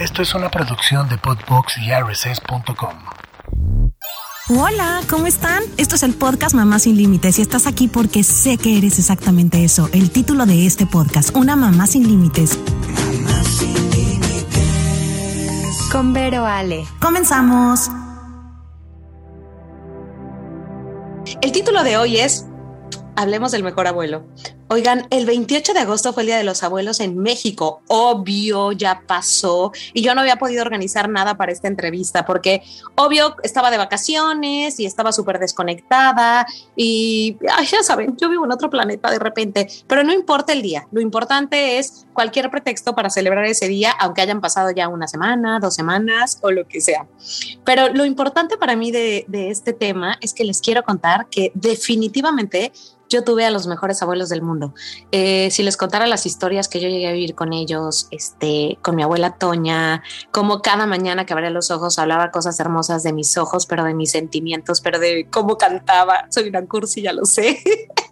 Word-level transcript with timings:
Esto 0.00 0.22
es 0.22 0.34
una 0.34 0.48
producción 0.50 1.10
de 1.10 1.18
Podbox 1.18 1.76
y 1.76 1.92
RSS.com. 1.92 2.94
Hola, 4.48 5.02
¿cómo 5.10 5.26
están? 5.26 5.62
Esto 5.76 5.96
es 5.96 6.02
el 6.02 6.14
podcast 6.14 6.54
Mamá 6.54 6.78
sin 6.78 6.96
Límites 6.96 7.38
y 7.38 7.42
estás 7.42 7.66
aquí 7.66 7.86
porque 7.86 8.24
sé 8.24 8.56
que 8.56 8.78
eres 8.78 8.98
exactamente 8.98 9.62
eso. 9.62 9.90
El 9.92 10.10
título 10.10 10.46
de 10.46 10.64
este 10.64 10.86
podcast, 10.86 11.36
Una 11.36 11.54
Mamá 11.54 11.86
sin 11.86 12.08
Límites. 12.08 12.58
Mamá 12.58 13.44
sin 13.44 13.90
Límites. 13.90 15.88
Con 15.92 16.14
Vero 16.14 16.46
Ale. 16.46 16.86
Comenzamos. 16.98 17.90
El 21.42 21.52
título 21.52 21.84
de 21.84 21.98
hoy 21.98 22.16
es 22.16 22.46
Hablemos 23.16 23.52
del 23.52 23.64
mejor 23.64 23.86
abuelo. 23.86 24.26
Oigan, 24.72 25.08
el 25.10 25.26
28 25.26 25.74
de 25.74 25.80
agosto 25.80 26.12
fue 26.12 26.22
el 26.22 26.28
Día 26.28 26.36
de 26.36 26.44
los 26.44 26.62
Abuelos 26.62 27.00
en 27.00 27.18
México. 27.18 27.82
Obvio, 27.88 28.70
ya 28.70 29.02
pasó. 29.04 29.72
Y 29.94 30.02
yo 30.02 30.14
no 30.14 30.20
había 30.20 30.36
podido 30.36 30.62
organizar 30.62 31.08
nada 31.08 31.36
para 31.36 31.50
esta 31.50 31.66
entrevista 31.66 32.24
porque, 32.24 32.62
obvio, 32.94 33.34
estaba 33.42 33.72
de 33.72 33.78
vacaciones 33.78 34.78
y 34.78 34.86
estaba 34.86 35.10
súper 35.10 35.40
desconectada. 35.40 36.46
Y 36.76 37.36
ya 37.68 37.82
saben, 37.82 38.16
yo 38.16 38.28
vivo 38.28 38.44
en 38.44 38.52
otro 38.52 38.70
planeta 38.70 39.10
de 39.10 39.18
repente. 39.18 39.66
Pero 39.88 40.04
no 40.04 40.12
importa 40.12 40.52
el 40.52 40.62
día. 40.62 40.86
Lo 40.92 41.00
importante 41.00 41.78
es 41.78 42.06
cualquier 42.12 42.48
pretexto 42.48 42.94
para 42.94 43.10
celebrar 43.10 43.46
ese 43.46 43.66
día, 43.66 43.90
aunque 43.98 44.22
hayan 44.22 44.40
pasado 44.40 44.70
ya 44.70 44.86
una 44.86 45.08
semana, 45.08 45.58
dos 45.58 45.74
semanas 45.74 46.38
o 46.42 46.52
lo 46.52 46.68
que 46.68 46.80
sea. 46.80 47.08
Pero 47.64 47.88
lo 47.88 48.04
importante 48.04 48.56
para 48.56 48.76
mí 48.76 48.92
de, 48.92 49.24
de 49.26 49.50
este 49.50 49.72
tema 49.72 50.16
es 50.20 50.32
que 50.32 50.44
les 50.44 50.60
quiero 50.60 50.84
contar 50.84 51.26
que 51.28 51.50
definitivamente 51.56 52.70
yo 53.10 53.24
tuve 53.24 53.44
a 53.44 53.50
los 53.50 53.66
mejores 53.66 54.00
abuelos 54.02 54.28
del 54.28 54.40
mundo. 54.40 54.72
Eh, 55.10 55.50
si 55.50 55.62
les 55.62 55.76
contara 55.76 56.06
las 56.06 56.24
historias 56.26 56.68
que 56.68 56.80
yo 56.80 56.88
llegué 56.88 57.08
a 57.08 57.12
vivir 57.12 57.34
con 57.34 57.52
ellos, 57.52 58.06
este, 58.12 58.78
con 58.80 58.96
mi 58.96 59.02
abuela 59.02 59.36
Toña, 59.36 60.02
como 60.30 60.62
cada 60.62 60.86
mañana 60.86 61.26
que 61.26 61.32
abría 61.32 61.50
los 61.50 61.70
ojos 61.70 61.98
hablaba 61.98 62.30
cosas 62.30 62.58
hermosas 62.60 63.02
de 63.02 63.12
mis 63.12 63.36
ojos, 63.36 63.66
pero 63.66 63.84
de 63.84 63.94
mis 63.94 64.12
sentimientos, 64.12 64.80
pero 64.80 64.98
de 64.98 65.26
cómo 65.28 65.58
cantaba. 65.58 66.26
Soy 66.30 66.48
una 66.48 66.64
cursi, 66.66 67.02
ya 67.02 67.12
lo 67.12 67.24
sé. 67.24 67.58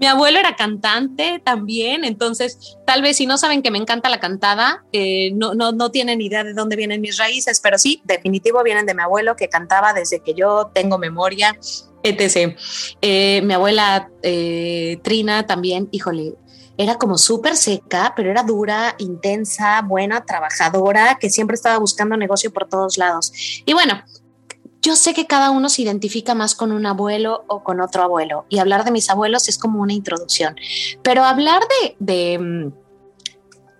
Mi 0.00 0.06
abuelo 0.06 0.38
era 0.38 0.56
cantante 0.56 1.40
también, 1.44 2.04
entonces 2.04 2.76
tal 2.86 3.02
vez 3.02 3.18
si 3.18 3.26
no 3.26 3.38
saben 3.38 3.62
que 3.62 3.70
me 3.70 3.78
encanta 3.78 4.08
la 4.08 4.18
cantada, 4.18 4.84
eh, 4.92 5.30
no, 5.34 5.54
no, 5.54 5.72
no 5.72 5.90
tienen 5.90 6.20
idea 6.20 6.42
de 6.42 6.54
dónde 6.54 6.74
vienen 6.74 7.00
mis 7.00 7.18
raíces, 7.18 7.60
pero 7.60 7.78
sí, 7.78 8.00
definitivo 8.04 8.62
vienen 8.64 8.86
de 8.86 8.94
mi 8.94 9.02
abuelo 9.02 9.36
que 9.36 9.48
cantaba 9.48 9.92
desde 9.92 10.20
que 10.20 10.34
yo 10.34 10.70
tengo 10.74 10.98
memoria 10.98 11.56
etc. 12.02 12.56
Eh, 13.00 13.42
mi 13.44 13.54
abuela 13.54 14.10
eh, 14.22 14.98
Trina 15.02 15.46
también, 15.46 15.88
híjole, 15.90 16.34
era 16.76 16.96
como 16.96 17.18
súper 17.18 17.56
seca, 17.56 18.14
pero 18.16 18.30
era 18.30 18.42
dura, 18.42 18.94
intensa, 18.98 19.82
buena, 19.82 20.24
trabajadora, 20.24 21.18
que 21.20 21.28
siempre 21.28 21.54
estaba 21.54 21.78
buscando 21.78 22.16
negocio 22.16 22.50
por 22.50 22.68
todos 22.68 22.96
lados. 22.96 23.32
Y 23.66 23.74
bueno, 23.74 24.02
yo 24.82 24.96
sé 24.96 25.14
que 25.14 25.26
cada 25.26 25.50
uno 25.50 25.68
se 25.68 25.82
identifica 25.82 26.34
más 26.34 26.54
con 26.54 26.72
un 26.72 26.86
abuelo 26.86 27.44
o 27.48 27.62
con 27.62 27.80
otro 27.80 28.02
abuelo, 28.02 28.46
y 28.48 28.58
hablar 28.58 28.84
de 28.84 28.90
mis 28.90 29.10
abuelos 29.10 29.48
es 29.48 29.58
como 29.58 29.80
una 29.80 29.92
introducción, 29.92 30.56
pero 31.02 31.24
hablar 31.24 31.62
de, 31.82 31.96
de, 31.98 32.38
mm, 32.38 32.72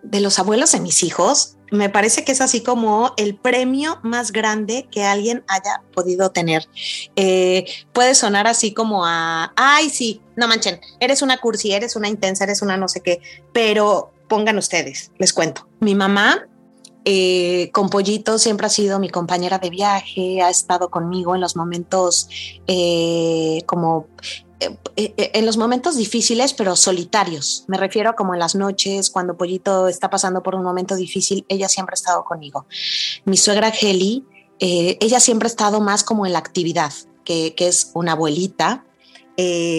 de 0.02 0.20
los 0.20 0.38
abuelos 0.38 0.72
de 0.72 0.80
mis 0.80 1.02
hijos 1.02 1.56
me 1.70 1.88
parece 1.88 2.24
que 2.24 2.32
es 2.32 2.40
así 2.40 2.62
como 2.62 3.14
el 3.16 3.36
premio 3.36 4.00
más 4.02 4.32
grande 4.32 4.88
que 4.90 5.04
alguien 5.04 5.44
haya 5.46 5.82
podido 5.94 6.30
tener. 6.30 6.68
Eh, 7.16 7.64
puede 7.92 8.14
sonar 8.14 8.46
así 8.46 8.74
como 8.74 9.06
a, 9.06 9.52
ay, 9.56 9.88
sí, 9.90 10.20
no 10.36 10.48
manchen, 10.48 10.80
eres 10.98 11.22
una 11.22 11.38
cursi, 11.38 11.72
eres 11.72 11.96
una 11.96 12.08
intensa, 12.08 12.44
eres 12.44 12.62
una 12.62 12.76
no 12.76 12.88
sé 12.88 13.02
qué, 13.02 13.20
pero 13.52 14.12
pongan 14.28 14.58
ustedes, 14.58 15.12
les 15.18 15.32
cuento. 15.32 15.68
Mi 15.80 15.94
mamá 15.94 16.46
eh, 17.04 17.70
con 17.72 17.88
Pollito 17.88 18.38
siempre 18.38 18.66
ha 18.66 18.70
sido 18.70 18.98
mi 18.98 19.08
compañera 19.08 19.58
de 19.58 19.70
viaje, 19.70 20.42
ha 20.42 20.50
estado 20.50 20.90
conmigo 20.90 21.34
en 21.34 21.40
los 21.40 21.56
momentos 21.56 22.28
eh, 22.66 23.62
como 23.66 24.06
eh, 24.60 25.14
eh, 25.16 25.30
en 25.34 25.46
los 25.46 25.56
momentos 25.56 25.96
difíciles, 25.96 26.52
pero 26.52 26.76
solitarios. 26.76 27.64
Me 27.66 27.78
refiero 27.78 28.10
a 28.10 28.12
como 28.14 28.34
en 28.34 28.40
las 28.40 28.54
noches, 28.54 29.08
cuando 29.08 29.36
Pollito 29.36 29.88
está 29.88 30.10
pasando 30.10 30.42
por 30.42 30.54
un 30.54 30.62
momento 30.62 30.96
difícil, 30.96 31.46
ella 31.48 31.68
siempre 31.68 31.94
ha 31.94 31.96
estado 31.96 32.24
conmigo. 32.24 32.66
Mi 33.24 33.38
suegra 33.38 33.70
Heli, 33.70 34.26
eh, 34.58 34.98
ella 35.00 35.18
siempre 35.18 35.46
ha 35.46 35.50
estado 35.50 35.80
más 35.80 36.04
como 36.04 36.26
en 36.26 36.34
la 36.34 36.40
actividad, 36.40 36.92
que, 37.24 37.54
es 37.56 37.90
una 37.94 38.12
abuelita, 38.12 38.84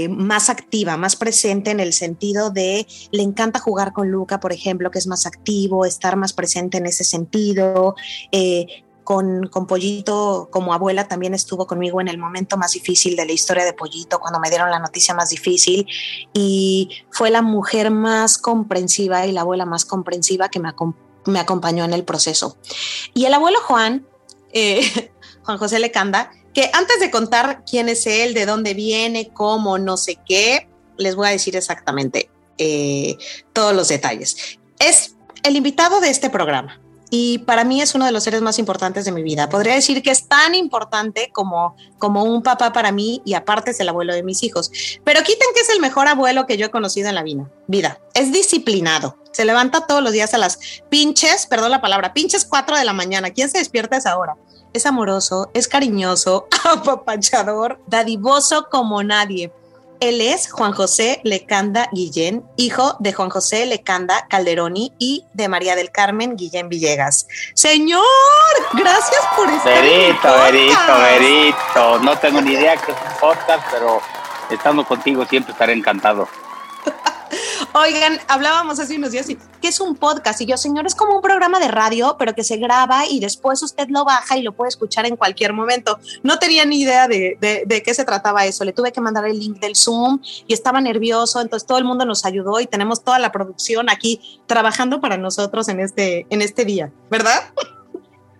más 0.10 0.50
activa, 0.50 0.98
más 0.98 1.16
presente 1.16 1.72
en 1.72 1.80
el 1.80 1.94
sentido 1.94 2.50
de 2.50 2.88
le 3.12 3.24
encanta 3.24 3.60
jugar 3.60 3.94
con 3.94 4.10
Luca, 4.10 4.40
por 4.40 4.54
ejemplo, 4.54 4.92
que 4.92 5.00
es 5.00 5.08
más 5.08 5.26
activo, 5.26 5.86
estar 5.86 6.16
más 6.16 6.34
presente 6.34 6.78
en 6.78 6.86
ese 6.86 7.04
sentido, 7.04 7.96
con, 9.04 9.68
Pollito 9.68 10.50
como 10.52 10.74
abuela 10.74 11.08
también 11.08 11.34
estuvo 11.34 11.68
conmigo 11.68 12.02
en 12.02 12.08
el 12.08 12.18
momento 12.18 12.58
más 12.58 12.74
difícil 12.74 13.16
de 13.16 13.26
la 13.26 13.32
historia 13.32 13.66
de 13.66 13.74
Pollito, 13.74 14.20
cuando 14.20 14.40
me 14.40 14.50
dieron 14.50 14.70
la 14.70 14.80
noticia 14.80 15.14
más 15.14 15.30
difícil 15.30 15.86
y 16.34 16.90
fue 17.10 17.30
la 17.30 17.42
mujer 17.42 17.92
más 17.92 18.38
comprensiva 18.38 19.26
y 19.26 19.32
la 19.32 19.42
abuela 19.42 19.66
más 19.66 19.86
comprensiva 19.86 20.50
que 20.50 20.60
me, 20.60 20.70
me 21.26 21.40
acompañó 21.40 21.84
en 21.84 21.94
el 21.94 22.04
proceso. 22.04 22.58
Y 23.14 23.26
el 23.26 23.34
abuelo 23.34 23.60
Juan, 23.64 24.06
eh, 24.54 25.12
Juan 25.44 25.58
José 25.58 25.80
Lecanda, 25.80 26.32
que 26.53 26.69
antes 26.73 27.00
de 27.00 27.12
contar 27.12 27.63
quién 27.69 27.89
es 27.89 28.06
él, 28.07 28.34
de 28.34 28.45
dónde 28.45 28.73
viene, 28.73 29.29
cómo, 29.34 29.78
no 29.78 29.97
sé 29.97 30.17
qué, 30.25 30.67
les 30.97 31.16
voy 31.16 31.28
a 31.28 31.31
decir 31.31 31.56
exactamente 31.56 32.29
eh, 32.57 33.17
todos 33.53 33.73
los 33.75 33.88
detalles. 33.88 34.59
Es 34.79 35.16
el 35.44 35.56
invitado 35.56 36.00
de 36.00 36.09
este 36.09 36.29
programa 36.29 36.81
y 37.13 37.39
para 37.39 37.66
mí 37.66 37.81
es 37.81 37.94
uno 37.94 38.06
de 38.06 38.13
los 38.13 38.23
seres 38.23 38.41
más 38.41 38.57
importantes 38.57 39.03
de 39.03 39.12
mi 39.12 39.22
vida. 39.22 39.50
Podría 39.50 39.75
decir 39.75 40.01
que 40.01 40.12
es 40.12 40.29
tan 40.29 40.56
importante 40.56 41.29
como, 41.34 41.75
como 42.00 42.23
un 42.23 42.41
papá 42.41 42.72
para 42.72 42.94
mí 42.94 43.22
y 43.25 43.33
aparte 43.33 43.72
es 43.72 43.79
el 43.81 43.89
abuelo 43.89 44.13
de 44.13 44.23
mis 44.23 44.44
hijos. 44.44 44.72
Pero 45.03 45.22
quiten 45.22 45.47
que 45.53 45.59
es 45.59 45.69
el 45.69 45.81
mejor 45.81 46.07
abuelo 46.07 46.45
que 46.45 46.56
yo 46.56 46.68
he 46.68 46.72
conocido 46.72 47.09
en 47.09 47.16
la 47.16 47.23
vida. 47.68 48.00
Es 48.13 48.31
disciplinado. 48.31 49.18
Se 49.33 49.44
levanta 49.44 49.85
todos 49.88 50.01
los 50.01 50.13
días 50.13 50.33
a 50.33 50.38
las 50.38 50.59
pinches, 50.89 51.47
perdón 51.47 51.72
la 51.72 51.81
palabra, 51.81 52.13
pinches 52.13 52.45
4 52.45 52.78
de 52.78 52.85
la 52.85 52.94
mañana. 52.94 53.31
¿Quién 53.31 53.50
se 53.50 53.57
despierta 53.57 53.97
a 53.97 54.00
esa 54.00 54.18
hora? 54.18 54.38
Es 54.74 54.86
amoroso, 54.86 55.50
es 55.54 55.68
cariñoso, 55.68 56.48
apapachador, 56.64 57.80
dadivoso 57.88 58.68
como 58.70 59.04
nadie 59.04 59.52
él 60.02 60.20
es 60.20 60.52
Juan 60.52 60.74
José 60.74 61.22
Lecanda 61.24 61.88
Guillén, 61.92 62.44
hijo 62.58 62.96
de 63.00 63.14
Juan 63.14 63.30
José 63.30 63.68
Lecanda 63.68 64.26
Calderoni 64.28 64.92
y 64.98 65.26
de 65.34 65.48
María 65.48 65.76
del 65.76 65.92
Carmen 65.92 66.36
Guillén 66.36 66.70
Villegas. 66.70 67.28
Señor, 67.54 68.02
gracias 68.74 69.22
por 69.36 69.48
estar 69.48 69.84
Verito, 69.84 70.28
verito, 70.40 70.98
verito. 71.04 72.00
No 72.00 72.18
tengo 72.18 72.42
ni 72.42 72.54
idea 72.54 72.78
qué 72.78 72.94
es 72.94 72.98
un 72.98 73.20
podcast, 73.20 73.64
pero 73.72 74.02
estando 74.50 74.84
contigo 74.84 75.24
siempre 75.28 75.52
estaré 75.52 75.74
encantado. 75.74 76.28
Oigan, 77.74 78.20
hablábamos 78.28 78.80
hace 78.80 78.98
unos 78.98 79.12
días, 79.12 79.28
¿qué 79.62 79.68
es 79.68 79.80
un 79.80 79.96
podcast? 79.96 80.42
Y 80.42 80.46
yo, 80.46 80.58
señor, 80.58 80.86
es 80.86 80.96
como 80.96 81.16
un 81.16 81.22
programa 81.22 81.60
de 81.60 81.68
radio, 81.68 82.16
pero 82.18 82.34
que 82.34 82.44
se 82.44 82.58
graba 82.58 83.06
y 83.10 83.20
después 83.20 83.62
usted 83.64 83.88
lo 83.90 84.06
baja 84.06 84.38
y 84.38 84.44
lo 84.44 84.52
puede 84.52 84.70
escuchar 84.70 85.06
en 85.06 85.16
cualquier 85.16 85.54
momento. 85.54 86.00
No 86.24 86.40
tenía 86.40 86.66
ni 86.66 86.82
idea 86.82 87.08
de, 87.08 87.38
de, 87.40 87.84
qué 87.84 87.94
se 87.94 88.06
trataba 88.06 88.46
eso. 88.46 88.64
Le 88.66 88.74
tuve 88.74 88.92
que 88.92 89.02
mandar 89.02 89.26
el 89.26 89.40
link 89.40 89.60
del 89.60 89.76
Zoom 89.76 90.20
y 90.48 90.54
estaba 90.54 90.82
nervioso, 90.82 91.42
entonces 91.42 91.68
todo 91.68 91.78
el 91.78 91.86
mundo 91.86 92.06
nos 92.06 92.26
ayudó 92.26 92.60
y 92.60 92.68
tenemos 92.68 93.04
toda 93.04 93.20
la 93.20 93.32
producción 93.32 93.90
aquí 93.90 94.42
trabajando 94.48 95.00
para 95.00 95.18
nosotros 95.18 95.70
en 95.70 95.80
este, 95.80 96.26
en 96.30 96.42
este 96.42 96.66
día, 96.66 96.92
¿verdad? 97.10 97.54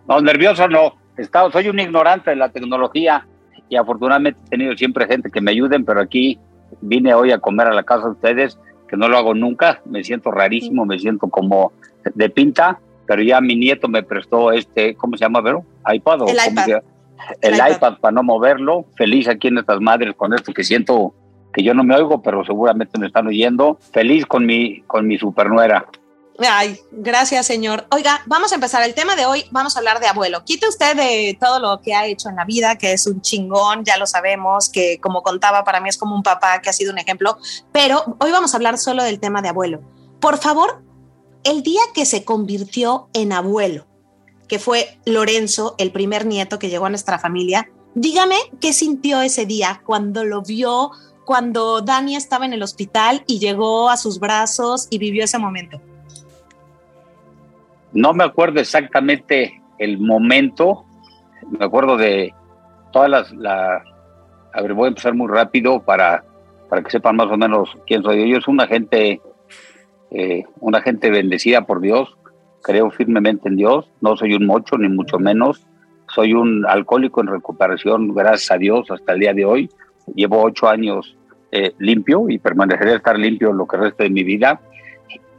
No, 0.08 0.20
nervioso 0.22 0.68
no. 0.68 0.96
Estado, 1.18 1.52
soy 1.52 1.70
un 1.70 1.80
ignorante 1.80 2.32
de 2.32 2.36
la 2.36 2.50
tecnología 2.50 3.28
y 3.70 3.76
afortunadamente 3.76 4.40
he 4.48 4.50
tenido 4.50 4.76
siempre 4.76 5.08
gente 5.08 5.30
que 5.30 5.42
me 5.42 5.52
ayuden, 5.52 5.86
pero 5.86 6.02
aquí 6.02 6.40
vine 6.82 7.14
hoy 7.14 7.32
a 7.32 7.40
comer 7.40 7.68
a 7.68 7.74
la 7.74 7.84
casa 7.84 8.06
de 8.06 8.12
ustedes 8.12 8.58
que 8.91 8.97
no 8.97 9.07
lo 9.07 9.18
hago 9.18 9.34
nunca, 9.34 9.81
me 9.85 10.03
siento 10.03 10.31
rarísimo, 10.31 10.85
me 10.85 11.00
siento 11.00 11.29
como 11.29 11.72
de 12.13 12.29
pinta, 12.29 12.78
pero 13.08 13.23
ya 13.23 13.40
mi 13.40 13.55
nieto 13.55 13.88
me 13.88 14.03
prestó 14.03 14.52
este, 14.52 14.96
¿cómo 14.96 15.16
se 15.16 15.23
llama, 15.23 15.40
Vero? 15.40 15.64
iPad. 15.91 16.28
el, 16.28 16.52
iPad. 16.52 16.84
el, 17.40 17.53
iPad. 17.53 17.99
para 18.02 18.11
no 18.11 18.22
moverlo, 18.22 18.85
feliz 18.97 19.29
aquí 19.29 19.47
en 19.47 19.59
estas 19.59 19.79
madres 19.79 20.14
con 20.17 20.34
esto 20.34 20.52
que 20.52 20.66
siento 20.66 21.14
que 21.53 21.64
yo 21.64 21.73
no 21.73 21.85
me 21.85 21.96
oigo, 21.96 22.22
pero 22.22 22.43
seguramente 22.43 22.99
me 22.99 23.08
están 23.08 23.28
oyendo, 23.28 23.78
feliz 23.93 24.26
con 24.26 24.46
mi, 24.46 24.82
con 24.82 25.08
mi 25.08 25.17
supernuera. 25.17 25.85
Ay, 26.39 26.79
gracias, 26.91 27.45
señor. 27.45 27.85
Oiga, 27.91 28.22
vamos 28.25 28.51
a 28.51 28.55
empezar 28.55 28.81
el 28.83 28.93
tema 28.93 29.16
de 29.16 29.25
hoy. 29.25 29.45
Vamos 29.51 29.75
a 29.75 29.79
hablar 29.79 29.99
de 29.99 30.07
abuelo. 30.07 30.43
Quite 30.43 30.67
usted 30.67 30.95
de 30.95 31.37
todo 31.39 31.59
lo 31.59 31.81
que 31.81 31.93
ha 31.93 32.05
hecho 32.07 32.29
en 32.29 32.35
la 32.35 32.45
vida, 32.45 32.78
que 32.78 32.93
es 32.93 33.05
un 33.05 33.22
chingón, 33.22 33.83
ya 33.83 33.97
lo 33.97 34.07
sabemos, 34.07 34.69
que 34.69 34.99
como 34.99 35.22
contaba, 35.22 35.63
para 35.63 35.79
mí 35.81 35.89
es 35.89 35.97
como 35.97 36.16
un 36.16 36.23
papá 36.23 36.61
que 36.61 36.69
ha 36.69 36.73
sido 36.73 36.91
un 36.91 36.99
ejemplo. 36.99 37.37
Pero 37.72 38.03
hoy 38.19 38.31
vamos 38.31 38.53
a 38.53 38.57
hablar 38.57 38.78
solo 38.78 39.03
del 39.03 39.19
tema 39.19 39.41
de 39.41 39.49
abuelo. 39.49 39.81
Por 40.19 40.37
favor, 40.37 40.83
el 41.43 41.63
día 41.63 41.81
que 41.93 42.05
se 42.05 42.23
convirtió 42.23 43.09
en 43.13 43.33
abuelo, 43.33 43.87
que 44.47 44.59
fue 44.59 44.99
Lorenzo, 45.05 45.75
el 45.78 45.91
primer 45.91 46.25
nieto 46.25 46.59
que 46.59 46.69
llegó 46.69 46.85
a 46.85 46.89
nuestra 46.89 47.19
familia, 47.19 47.69
dígame 47.93 48.37
qué 48.59 48.73
sintió 48.73 49.22
ese 49.22 49.45
día 49.45 49.81
cuando 49.85 50.23
lo 50.23 50.41
vio, 50.41 50.91
cuando 51.25 51.81
Dani 51.81 52.16
estaba 52.16 52.45
en 52.45 52.53
el 52.53 52.63
hospital 52.63 53.23
y 53.28 53.39
llegó 53.39 53.89
a 53.89 53.97
sus 53.97 54.19
brazos 54.19 54.87
y 54.89 54.97
vivió 54.97 55.23
ese 55.23 55.37
momento. 55.37 55.81
No 57.93 58.14
me 58.14 58.23
acuerdo 58.23 58.59
exactamente 58.59 59.61
el 59.78 59.99
momento, 59.99 60.85
me 61.49 61.66
acuerdo 61.66 61.97
de 61.97 62.34
todas 62.91 63.09
las, 63.09 63.32
la, 63.34 63.84
a 64.53 64.61
ver, 64.61 64.73
voy 64.73 64.85
a 64.85 64.90
empezar 64.90 65.14
muy 65.14 65.28
rápido 65.28 65.82
para, 65.82 66.23
para 66.70 66.84
que 66.84 66.91
sepan 66.91 67.16
más 67.16 67.28
o 67.28 67.38
menos 67.38 67.70
quién 67.88 68.03
soy 68.03 68.20
yo. 68.20 68.35
Yo 68.35 68.41
soy 68.41 68.53
una 68.53 68.67
gente, 68.67 69.22
eh, 70.11 70.43
una 70.59 70.82
gente 70.82 71.09
bendecida 71.09 71.61
por 71.66 71.82
Dios, 71.82 72.17
creo 72.64 72.91
firmemente 72.91 73.49
en 73.49 73.55
Dios, 73.55 73.90
no 74.02 74.16
soy 74.16 74.35
un 74.35 74.46
mocho 74.46 74.78
ni 74.78 74.90
mucho 74.90 75.20
menos, 75.20 75.66
soy 76.14 76.34
un 76.34 76.66
alcohólico 76.67 77.22
en 77.22 77.28
recuperación, 77.28 78.14
gracias 78.14 78.52
a 78.52 78.58
Dios, 78.58 78.90
hasta 78.91 79.14
el 79.14 79.20
día 79.20 79.34
de 79.34 79.46
hoy. 79.46 79.70
Llevo 80.14 80.43
ocho 80.43 80.67
años 80.67 81.16
eh, 81.52 81.73
limpio 81.79 82.29
y 82.29 82.38
permaneceré 82.38 82.93
a 82.93 82.97
estar 82.97 83.17
limpio 83.17 83.53
lo 83.53 83.66
que 83.66 83.78
resta 83.78 84.03
de 84.03 84.09
mi 84.09 84.23
vida. 84.23 84.59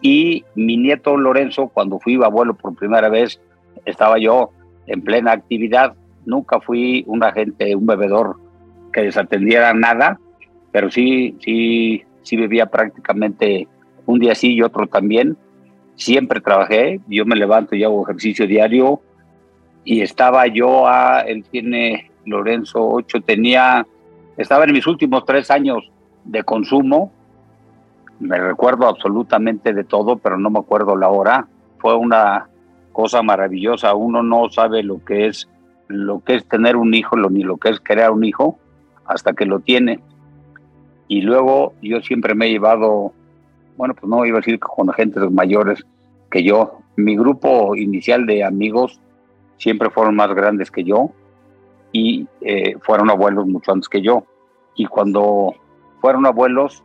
Y 0.03 0.45
mi 0.57 0.77
nieto 0.77 1.17
Lorenzo, 1.17 1.69
cuando 1.69 2.01
fui 2.01 2.21
abuelo 2.23 2.55
por 2.55 2.75
primera 2.75 3.09
vez, 3.09 3.41
estaba 3.85 4.19
yo 4.19 4.51
en 4.87 5.03
plena 5.03 5.33
actividad. 5.33 5.95
Nunca 6.27 6.61
fui 6.61 7.05
un 7.07 7.23
agente, 7.23 7.75
un 7.77 7.87
bebedor 7.87 8.37
que 8.93 9.03
desatendiera 9.03 9.73
nada, 9.73 10.19
pero 10.73 10.91
sí, 10.91 11.37
sí, 11.41 12.03
sí 12.23 12.37
vivía 12.37 12.67
prácticamente 12.67 13.69
un 14.07 14.19
día 14.19 14.35
sí 14.35 14.55
y 14.55 14.63
otro 14.63 14.87
también. 14.87 15.37
Siempre 15.95 16.41
trabajé, 16.41 17.01
yo 17.09 17.25
me 17.25 17.37
levanto 17.37 17.77
y 17.77 17.85
hago 17.85 18.03
ejercicio 18.03 18.47
diario 18.47 19.01
y 19.85 20.01
estaba 20.01 20.47
yo 20.47 20.87
a, 20.87 21.21
él 21.21 21.45
tiene, 21.51 22.11
Lorenzo 22.25 22.89
8, 22.89 23.21
tenía, 23.23 23.87
estaba 24.37 24.65
en 24.65 24.73
mis 24.73 24.87
últimos 24.87 25.25
tres 25.25 25.51
años 25.51 25.91
de 26.25 26.43
consumo, 26.43 27.13
me 28.23 28.39
recuerdo 28.39 28.87
absolutamente 28.87 29.73
de 29.73 29.85
todo, 29.85 30.17
pero 30.17 30.39
no 30.39 30.49
me 30.49 30.61
acuerdo 30.61 30.97
la 30.97 31.09
hora. 31.09 31.49
Fue 31.79 31.97
una 31.97 32.49
cosa 32.93 33.23
maravillosa. 33.23 33.95
Uno 33.95 34.23
no 34.23 34.49
sabe 34.49 34.83
lo 34.83 35.05
que 35.05 35.27
es 35.27 35.49
lo 35.89 36.21
que 36.21 36.37
es 36.37 36.47
tener 36.47 36.77
un 36.77 36.95
hijo, 36.95 37.17
ni 37.17 37.43
lo 37.43 37.57
que 37.57 37.71
es 37.71 37.81
crear 37.81 38.13
un 38.13 38.25
hijo 38.25 38.59
hasta 39.05 39.33
que 39.33 39.45
lo 39.45 39.61
tiene. 39.61 40.01
Y 41.09 41.21
luego 41.21 41.75
yo 41.83 42.01
siempre 42.01 42.35
me 42.35 42.47
he 42.47 42.51
llevado, 42.51 43.13
bueno, 43.77 43.95
pues 43.95 44.09
no 44.09 44.25
iba 44.25 44.39
a 44.39 44.41
decir 44.41 44.59
con 44.59 44.89
agentes 44.89 45.29
mayores 45.31 45.85
que 46.31 46.45
yo. 46.45 46.79
Mi 46.97 47.17
grupo 47.17 47.75
inicial 47.75 48.25
de 48.25 48.45
amigos 48.45 49.01
siempre 49.59 49.91
fueron 49.91 50.17
más 50.17 50.33
grandes 50.33 50.71
que 50.71 50.85
yo 50.85 51.11
y 51.91 52.27
eh, 52.41 52.77
fueron 52.81 53.11
abuelos 53.11 53.47
mucho 53.47 53.73
antes 53.73 53.89
que 53.89 54.01
yo. 54.01 54.25
Y 54.77 54.87
cuando 54.87 55.55
fueron 56.01 56.25
abuelos, 56.25 56.83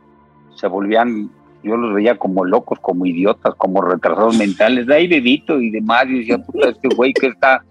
se 0.58 0.66
volvían, 0.66 1.30
yo 1.62 1.76
los 1.76 1.94
veía 1.94 2.18
como 2.18 2.44
locos, 2.44 2.78
como 2.80 3.06
idiotas, 3.06 3.54
como 3.56 3.80
retrasados 3.80 4.36
mentales, 4.36 4.86
de 4.86 4.94
ahí 4.94 5.08
bebito 5.08 5.60
y 5.60 5.70
demás, 5.70 6.06
y 6.08 6.20
decía, 6.20 6.38
puta, 6.38 6.68
este 6.68 6.88
güey 6.94 7.12
que 7.12 7.28
está, 7.28 7.64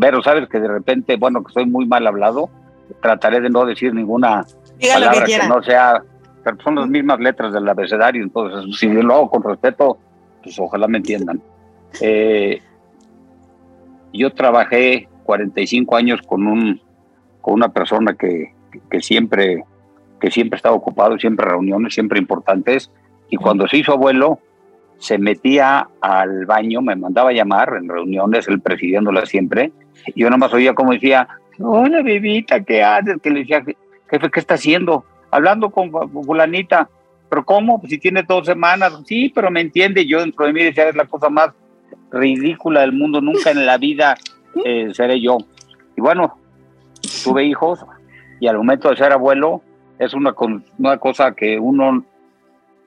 pero 0.00 0.22
sabes 0.22 0.48
que 0.48 0.58
de 0.58 0.68
repente, 0.68 1.16
bueno, 1.16 1.42
que 1.44 1.52
soy 1.52 1.66
muy 1.66 1.86
mal 1.86 2.06
hablado, 2.06 2.50
trataré 3.00 3.40
de 3.40 3.50
no 3.50 3.64
decir 3.64 3.94
ninguna 3.94 4.44
palabra 4.80 5.24
que, 5.24 5.38
no 5.48 5.62
sea, 5.62 6.02
pero 6.42 6.56
son 6.62 6.76
las 6.76 6.88
mismas 6.88 7.20
letras 7.20 7.52
del 7.52 7.68
abecedario, 7.68 8.22
entonces 8.22 8.76
si 8.78 8.88
lo 8.88 9.14
hago 9.14 9.30
con 9.30 9.42
respeto, 9.42 9.98
pues 10.42 10.58
ojalá 10.58 10.88
me 10.88 10.98
entiendan. 10.98 11.42
Eh, 12.00 12.60
yo 14.12 14.32
trabajé 14.32 15.08
45 15.24 15.96
años 15.96 16.20
con 16.22 16.46
un 16.46 16.80
con 17.40 17.54
una 17.54 17.68
persona 17.68 18.14
que, 18.14 18.54
que 18.90 19.00
siempre 19.00 19.64
que 20.24 20.30
siempre 20.30 20.56
estaba 20.56 20.74
ocupado, 20.74 21.18
siempre 21.18 21.44
reuniones, 21.44 21.92
siempre 21.92 22.18
importantes, 22.18 22.90
y 23.28 23.36
cuando 23.36 23.68
se 23.68 23.76
hizo 23.76 23.92
abuelo, 23.92 24.38
se 24.96 25.18
metía 25.18 25.86
al 26.00 26.46
baño, 26.46 26.80
me 26.80 26.96
mandaba 26.96 27.28
a 27.28 27.34
llamar 27.34 27.74
en 27.78 27.90
reuniones, 27.90 28.48
él 28.48 28.58
presidiéndola 28.62 29.26
siempre, 29.26 29.70
y 30.06 30.22
yo 30.22 30.30
nomás 30.30 30.54
oía 30.54 30.72
como 30.72 30.92
decía, 30.92 31.28
hola 31.60 32.00
bebita, 32.02 32.64
¿qué 32.64 32.82
haces? 32.82 33.20
Que 33.22 33.28
le 33.28 33.40
decía, 33.40 33.62
jefe, 34.08 34.30
¿qué 34.30 34.40
está 34.40 34.54
haciendo? 34.54 35.04
Hablando 35.30 35.68
con 35.68 35.92
fulanita, 36.24 36.88
pero 37.28 37.44
¿cómo? 37.44 37.78
Pues 37.78 37.90
si 37.90 37.98
tiene 37.98 38.22
dos 38.22 38.46
semanas, 38.46 38.98
sí, 39.04 39.30
pero 39.34 39.50
me 39.50 39.60
entiende, 39.60 40.06
yo 40.06 40.20
dentro 40.20 40.46
de 40.46 40.54
mí 40.54 40.64
decía, 40.64 40.88
es 40.88 40.96
la 40.96 41.04
cosa 41.04 41.28
más 41.28 41.50
ridícula 42.10 42.80
del 42.80 42.92
mundo, 42.92 43.20
nunca 43.20 43.50
en 43.50 43.66
la 43.66 43.76
vida 43.76 44.16
eh, 44.64 44.88
seré 44.94 45.20
yo. 45.20 45.36
Y 45.98 46.00
bueno, 46.00 46.38
tuve 47.22 47.44
hijos, 47.44 47.84
y 48.40 48.46
al 48.46 48.56
momento 48.56 48.88
de 48.88 48.96
ser 48.96 49.12
abuelo, 49.12 49.60
es 49.98 50.14
una, 50.14 50.34
una 50.78 50.98
cosa 50.98 51.32
que 51.32 51.58
uno, 51.58 52.04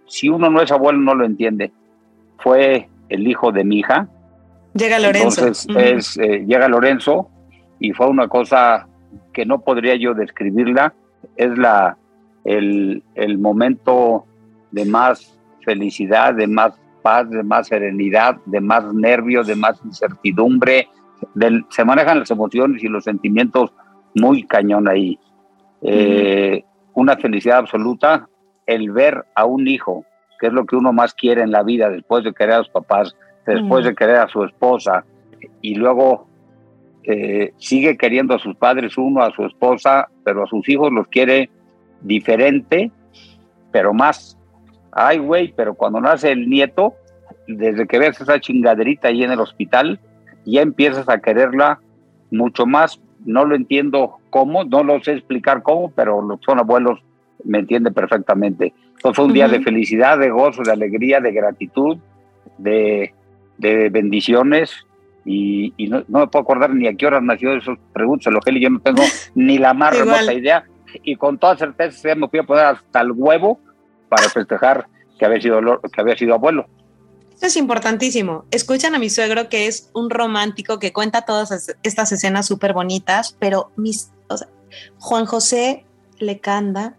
si 0.07 0.29
uno 0.29 0.49
no 0.49 0.61
es 0.61 0.71
abuelo, 0.71 0.99
no 0.99 1.15
lo 1.15 1.25
entiende. 1.25 1.71
Fue 2.39 2.89
el 3.09 3.27
hijo 3.27 3.51
de 3.51 3.63
mi 3.63 3.79
hija. 3.79 4.07
Llega 4.73 4.99
Lorenzo. 4.99 5.41
Entonces 5.41 5.67
es, 5.75 6.17
eh, 6.17 6.45
llega 6.47 6.67
Lorenzo 6.67 7.29
y 7.79 7.93
fue 7.93 8.07
una 8.07 8.27
cosa 8.27 8.87
que 9.33 9.45
no 9.45 9.61
podría 9.61 9.95
yo 9.95 10.13
describirla. 10.13 10.93
Es 11.35 11.57
la, 11.57 11.97
el, 12.43 13.03
el 13.15 13.37
momento 13.37 14.25
de 14.71 14.85
más 14.85 15.39
felicidad, 15.63 16.33
de 16.33 16.47
más 16.47 16.73
paz, 17.01 17.29
de 17.29 17.43
más 17.43 17.67
serenidad, 17.67 18.37
de 18.45 18.61
más 18.61 18.93
nervios, 18.93 19.47
de 19.47 19.55
más 19.55 19.79
incertidumbre. 19.83 20.87
se 21.69 21.85
manejan 21.85 22.19
las 22.19 22.31
emociones 22.31 22.83
y 22.83 22.87
los 22.87 23.03
sentimientos 23.03 23.71
muy 24.15 24.43
cañón 24.43 24.87
ahí. 24.87 25.19
Eh, 25.81 26.63
una 26.97 27.15
felicidad 27.15 27.59
absoluta 27.59 28.27
el 28.65 28.89
ver 28.89 29.23
a 29.35 29.45
un 29.45 29.67
hijo, 29.67 30.03
que 30.39 30.47
es 30.47 30.53
lo 30.53 30.65
que 30.65 30.75
uno 30.75 30.91
más 30.91 31.13
quiere 31.13 31.43
en 31.43 31.51
la 31.51 31.61
vida, 31.61 31.91
después 31.91 32.23
de 32.23 32.33
querer 32.33 32.55
a 32.55 32.63
sus 32.63 32.69
papás, 32.69 33.15
después 33.45 33.85
de 33.85 33.93
querer 33.93 34.15
a 34.15 34.27
su 34.27 34.43
esposa, 34.43 35.05
y 35.61 35.75
luego 35.75 36.27
eh, 37.03 37.53
sigue 37.57 37.97
queriendo 37.97 38.33
a 38.33 38.39
sus 38.39 38.55
padres 38.55 38.97
uno, 38.97 39.21
a 39.21 39.31
su 39.31 39.45
esposa, 39.45 40.09
pero 40.23 40.43
a 40.43 40.47
sus 40.47 40.67
hijos 40.67 40.91
los 40.91 41.07
quiere 41.07 41.51
diferente, 42.01 42.91
pero 43.71 43.93
más. 43.93 44.35
Ay, 44.91 45.19
güey, 45.19 45.53
pero 45.55 45.75
cuando 45.75 46.01
nace 46.01 46.31
el 46.31 46.49
nieto, 46.49 46.95
desde 47.47 47.85
que 47.85 47.99
ves 47.99 48.19
esa 48.19 48.39
chingaderita 48.39 49.09
ahí 49.09 49.23
en 49.23 49.31
el 49.31 49.39
hospital, 49.39 49.99
ya 50.45 50.61
empiezas 50.63 51.07
a 51.09 51.19
quererla 51.19 51.79
mucho 52.31 52.65
más 52.65 52.99
no 53.25 53.45
lo 53.45 53.55
entiendo 53.55 54.17
cómo, 54.29 54.63
no 54.63 54.83
lo 54.83 55.01
sé 55.03 55.13
explicar 55.13 55.63
cómo, 55.63 55.91
pero 55.91 56.21
los 56.21 56.39
son 56.45 56.59
abuelos 56.59 56.99
me 57.43 57.59
entienden 57.59 57.93
perfectamente. 57.93 58.73
Entonces 58.95 59.15
fue 59.15 59.25
un 59.25 59.33
día 59.33 59.47
de 59.47 59.61
felicidad, 59.61 60.17
de 60.17 60.29
gozo, 60.29 60.63
de 60.63 60.71
alegría, 60.71 61.19
de 61.19 61.31
gratitud, 61.31 61.97
de, 62.57 63.13
bendiciones. 63.57 64.71
Y, 65.25 65.73
no, 65.89 66.03
me 66.07 66.27
puedo 66.27 66.43
acordar 66.43 66.73
ni 66.73 66.87
a 66.87 66.95
qué 66.95 67.05
hora 67.05 67.21
nació 67.21 67.53
esos 67.53 67.77
preguntas, 67.93 68.31
lo 68.31 68.39
que 68.39 68.59
yo 68.59 68.69
no 68.69 68.79
tengo 68.79 69.03
ni 69.35 69.57
la 69.57 69.73
más 69.73 69.97
remota 69.97 70.33
idea. 70.33 70.63
Y 71.03 71.15
con 71.15 71.37
toda 71.37 71.57
certeza 71.57 72.15
me 72.15 72.27
fui 72.27 72.39
a 72.39 72.43
poner 72.43 72.65
hasta 72.65 73.01
el 73.01 73.11
huevo 73.11 73.59
para 74.09 74.29
festejar 74.29 74.87
que 75.19 75.25
había 75.25 75.41
sido, 75.41 75.81
que 75.81 76.01
había 76.01 76.15
sido 76.15 76.35
abuelo. 76.35 76.67
Esto 77.37 77.45
es 77.45 77.57
importantísimo. 77.57 78.45
Escuchan 78.49 78.95
a 78.95 78.97
mi 78.97 79.11
suegro 79.11 79.47
que 79.47 79.67
es 79.67 79.91
un 79.93 80.09
romántico 80.09 80.79
que 80.79 80.91
cuenta 80.91 81.21
todas 81.21 81.69
estas 81.83 82.11
escenas 82.11 82.47
súper 82.47 82.73
bonitas, 82.73 83.35
pero 83.37 83.69
mis, 83.75 84.09
Juan 84.97 85.27
José 85.27 85.85
Lecanda, 86.17 86.95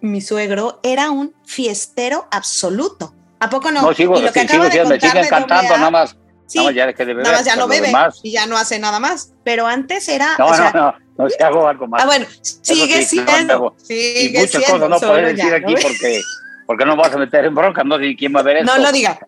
mi 0.00 0.22
suegro, 0.22 0.80
era 0.82 1.10
un 1.10 1.34
fiestero 1.44 2.28
absoluto. 2.30 3.12
¿A 3.40 3.50
poco 3.50 3.70
no? 3.70 3.82
No, 3.82 3.92
sigo, 3.92 4.18
y 4.18 4.22
lo 4.22 4.32
que 4.32 4.40
acaba 4.40 4.70
de 4.70 4.86
me 4.86 4.98
siguen 4.98 5.28
cantando, 5.28 5.76
nada 5.76 5.90
más. 5.90 6.16
Sí, 6.46 6.56
nada 6.56 6.70
más 6.70 6.74
ya 6.74 6.86
de 6.86 7.04
beber, 7.04 7.24
nada 7.24 7.36
más 7.36 7.44
ya 7.44 7.56
no 7.56 7.68
bebe 7.68 7.92
y 8.22 8.32
ya 8.32 8.46
no 8.46 8.56
hace 8.56 8.78
nada 8.78 8.98
más. 8.98 9.34
Pero 9.44 9.66
antes 9.66 10.08
era. 10.08 10.34
No, 10.38 10.48
no, 10.48 10.72
no, 10.72 10.94
no, 11.18 11.28
si 11.28 11.42
hago 11.42 11.68
algo 11.68 11.86
más. 11.86 12.02
Ah, 12.02 12.06
bueno, 12.06 12.24
sigue 12.40 13.02
siendo. 13.02 13.76
y 13.86 14.34
muchas 14.34 14.64
cosas 14.64 14.88
no 14.88 14.98
puedes 14.98 15.36
decir 15.36 15.52
aquí 15.52 15.74
porque, 15.74 16.22
porque 16.66 16.86
no 16.86 16.96
vas 16.96 17.12
a 17.12 17.18
meter 17.18 17.44
en 17.44 17.54
bronca, 17.54 17.84
no 17.84 17.98
sé 17.98 18.16
quién 18.16 18.34
va 18.34 18.40
a 18.40 18.44
ver 18.44 18.56
esto. 18.60 18.74
No 18.74 18.82
lo 18.82 18.90
diga 18.92 19.20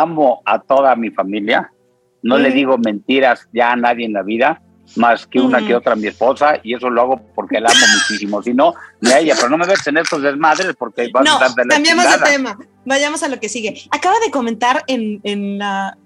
amo 0.00 0.42
a 0.44 0.60
toda 0.60 0.94
mi 0.96 1.10
familia, 1.10 1.70
no 2.22 2.38
le 2.38 2.50
digo 2.50 2.78
mentiras 2.78 3.48
ya 3.52 3.72
a 3.72 3.76
nadie 3.76 4.06
en 4.06 4.14
la 4.14 4.22
vida, 4.22 4.62
más 4.96 5.26
que 5.26 5.40
una 5.40 5.66
que 5.66 5.74
otra 5.74 5.92
a 5.92 5.96
mi 5.96 6.06
esposa, 6.06 6.58
y 6.62 6.74
eso 6.74 6.90
lo 6.90 7.02
hago 7.02 7.20
porque 7.34 7.60
la 7.60 7.70
amo 7.70 7.86
muchísimo. 7.94 8.42
Si 8.42 8.52
no, 8.52 8.74
me 9.00 9.18
ella, 9.18 9.34
pero 9.36 9.48
no 9.48 9.58
me 9.58 9.66
ves 9.66 9.86
en 9.86 9.98
estos 9.98 10.22
desmadres 10.22 10.74
porque 10.78 11.10
vas 11.12 11.28
a 11.28 11.32
estar 11.32 11.54
de 11.54 11.64
la 11.64 11.74
cambiamos 11.74 12.04
de 12.04 12.18
tema, 12.24 12.58
vayamos 12.84 13.22
a 13.22 13.28
lo 13.28 13.40
que 13.40 13.48
sigue. 13.48 13.74
Acaba 13.90 14.16
de 14.24 14.30
comentar 14.30 14.84
en, 14.86 15.20
en 15.22 15.58
la 15.58 15.96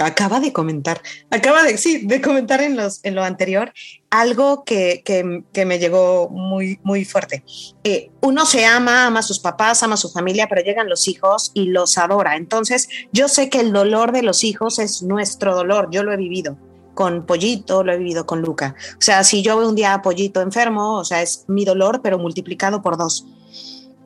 acaba 0.00 0.40
de 0.40 0.52
comentar, 0.52 1.00
acaba 1.30 1.62
de, 1.62 1.78
sí, 1.78 2.06
de 2.06 2.20
comentar 2.20 2.60
en, 2.60 2.76
los, 2.76 3.04
en 3.04 3.14
lo 3.14 3.22
anterior 3.22 3.72
algo 4.10 4.64
que, 4.64 5.02
que, 5.04 5.64
me 5.64 5.78
llegó 5.78 6.28
muy, 6.30 6.78
muy 6.82 7.04
fuerte. 7.04 7.44
Eh, 7.84 8.10
uno 8.22 8.46
se 8.46 8.64
ama, 8.64 9.06
ama 9.06 9.20
a 9.20 9.22
sus 9.22 9.40
papás, 9.40 9.82
ama 9.82 9.94
a 9.94 9.98
su 9.98 10.10
familia, 10.10 10.46
pero 10.48 10.62
llegan 10.62 10.88
los 10.88 11.06
hijos 11.08 11.50
y 11.54 11.66
los 11.66 11.98
adora. 11.98 12.36
Entonces, 12.36 12.88
yo 13.12 13.28
sé 13.28 13.50
que 13.50 13.60
el 13.60 13.72
dolor 13.72 14.12
de 14.12 14.22
los 14.22 14.44
hijos 14.44 14.78
es 14.78 15.02
nuestro 15.02 15.54
dolor, 15.54 15.88
yo 15.90 16.02
lo 16.02 16.12
he 16.12 16.16
vivido 16.16 16.56
con 16.94 17.26
Pollito, 17.26 17.84
lo 17.84 17.92
he 17.92 17.98
vivido 17.98 18.26
con 18.26 18.40
Luca. 18.40 18.74
O 18.98 19.02
sea, 19.02 19.22
si 19.22 19.42
yo 19.42 19.58
veo 19.58 19.68
un 19.68 19.76
día 19.76 19.92
a 19.92 20.02
Pollito 20.02 20.40
enfermo, 20.40 20.94
o 20.94 21.04
sea, 21.04 21.20
es 21.20 21.44
mi 21.46 21.64
dolor, 21.64 22.00
pero 22.02 22.18
multiplicado 22.18 22.80
por 22.80 22.96
dos. 22.96 23.26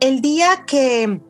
El 0.00 0.20
día 0.20 0.64
que 0.66 1.20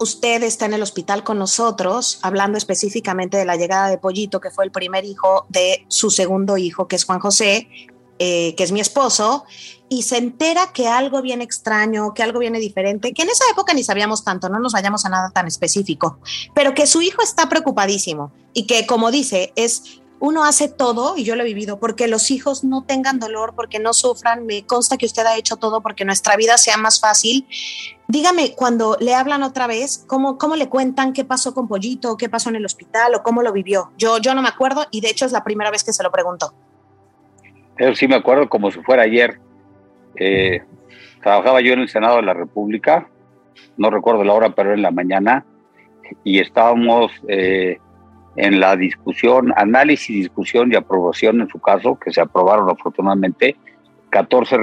usted 0.00 0.42
está 0.42 0.66
en 0.66 0.74
el 0.74 0.82
hospital 0.82 1.24
con 1.24 1.38
nosotros, 1.38 2.18
hablando 2.22 2.58
específicamente 2.58 3.36
de 3.36 3.44
la 3.44 3.56
llegada 3.56 3.88
de 3.88 3.98
Pollito, 3.98 4.40
que 4.40 4.50
fue 4.50 4.64
el 4.64 4.70
primer 4.70 5.04
hijo 5.04 5.46
de 5.48 5.84
su 5.88 6.10
segundo 6.10 6.56
hijo, 6.56 6.88
que 6.88 6.96
es 6.96 7.04
Juan 7.04 7.20
José, 7.20 7.68
eh, 8.18 8.54
que 8.56 8.64
es 8.64 8.72
mi 8.72 8.80
esposo, 8.80 9.44
y 9.88 10.02
se 10.02 10.16
entera 10.16 10.72
que 10.72 10.88
algo 10.88 11.22
viene 11.22 11.44
extraño, 11.44 12.12
que 12.14 12.22
algo 12.22 12.40
viene 12.40 12.58
diferente, 12.58 13.12
que 13.12 13.22
en 13.22 13.30
esa 13.30 13.44
época 13.52 13.74
ni 13.74 13.84
sabíamos 13.84 14.24
tanto, 14.24 14.48
no 14.48 14.58
nos 14.58 14.72
vayamos 14.72 15.04
a 15.06 15.08
nada 15.08 15.30
tan 15.30 15.46
específico, 15.46 16.18
pero 16.54 16.74
que 16.74 16.86
su 16.86 17.00
hijo 17.00 17.22
está 17.22 17.48
preocupadísimo 17.48 18.32
y 18.52 18.66
que, 18.66 18.86
como 18.86 19.10
dice, 19.10 19.52
es 19.56 20.00
uno 20.20 20.44
hace 20.44 20.68
todo, 20.68 21.16
y 21.16 21.24
yo 21.24 21.36
lo 21.36 21.42
he 21.42 21.46
vivido, 21.46 21.78
porque 21.78 22.08
los 22.08 22.30
hijos 22.30 22.64
no 22.64 22.82
tengan 22.82 23.20
dolor, 23.20 23.54
porque 23.54 23.78
no 23.78 23.92
sufran. 23.92 24.46
Me 24.46 24.66
consta 24.66 24.96
que 24.96 25.06
usted 25.06 25.24
ha 25.24 25.36
hecho 25.36 25.56
todo 25.56 25.80
porque 25.80 26.04
nuestra 26.04 26.36
vida 26.36 26.58
sea 26.58 26.76
más 26.76 27.00
fácil. 27.00 27.46
Dígame, 28.10 28.54
cuando 28.56 28.96
le 29.00 29.14
hablan 29.14 29.42
otra 29.42 29.66
vez, 29.66 30.02
¿cómo, 30.06 30.38
cómo 30.38 30.56
le 30.56 30.70
cuentan 30.70 31.12
qué 31.12 31.26
pasó 31.26 31.52
con 31.52 31.68
Pollito, 31.68 32.16
qué 32.16 32.30
pasó 32.30 32.48
en 32.48 32.56
el 32.56 32.64
hospital 32.64 33.14
o 33.14 33.22
cómo 33.22 33.42
lo 33.42 33.52
vivió? 33.52 33.90
Yo, 33.98 34.16
yo 34.16 34.34
no 34.34 34.40
me 34.40 34.48
acuerdo 34.48 34.86
y 34.90 35.02
de 35.02 35.10
hecho 35.10 35.26
es 35.26 35.32
la 35.32 35.44
primera 35.44 35.70
vez 35.70 35.84
que 35.84 35.92
se 35.92 36.02
lo 36.02 36.10
pregunto. 36.10 36.54
Eso 37.76 37.94
sí 37.94 38.08
me 38.08 38.14
acuerdo 38.14 38.48
como 38.48 38.70
si 38.70 38.80
fuera 38.80 39.02
ayer. 39.02 39.38
Eh, 40.16 40.62
trabajaba 41.22 41.60
yo 41.60 41.74
en 41.74 41.80
el 41.80 41.88
Senado 41.90 42.16
de 42.16 42.22
la 42.22 42.32
República, 42.32 43.08
no 43.76 43.90
recuerdo 43.90 44.24
la 44.24 44.32
hora, 44.32 44.54
pero 44.54 44.72
en 44.72 44.80
la 44.82 44.90
mañana, 44.90 45.44
y 46.24 46.40
estábamos... 46.40 47.12
Eh, 47.28 47.78
en 48.38 48.60
la 48.60 48.76
discusión, 48.76 49.52
análisis, 49.56 50.14
discusión 50.14 50.72
y 50.72 50.76
aprobación, 50.76 51.40
en 51.40 51.48
su 51.48 51.58
caso, 51.58 51.98
que 51.98 52.12
se 52.12 52.20
aprobaron 52.20 52.70
afortunadamente, 52.70 53.56
14 54.10 54.58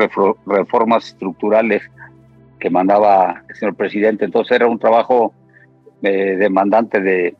reformas 0.45 1.07
estructurales 1.07 1.83
que 2.65 2.71
mandaba 2.71 3.43
el 3.47 3.55
señor 3.55 3.75
presidente. 3.75 4.25
Entonces 4.25 4.55
era 4.55 4.65
un 4.65 4.79
trabajo 4.79 5.35
eh, 6.01 6.35
demandante 6.35 6.99
de 6.99 7.35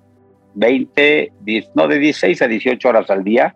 20, 0.54 1.32
no 1.74 1.88
de 1.88 1.98
16 1.98 2.44
a 2.44 2.48
18 2.48 2.88
horas 2.88 3.10
al 3.10 3.24
día. 3.24 3.56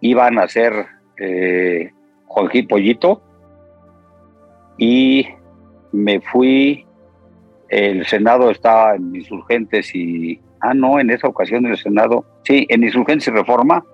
Iban 0.00 0.40
a 0.40 0.48
ser 0.48 0.72
eh, 1.16 1.92
Juanji 2.26 2.62
Pollito 2.62 3.22
y 4.78 5.28
me 5.92 6.20
fui, 6.20 6.84
el 7.68 8.04
Senado 8.06 8.50
estaba 8.50 8.96
en 8.96 9.14
insurgentes 9.14 9.94
y 9.94 10.40
Ah, 10.60 10.74
no, 10.74 10.98
en 10.98 11.10
esa 11.10 11.28
ocasión 11.28 11.66
el 11.66 11.76
Senado, 11.76 12.24
sí, 12.42 12.66
en 12.68 12.82
Insurgencia 12.82 13.32
y 13.32 13.36
Reforma, 13.36 13.84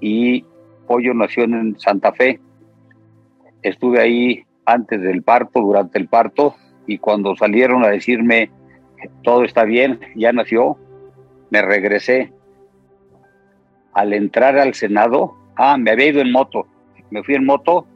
y 0.00 0.44
Pollo 0.86 1.14
nació 1.14 1.44
en 1.44 1.78
Santa 1.78 2.12
Fe. 2.12 2.38
Estuve 3.62 4.00
ahí 4.00 4.44
antes 4.66 5.00
del 5.00 5.22
parto, 5.22 5.60
durante 5.60 5.98
el 5.98 6.08
parto, 6.08 6.56
y 6.86 6.98
cuando 6.98 7.34
salieron 7.36 7.84
a 7.84 7.88
decirme 7.88 8.50
todo 9.22 9.44
está 9.44 9.64
bien, 9.64 10.00
ya 10.14 10.32
nació, 10.32 10.76
me 11.50 11.62
regresé. 11.62 12.32
Al 13.92 14.12
entrar 14.12 14.58
al 14.58 14.74
Senado, 14.74 15.34
ah, 15.56 15.76
me 15.78 15.90
había 15.90 16.08
ido 16.08 16.20
en 16.20 16.32
moto, 16.32 16.66
me 17.10 17.22
fui 17.22 17.34
en 17.34 17.46
moto, 17.46 17.86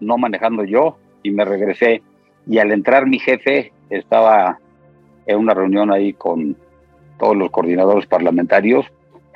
no 0.00 0.18
manejando 0.18 0.64
yo, 0.64 0.98
y 1.22 1.30
me 1.30 1.44
regresé. 1.44 2.02
Y 2.46 2.58
al 2.58 2.72
entrar 2.72 3.06
mi 3.06 3.18
jefe 3.18 3.72
estaba 3.90 4.58
en 5.26 5.38
una 5.38 5.54
reunión 5.54 5.92
ahí 5.92 6.12
con 6.12 6.56
todos 7.18 7.36
los 7.36 7.50
coordinadores 7.50 8.06
parlamentarios, 8.06 8.86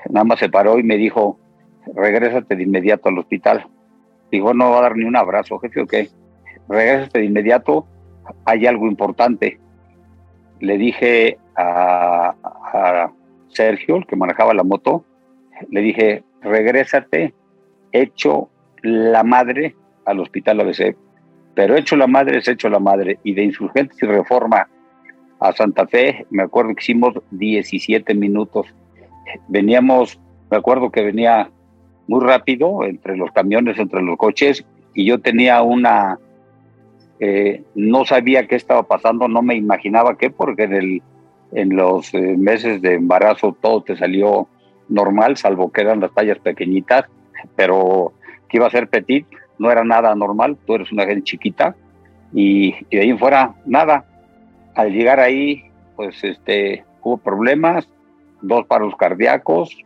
nada 0.08 0.24
más 0.24 0.38
se 0.38 0.48
paró 0.48 0.78
y 0.78 0.82
me 0.82 0.96
dijo, 0.96 1.38
regrésate 1.94 2.56
de 2.56 2.62
inmediato 2.62 3.08
al 3.08 3.18
hospital. 3.18 3.66
Dijo, 4.30 4.54
no 4.54 4.70
va 4.70 4.78
a 4.78 4.82
dar 4.82 4.96
ni 4.96 5.04
un 5.04 5.16
abrazo, 5.16 5.58
jefe, 5.58 5.80
¿o 5.80 5.86
qué? 5.86 6.08
Regrésate 6.70 7.18
de 7.18 7.24
inmediato, 7.24 7.84
hay 8.44 8.64
algo 8.66 8.86
importante. 8.86 9.58
Le 10.60 10.78
dije 10.78 11.36
a, 11.56 13.10
Sergio, 13.48 13.96
el 13.96 14.06
que 14.06 14.14
manejaba 14.14 14.54
la 14.54 14.62
moto, 14.62 15.04
le 15.68 15.80
dije, 15.80 16.22
regrésate, 16.40 17.34
hecho 17.90 18.48
la 18.82 19.24
madre 19.24 19.74
al 20.06 20.20
hospital 20.20 20.60
ABC. 20.60 20.96
Pero 21.54 21.76
hecho 21.76 21.96
la 21.96 22.06
madre 22.06 22.38
es 22.38 22.46
hecho 22.46 22.68
la 22.68 22.78
madre. 22.78 23.18
Y 23.24 23.34
de 23.34 23.42
insurgentes 23.42 24.00
y 24.00 24.06
reforma 24.06 24.68
a 25.40 25.52
Santa 25.52 25.88
Fe, 25.88 26.24
me 26.30 26.44
acuerdo 26.44 26.74
que 26.76 26.82
hicimos 26.82 27.14
17 27.32 28.14
minutos. 28.14 28.68
Veníamos, 29.48 30.20
me 30.48 30.56
acuerdo 30.56 30.90
que 30.90 31.02
venía 31.02 31.50
muy 32.06 32.24
rápido 32.24 32.84
entre 32.84 33.16
los 33.16 33.32
camiones, 33.32 33.76
entre 33.76 34.02
los 34.02 34.16
coches, 34.16 34.64
y 34.94 35.04
yo 35.04 35.20
tenía 35.20 35.62
una, 35.62 36.18
eh, 37.20 37.62
no 37.74 38.06
sabía 38.06 38.46
qué 38.46 38.56
estaba 38.56 38.84
pasando, 38.84 39.28
no 39.28 39.42
me 39.42 39.54
imaginaba 39.54 40.16
qué, 40.16 40.30
porque 40.30 40.64
en, 40.64 40.72
el, 40.72 41.02
en 41.52 41.76
los 41.76 42.12
eh, 42.14 42.36
meses 42.38 42.80
de 42.80 42.94
embarazo 42.94 43.54
todo 43.60 43.82
te 43.82 43.96
salió 43.96 44.48
normal, 44.88 45.36
salvo 45.36 45.70
que 45.70 45.82
eran 45.82 46.00
las 46.00 46.12
tallas 46.14 46.38
pequeñitas, 46.38 47.04
pero 47.56 48.14
que 48.48 48.56
iba 48.56 48.66
a 48.66 48.70
ser 48.70 48.88
petit, 48.88 49.26
no 49.58 49.70
era 49.70 49.84
nada 49.84 50.14
normal, 50.14 50.56
tú 50.66 50.74
eres 50.74 50.90
una 50.92 51.04
gente 51.04 51.24
chiquita, 51.24 51.76
y, 52.32 52.74
y 52.88 52.96
de 52.96 53.02
ahí 53.02 53.10
en 53.10 53.18
fuera 53.18 53.54
nada, 53.66 54.06
al 54.74 54.90
llegar 54.90 55.20
ahí, 55.20 55.64
pues 55.96 56.24
este, 56.24 56.84
hubo 57.02 57.18
problemas, 57.18 57.86
dos 58.40 58.64
paros 58.66 58.96
cardíacos, 58.96 59.76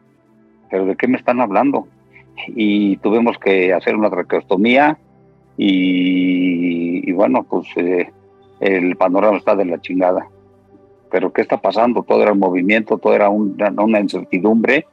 pero 0.70 0.86
¿de 0.86 0.94
qué 0.94 1.08
me 1.08 1.16
están 1.16 1.40
hablando? 1.40 1.88
Y 2.46 2.96
tuvimos 2.98 3.38
que 3.38 3.72
hacer 3.72 3.96
una 3.96 4.10
traqueostomía 4.10 4.98
y, 5.56 7.12
bueno, 7.12 7.44
pues 7.44 7.66
eh, 7.76 8.10
el 8.60 8.96
panorama 8.96 9.36
está 9.36 9.54
de 9.54 9.64
la 9.64 9.80
chingada. 9.80 10.28
Pero 11.10 11.32
¿qué 11.32 11.42
está 11.42 11.58
pasando? 11.58 12.02
Todo 12.02 12.22
era 12.22 12.32
un 12.32 12.40
movimiento, 12.40 12.98
todo 12.98 13.14
era 13.14 13.28
una, 13.28 14.00
incertidumbre. 14.00 14.86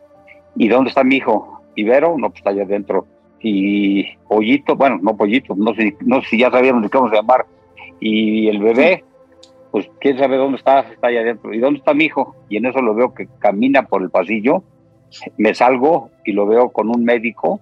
¿Y 0.55 0.67
dónde 0.67 0.89
está 0.89 1.03
mi 1.03 1.15
hijo? 1.15 1.61
Ibero, 1.75 2.15
no, 2.17 2.29
pues 2.29 2.39
está 2.39 2.51
allá 2.51 2.63
adentro. 2.63 3.07
Y 3.39 4.05
Pollito, 4.27 4.75
bueno, 4.75 4.99
no 5.01 5.17
Pollito, 5.17 5.55
no 5.55 5.73
sé, 5.73 5.95
no 6.01 6.21
sé 6.21 6.27
si 6.29 6.37
ya 6.39 6.51
sabíamos 6.51 6.83
de 6.83 6.89
cómo 6.89 7.09
se 7.09 7.15
llamar. 7.15 7.45
Y 7.99 8.49
el 8.49 8.59
bebé, 8.59 9.03
pues 9.71 9.89
quién 9.99 10.19
sabe 10.19 10.37
dónde 10.37 10.57
está, 10.57 10.81
está 10.81 11.07
allá 11.07 11.21
adentro. 11.21 11.53
¿Y 11.53 11.59
dónde 11.59 11.79
está 11.79 11.93
mi 11.95 12.05
hijo? 12.05 12.35
Y 12.49 12.57
en 12.57 12.67
eso 12.67 12.81
lo 12.81 12.93
veo 12.93 13.15
que 13.15 13.27
camina 13.39 13.87
por 13.87 14.03
el 14.03 14.11
pasillo, 14.11 14.63
me 15.37 15.55
salgo 15.55 16.11
y 16.23 16.33
lo 16.33 16.45
veo 16.45 16.69
con 16.69 16.89
un 16.89 17.03
médico, 17.03 17.59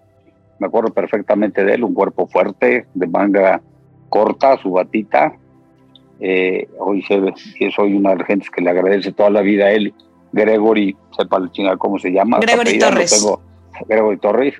me 0.59 0.67
acuerdo 0.67 0.93
perfectamente 0.93 1.63
de 1.63 1.73
él, 1.73 1.83
un 1.83 1.93
cuerpo 1.93 2.27
fuerte, 2.27 2.85
de 2.93 3.07
manga 3.07 3.61
corta, 4.09 4.57
su 4.57 4.71
batita. 4.71 5.33
Eh, 6.19 6.67
hoy 6.79 7.03
que 7.57 7.71
soy 7.71 7.95
una 7.95 8.11
de 8.11 8.17
las 8.17 8.27
gentes 8.27 8.49
que 8.49 8.61
le 8.61 8.69
agradece 8.69 9.13
toda 9.13 9.29
la 9.29 9.41
vida 9.41 9.65
a 9.65 9.71
él, 9.71 9.93
Gregory, 10.31 10.95
sepa 11.17 11.39
la 11.39 11.51
chingada 11.51 11.77
cómo 11.77 11.97
se 11.97 12.11
llama. 12.11 12.39
Gregory 12.39 12.77
Torres. 12.77 13.17
Tengo, 13.17 13.41
Gregory 13.87 14.17
Torres, 14.17 14.55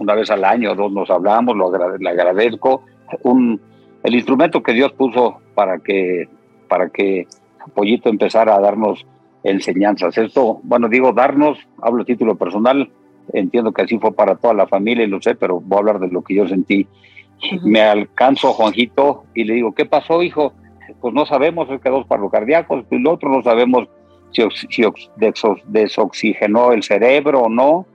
una 0.00 0.14
vez 0.14 0.30
al 0.30 0.44
año, 0.44 0.74
dos 0.74 0.92
nos 0.92 1.08
hablamos, 1.10 1.56
lo 1.56 1.70
le 1.98 2.10
agradezco. 2.10 2.82
Un, 3.22 3.60
el 4.02 4.14
instrumento 4.14 4.62
que 4.62 4.72
Dios 4.72 4.92
puso 4.92 5.40
para 5.54 5.78
que 5.78 6.28
para 6.68 6.88
que 6.88 7.26
Pollito 7.74 8.08
empezara 8.08 8.54
a 8.54 8.60
darnos 8.60 9.06
enseñanzas. 9.42 10.18
Esto, 10.18 10.60
bueno, 10.62 10.88
digo 10.88 11.12
darnos, 11.12 11.58
hablo 11.80 12.02
a 12.02 12.04
título 12.04 12.36
personal, 12.36 12.90
entiendo 13.32 13.72
que 13.72 13.82
así 13.82 13.98
fue 13.98 14.12
para 14.12 14.36
toda 14.36 14.54
la 14.54 14.66
familia 14.66 15.04
y 15.04 15.08
lo 15.08 15.20
sé, 15.20 15.34
pero 15.34 15.60
voy 15.60 15.76
a 15.76 15.80
hablar 15.80 15.98
de 16.00 16.08
lo 16.08 16.22
que 16.22 16.34
yo 16.34 16.48
sentí. 16.48 16.86
Me 17.62 17.82
alcanzo 17.82 18.48
a 18.48 18.52
Juanjito 18.52 19.24
y 19.34 19.44
le 19.44 19.54
digo, 19.54 19.74
¿qué 19.74 19.84
pasó, 19.84 20.22
hijo? 20.22 20.52
Pues 21.00 21.12
no 21.12 21.26
sabemos, 21.26 21.68
es 21.70 21.80
que 21.80 21.90
dos 21.90 22.06
cardíacos, 22.30 22.84
y 22.90 22.96
el 22.96 23.06
otro 23.06 23.28
no 23.28 23.42
sabemos 23.42 23.88
si, 24.32 24.42
si 24.70 24.82
desoxigenó 25.66 26.72
el 26.72 26.82
cerebro 26.82 27.42
o 27.42 27.48
no. 27.48 27.86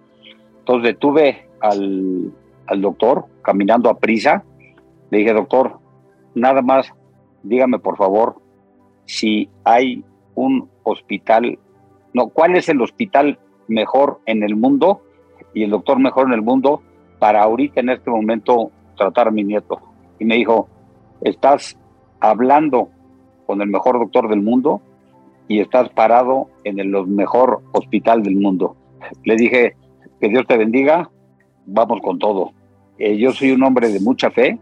Entonces 0.59 0.93
detuve 0.93 1.47
al, 1.59 2.31
al 2.67 2.81
doctor 2.81 3.25
caminando 3.41 3.89
a 3.89 3.97
prisa. 3.97 4.43
Le 5.09 5.19
dije, 5.19 5.33
doctor, 5.33 5.79
nada 6.35 6.61
más, 6.61 6.93
dígame 7.43 7.79
por 7.79 7.97
favor 7.97 8.35
si 9.05 9.49
hay 9.63 10.03
un 10.35 10.69
hospital, 10.83 11.59
no, 12.13 12.27
¿cuál 12.29 12.55
es 12.55 12.69
el 12.69 12.81
hospital 12.81 13.39
mejor 13.67 14.21
en 14.25 14.43
el 14.43 14.55
mundo 14.55 15.01
y 15.53 15.63
el 15.63 15.71
doctor 15.71 15.99
mejor 15.99 16.27
en 16.27 16.33
el 16.33 16.41
mundo 16.41 16.81
para 17.19 17.43
ahorita 17.43 17.81
en 17.81 17.89
este 17.89 18.09
momento 18.09 18.71
tratar 18.97 19.27
a 19.27 19.31
mi 19.31 19.43
nieto? 19.43 19.79
Y 20.19 20.25
me 20.25 20.35
dijo, 20.35 20.67
estás 21.21 21.77
hablando 22.19 22.89
con 23.45 23.61
el 23.61 23.67
mejor 23.67 23.99
doctor 23.99 24.29
del 24.29 24.41
mundo 24.41 24.81
y 25.47 25.59
estás 25.59 25.89
parado 25.89 26.47
en 26.63 26.79
el 26.79 26.89
mejor 27.07 27.61
hospital 27.73 28.23
del 28.23 28.35
mundo. 28.35 28.75
Le 29.25 29.35
dije, 29.35 29.75
que 30.21 30.29
Dios 30.29 30.45
te 30.47 30.55
bendiga, 30.55 31.09
vamos 31.65 31.99
con 32.01 32.19
todo. 32.19 32.53
Eh, 32.99 33.17
yo 33.17 33.33
soy 33.33 33.51
un 33.51 33.63
hombre 33.63 33.89
de 33.89 33.99
mucha 33.99 34.29
fe 34.29 34.59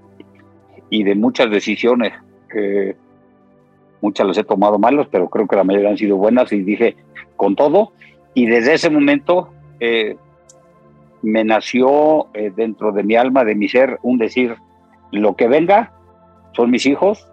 y 0.89 1.03
de 1.03 1.15
muchas 1.15 1.51
decisiones. 1.51 2.13
que 2.51 2.96
muchas 4.01 4.25
las 4.25 4.38
he 4.38 4.43
tomado 4.46 4.79
malas, 4.79 5.08
pero 5.12 5.29
creo 5.29 5.46
que 5.46 5.58
la 5.58 5.65
mayoría 5.65 5.89
han 5.89 5.98
sido 5.98 6.15
buenas 6.15 6.51
y 6.53 6.62
dije 6.62 6.96
con 7.36 7.55
todo. 7.55 7.91
Y 8.34 8.46
desde 8.46 8.75
ese 8.75 8.89
momento 8.89 9.50
eh, 9.81 10.15
me 11.22 11.44
nació 11.44 12.28
eh, 12.34 12.52
dentro 12.56 12.92
de 12.92 13.04
mi 13.04 13.16
alma, 13.16 13.44
de 13.44 13.56
mi 13.56 13.68
ser, 13.68 14.00
un 14.04 14.18
decir, 14.18 14.56
lo 15.12 15.36
que 15.36 15.48
venga, 15.48 15.92
son 16.54 16.72
mis 16.72 16.86
hijos, 16.86 17.28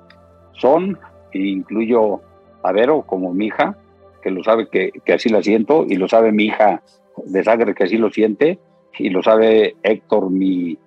son, 0.52 0.98
e 1.32 1.38
incluyo 1.38 2.20
a 2.62 2.72
Vero 2.72 3.02
como 3.02 3.32
mi 3.32 3.46
hija, 3.46 3.76
que 4.22 4.30
lo 4.30 4.42
sabe 4.42 4.68
que, 4.68 4.90
que 5.04 5.12
así 5.12 5.28
la 5.28 5.42
siento, 5.42 5.86
y 5.88 5.96
lo 5.96 6.08
sabe 6.08 6.32
mi 6.32 6.44
hija 6.44 6.82
de 7.24 7.44
sangre 7.44 7.74
que 7.74 7.84
así 7.84 7.96
lo 7.96 8.10
siente, 8.10 8.58
y 8.98 9.10
lo 9.10 9.22
sabe 9.22 9.76
Héctor, 9.82 10.30
mi 10.30 10.78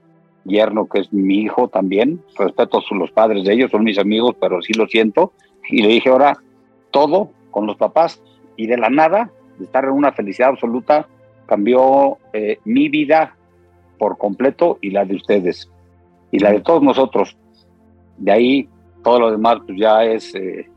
yerno, 0.45 0.87
que 0.87 1.01
es 1.01 1.13
mi 1.13 1.39
hijo 1.39 1.67
también. 1.67 2.21
Respeto 2.37 2.79
a 2.79 2.95
los 2.95 3.11
padres 3.11 3.43
de 3.43 3.53
ellos, 3.53 3.71
son 3.71 3.83
mis 3.83 3.99
amigos, 3.99 4.35
pero 4.39 4.61
sí 4.61 4.73
lo 4.73 4.87
siento. 4.87 5.33
Y 5.69 5.81
le 5.81 5.89
dije 5.89 6.09
ahora 6.09 6.37
todo 6.91 7.31
con 7.51 7.65
los 7.65 7.77
papás, 7.77 8.21
y 8.55 8.67
de 8.67 8.77
la 8.77 8.89
nada, 8.89 9.31
de 9.57 9.65
estar 9.65 9.85
en 9.85 9.91
una 9.91 10.11
felicidad 10.11 10.49
absoluta, 10.49 11.07
cambió 11.49 12.19
eh, 12.31 12.59
mi 12.63 12.89
vida 12.89 13.35
por 13.97 14.19
completo 14.19 14.77
y 14.81 14.91
la 14.91 15.03
de 15.03 15.15
ustedes 15.15 15.67
y 16.31 16.37
la 16.37 16.51
de 16.51 16.61
todos 16.61 16.83
nosotros. 16.83 17.35
De 18.17 18.31
ahí 18.31 18.69
todo 19.03 19.19
lo 19.19 19.31
demás 19.31 19.57
pues 19.65 19.79
ya 19.79 20.05
es, 20.05 20.35
eh, 20.35 20.69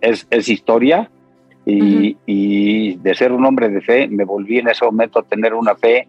es, 0.00 0.26
es, 0.30 0.48
historia 0.48 1.10
y, 1.66 2.16
y, 2.24 2.96
de 2.96 3.14
ser 3.14 3.32
un 3.32 3.44
hombre 3.44 3.68
de 3.68 3.82
fe 3.82 4.08
me 4.08 4.24
volví 4.24 4.58
en 4.58 4.68
ese 4.68 4.84
momento 4.84 5.18
a 5.18 5.22
tener 5.22 5.52
una 5.52 5.74
fe 5.74 6.08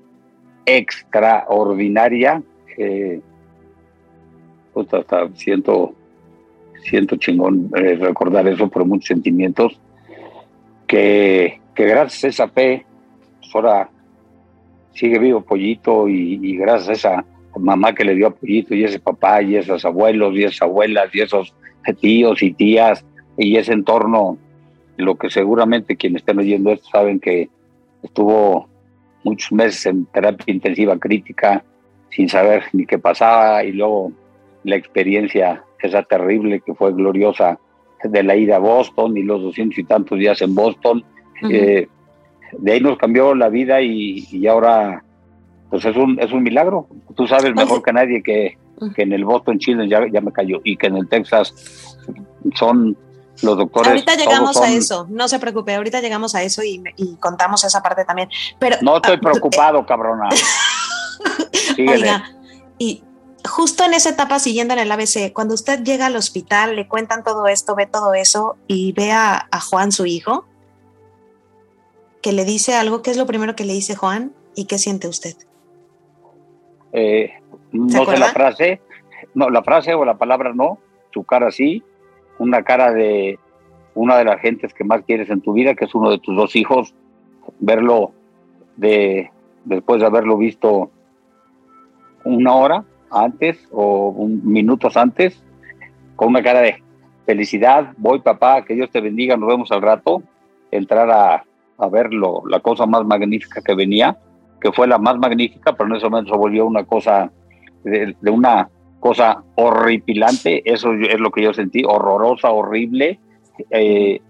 extraordinaria. 0.65 2.41
Eh, 2.77 3.19
hasta 4.75 5.27
siento, 5.33 5.95
siento 6.83 7.15
chingón 7.17 7.71
eh, 7.75 7.95
recordar 7.95 8.47
eso 8.47 8.69
por 8.69 8.85
muchos 8.85 9.07
sentimientos 9.07 9.79
que, 10.85 11.59
que 11.73 11.85
gracias 11.85 12.23
a 12.23 12.27
esa 12.27 12.47
fe 12.47 12.85
pues 13.51 13.63
ahora 13.63 13.89
sigue 14.93 15.19
vivo 15.19 15.41
Pollito 15.41 16.07
y, 16.07 16.57
gracias 16.57 16.89
a 16.89 16.93
esa 16.93 17.25
mamá 17.55 17.93
que 17.93 18.03
le 18.03 18.15
dio 18.15 18.27
a 18.27 18.35
Pollito 18.35 18.75
y 18.75 18.83
ese 18.83 18.99
papá 18.99 19.41
y 19.41 19.55
esos 19.55 19.83
abuelos 19.85 20.35
y 20.35 20.43
esas 20.43 20.63
abuelas 20.63 21.09
y 21.13 21.21
esos 21.21 21.53
tíos 21.99 22.43
y 22.43 22.51
tías 22.53 23.05
y 23.37 23.55
ese 23.55 23.73
entorno, 23.73 24.37
lo 24.97 25.15
que 25.15 25.29
seguramente 25.29 25.95
quienes 25.95 26.21
estén 26.21 26.39
oyendo 26.39 26.71
esto 26.71 26.89
saben 26.89 27.19
que 27.19 27.49
estuvo 28.03 28.67
muchos 29.23 29.51
meses 29.51 29.85
en 29.85 30.05
terapia 30.05 30.53
intensiva 30.53 30.97
crítica 30.97 31.63
sin 32.09 32.29
saber 32.29 32.63
ni 32.73 32.85
qué 32.85 32.97
pasaba 32.97 33.63
y 33.63 33.71
luego 33.71 34.11
la 34.63 34.75
experiencia 34.75 35.63
esa 35.81 36.03
terrible 36.03 36.61
que 36.61 36.73
fue 36.73 36.93
gloriosa 36.93 37.59
de 38.03 38.23
la 38.23 38.35
ida 38.35 38.57
a 38.57 38.59
Boston 38.59 39.17
y 39.17 39.23
los 39.23 39.41
doscientos 39.41 39.77
y 39.79 39.83
tantos 39.83 40.17
días 40.19 40.41
en 40.41 40.55
Boston 40.55 41.03
de 42.57 42.73
ahí 42.73 42.79
nos 42.79 42.97
cambió 42.97 43.35
la 43.35 43.49
vida 43.49 43.81
y, 43.81 44.45
ahora 44.47 45.03
pues 45.69 45.83
es 45.85 45.95
un, 45.95 46.19
es 46.19 46.31
un 46.31 46.43
milagro. 46.43 46.87
Tú 47.15 47.27
sabes 47.27 47.53
mejor 47.53 47.83
que 47.83 47.93
nadie 47.93 48.23
que, 48.23 48.57
que 48.95 49.01
en 49.01 49.13
el 49.13 49.25
Boston 49.25 49.59
Chile 49.59 49.87
ya, 49.89 50.01
ya 50.11 50.21
me 50.21 50.31
cayó 50.31 50.61
y 50.63 50.77
que 50.77 50.87
en 50.87 50.97
el 50.97 51.07
Texas 51.07 51.53
son 52.55 52.97
los 53.41 53.57
doctores. 53.57 53.89
Ahorita 53.89 54.15
llegamos 54.15 54.57
a 54.57 54.71
eso, 54.71 55.07
no 55.09 55.27
se 55.27 55.39
preocupe, 55.39 55.75
ahorita 55.75 56.01
llegamos 56.01 56.35
a 56.35 56.43
eso 56.43 56.61
y, 56.63 56.81
contamos 57.19 57.63
esa 57.63 57.81
parte 57.81 58.05
también. 58.05 58.29
Pero, 58.59 58.77
no 58.81 58.97
estoy 58.97 59.17
ah, 59.17 59.19
preocupado, 59.21 59.85
cabrona. 59.85 60.29
Oiga, 61.77 62.31
y 62.77 63.03
justo 63.47 63.83
en 63.83 63.93
esa 63.93 64.09
etapa 64.09 64.39
siguiendo 64.39 64.73
en 64.73 64.79
el 64.79 64.91
ABC, 64.91 65.33
cuando 65.33 65.53
usted 65.53 65.83
llega 65.83 66.07
al 66.07 66.15
hospital, 66.15 66.75
le 66.75 66.87
cuentan 66.87 67.23
todo 67.23 67.47
esto, 67.47 67.75
ve 67.75 67.85
todo 67.85 68.13
eso 68.13 68.57
y 68.67 68.93
ve 68.93 69.11
a, 69.11 69.47
a 69.51 69.59
Juan, 69.59 69.91
su 69.91 70.05
hijo, 70.05 70.46
que 72.21 72.33
le 72.33 72.45
dice 72.45 72.75
algo, 72.75 73.01
¿qué 73.01 73.11
es 73.11 73.17
lo 73.17 73.25
primero 73.25 73.55
que 73.55 73.65
le 73.65 73.73
dice 73.73 73.95
Juan 73.95 74.33
y 74.55 74.65
qué 74.65 74.77
siente 74.77 75.07
usted? 75.07 75.35
Eh, 76.93 77.33
no 77.71 78.05
sé 78.05 78.17
la 78.17 78.27
frase, 78.27 78.81
no, 79.33 79.49
la 79.49 79.63
frase 79.63 79.93
o 79.93 80.05
la 80.05 80.17
palabra 80.17 80.53
no, 80.53 80.79
su 81.13 81.23
cara 81.23 81.51
sí, 81.51 81.83
una 82.39 82.63
cara 82.63 82.91
de 82.91 83.39
una 83.93 84.17
de 84.17 84.25
las 84.25 84.39
gentes 84.41 84.73
que 84.73 84.83
más 84.83 85.03
quieres 85.03 85.29
en 85.29 85.41
tu 85.41 85.53
vida, 85.53 85.75
que 85.75 85.85
es 85.85 85.95
uno 85.95 86.11
de 86.11 86.19
tus 86.19 86.35
dos 86.35 86.55
hijos, 86.55 86.93
verlo 87.59 88.11
de 88.75 89.31
después 89.65 89.99
de 89.99 90.05
haberlo 90.05 90.37
visto 90.37 90.91
una 92.23 92.55
hora 92.55 92.85
antes 93.11 93.57
o 93.71 94.09
un, 94.09 94.41
minutos 94.43 94.97
antes, 94.97 95.43
con 96.15 96.29
una 96.29 96.43
cara 96.43 96.61
de 96.61 96.83
felicidad, 97.25 97.93
voy 97.97 98.19
papá, 98.19 98.63
que 98.63 98.75
Dios 98.75 98.89
te 98.89 99.01
bendiga, 99.01 99.35
nos 99.35 99.49
vemos 99.49 99.71
al 99.71 99.81
rato, 99.81 100.23
entrar 100.71 101.09
a, 101.09 101.43
a 101.77 101.87
ver 101.89 102.09
la 102.13 102.59
cosa 102.59 102.85
más 102.85 103.05
magnífica 103.05 103.61
que 103.61 103.75
venía, 103.75 104.17
que 104.59 104.71
fue 104.71 104.87
la 104.87 104.97
más 104.97 105.17
magnífica, 105.17 105.73
pero 105.73 105.89
en 105.89 105.95
ese 105.97 106.09
momento 106.09 106.33
se 106.33 106.37
volvió 106.37 106.65
una 106.65 106.83
cosa 106.83 107.31
de, 107.83 108.15
una 108.29 108.69
cosa 108.99 109.43
horripilante, 109.55 110.63
eso 110.65 110.93
es 110.93 111.19
lo 111.19 111.31
que 111.31 111.43
yo 111.43 111.53
sentí, 111.53 111.83
horrorosa, 111.85 112.49
horrible, 112.51 113.19
eh, 113.69 114.21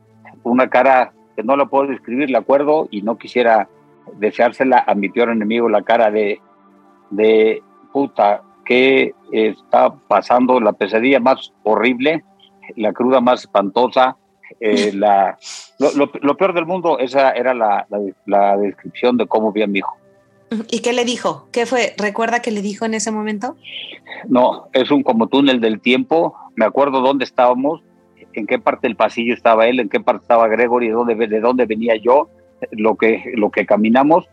una 0.43 0.69
cara 0.69 1.13
que 1.35 1.43
no 1.43 1.55
la 1.55 1.65
puedo 1.67 1.87
describir, 1.87 2.29
le 2.29 2.37
acuerdo, 2.37 2.87
y 2.91 3.01
no 3.01 3.17
quisiera 3.17 3.69
deseársela 4.15 4.83
a 4.85 4.95
mi 4.95 5.09
peor 5.09 5.29
enemigo, 5.29 5.69
la 5.69 5.83
cara 5.83 6.11
de, 6.11 6.41
de 7.09 7.61
puta, 7.93 8.41
que 8.65 9.13
está 9.31 9.93
pasando 9.95 10.59
la 10.59 10.73
pesadilla 10.73 11.19
más 11.19 11.53
horrible, 11.63 12.25
la 12.75 12.91
cruda 12.91 13.21
más 13.21 13.41
espantosa, 13.41 14.17
eh, 14.59 14.91
la, 14.95 15.37
lo, 15.79 16.37
peor 16.37 16.53
del 16.53 16.65
mundo, 16.65 16.99
esa 16.99 17.31
era 17.31 17.53
la, 17.53 17.87
la, 18.25 18.57
descripción 18.57 19.17
de 19.17 19.27
cómo 19.27 19.51
vi 19.51 19.63
a 19.63 19.67
mi 19.67 19.79
hijo. 19.79 19.95
¿Y 20.69 20.79
qué 20.79 20.93
le 20.93 21.03
dijo? 21.03 21.47
¿Qué 21.51 21.65
fue? 21.65 21.93
¿Recuerda 21.97 22.41
qué 22.41 22.51
le 22.51 22.61
dijo 22.61 22.85
en 22.85 22.93
ese 22.93 23.11
momento? 23.11 23.57
No, 24.29 24.69
es 24.71 24.91
un 24.91 25.03
como 25.03 25.27
túnel 25.27 25.59
del 25.59 25.81
tiempo. 25.81 26.35
Me 26.55 26.65
acuerdo 26.65 27.01
dónde 27.01 27.25
estábamos, 27.25 27.81
en 28.33 28.47
qué 28.47 28.57
parte 28.57 28.87
del 28.87 28.95
pasillo 28.95 29.33
estaba 29.33 29.67
él, 29.67 29.79
en 29.79 29.89
qué 29.89 29.99
parte 29.99 30.21
estaba 30.21 30.47
Gregory, 30.47 30.87
de 30.87 30.93
dónde, 30.93 31.15
de 31.15 31.39
dónde 31.41 31.65
venía 31.65 31.95
yo, 31.97 32.29
lo 32.71 32.95
que, 32.95 33.33
lo 33.35 33.51
que 33.51 33.65
caminamos. 33.65 34.25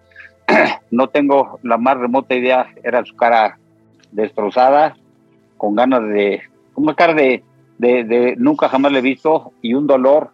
No 0.90 1.08
tengo 1.08 1.58
la 1.64 1.76
más 1.76 1.96
remota 1.96 2.36
idea, 2.36 2.68
era 2.84 3.04
su 3.04 3.16
cara 3.16 3.58
destrozada, 4.12 4.96
con 5.56 5.74
ganas 5.74 6.02
de, 6.04 6.40
una 6.76 6.94
cara 6.94 7.14
de, 7.14 7.42
de, 7.78 8.34
nunca 8.38 8.68
jamás 8.68 8.92
le 8.92 8.98
he 8.98 9.02
visto 9.02 9.52
y 9.62 9.74
un 9.74 9.86
dolor 9.86 10.30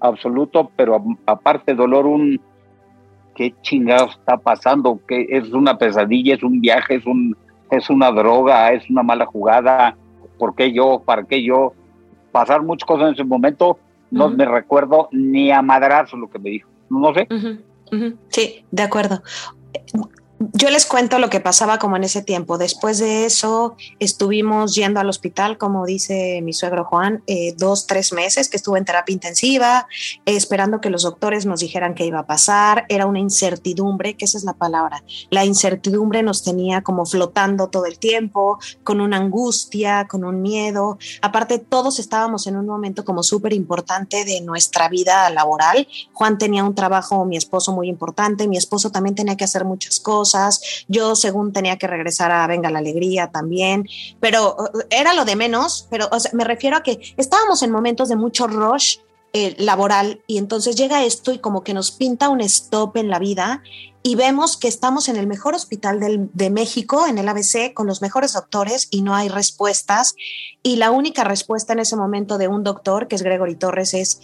absoluto, 0.00 0.70
pero 0.76 1.02
aparte 1.26 1.74
dolor, 1.74 2.06
un 2.06 2.40
qué 3.34 3.54
chingados 3.62 4.12
está 4.12 4.38
pasando, 4.38 5.00
que 5.06 5.26
es 5.28 5.52
una 5.52 5.76
pesadilla, 5.76 6.34
es 6.34 6.42
un 6.42 6.60
viaje, 6.60 6.96
es 6.96 7.06
un 7.06 7.36
es 7.70 7.90
una 7.90 8.12
droga, 8.12 8.72
es 8.72 8.88
una 8.88 9.02
mala 9.02 9.26
jugada, 9.26 9.96
¿por 10.38 10.54
qué 10.54 10.72
yo? 10.72 11.02
¿Para 11.04 11.24
qué 11.24 11.42
yo? 11.42 11.74
Pasar 12.30 12.62
muchas 12.62 12.86
cosas 12.86 13.08
en 13.08 13.14
ese 13.14 13.24
momento, 13.24 13.78
no 14.10 14.28
me 14.30 14.44
recuerdo 14.44 15.08
ni 15.10 15.50
a 15.50 15.62
madrazo 15.62 16.16
lo 16.16 16.30
que 16.30 16.38
me 16.38 16.50
dijo, 16.50 16.68
no 16.88 17.12
sé. 17.12 17.26
Sí, 18.28 18.64
de 18.70 18.82
acuerdo 18.82 19.22
yo 20.38 20.70
les 20.70 20.84
cuento 20.84 21.18
lo 21.18 21.30
que 21.30 21.40
pasaba 21.40 21.78
como 21.78 21.96
en 21.96 22.04
ese 22.04 22.22
tiempo. 22.22 22.58
Después 22.58 22.98
de 22.98 23.24
eso 23.24 23.76
estuvimos 23.98 24.74
yendo 24.74 25.00
al 25.00 25.08
hospital, 25.08 25.56
como 25.56 25.86
dice 25.86 26.40
mi 26.42 26.52
suegro 26.52 26.84
Juan, 26.84 27.22
eh, 27.26 27.54
dos, 27.56 27.86
tres 27.86 28.12
meses 28.12 28.50
que 28.50 28.58
estuve 28.58 28.78
en 28.78 28.84
terapia 28.84 29.14
intensiva, 29.14 29.86
esperando 30.26 30.80
que 30.80 30.90
los 30.90 31.04
doctores 31.04 31.46
nos 31.46 31.60
dijeran 31.60 31.94
qué 31.94 32.04
iba 32.04 32.20
a 32.20 32.26
pasar. 32.26 32.84
Era 32.88 33.06
una 33.06 33.18
incertidumbre, 33.18 34.16
que 34.16 34.26
esa 34.26 34.36
es 34.36 34.44
la 34.44 34.52
palabra. 34.52 35.02
La 35.30 35.44
incertidumbre 35.44 36.22
nos 36.22 36.42
tenía 36.42 36.82
como 36.82 37.06
flotando 37.06 37.68
todo 37.68 37.86
el 37.86 37.98
tiempo, 37.98 38.58
con 38.84 39.00
una 39.00 39.16
angustia, 39.16 40.06
con 40.06 40.24
un 40.24 40.42
miedo. 40.42 40.98
Aparte, 41.22 41.58
todos 41.58 41.98
estábamos 41.98 42.46
en 42.46 42.56
un 42.56 42.66
momento 42.66 43.04
como 43.04 43.22
súper 43.22 43.54
importante 43.54 44.24
de 44.24 44.42
nuestra 44.42 44.88
vida 44.88 45.30
laboral. 45.30 45.88
Juan 46.12 46.36
tenía 46.36 46.62
un 46.62 46.74
trabajo, 46.74 47.24
mi 47.24 47.38
esposo 47.38 47.72
muy 47.72 47.88
importante, 47.88 48.48
mi 48.48 48.58
esposo 48.58 48.90
también 48.90 49.14
tenía 49.14 49.36
que 49.36 49.44
hacer 49.44 49.64
muchas 49.64 49.98
cosas 49.98 50.25
yo 50.88 51.16
según 51.16 51.52
tenía 51.52 51.76
que 51.76 51.86
regresar 51.86 52.30
a 52.30 52.46
Venga 52.46 52.70
la 52.70 52.78
Alegría 52.78 53.28
también, 53.28 53.88
pero 54.20 54.56
era 54.90 55.14
lo 55.14 55.24
de 55.24 55.36
menos, 55.36 55.86
pero 55.90 56.08
me 56.32 56.44
refiero 56.44 56.76
a 56.76 56.82
que 56.82 57.14
estábamos 57.16 57.62
en 57.62 57.70
momentos 57.70 58.08
de 58.08 58.16
mucho 58.16 58.46
rush 58.46 58.98
eh, 59.32 59.54
laboral 59.58 60.22
y 60.26 60.38
entonces 60.38 60.76
llega 60.76 61.04
esto 61.04 61.32
y 61.32 61.38
como 61.38 61.62
que 61.62 61.74
nos 61.74 61.90
pinta 61.90 62.28
un 62.30 62.40
stop 62.40 62.96
en 62.96 63.10
la 63.10 63.18
vida 63.18 63.62
y 64.02 64.14
vemos 64.14 64.56
que 64.56 64.68
estamos 64.68 65.08
en 65.08 65.16
el 65.16 65.26
mejor 65.26 65.54
hospital 65.56 66.28
de 66.32 66.50
México, 66.50 67.08
en 67.08 67.18
el 67.18 67.28
ABC, 67.28 67.74
con 67.74 67.88
los 67.88 68.00
mejores 68.00 68.34
doctores 68.34 68.86
y 68.92 69.02
no 69.02 69.16
hay 69.16 69.28
respuestas. 69.28 70.14
Y 70.62 70.76
la 70.76 70.92
única 70.92 71.24
respuesta 71.24 71.72
en 71.72 71.80
ese 71.80 71.96
momento 71.96 72.38
de 72.38 72.46
un 72.46 72.62
doctor, 72.62 73.08
que 73.08 73.16
es 73.16 73.22
Gregory 73.22 73.56
Torres, 73.56 73.94
es 73.94 74.20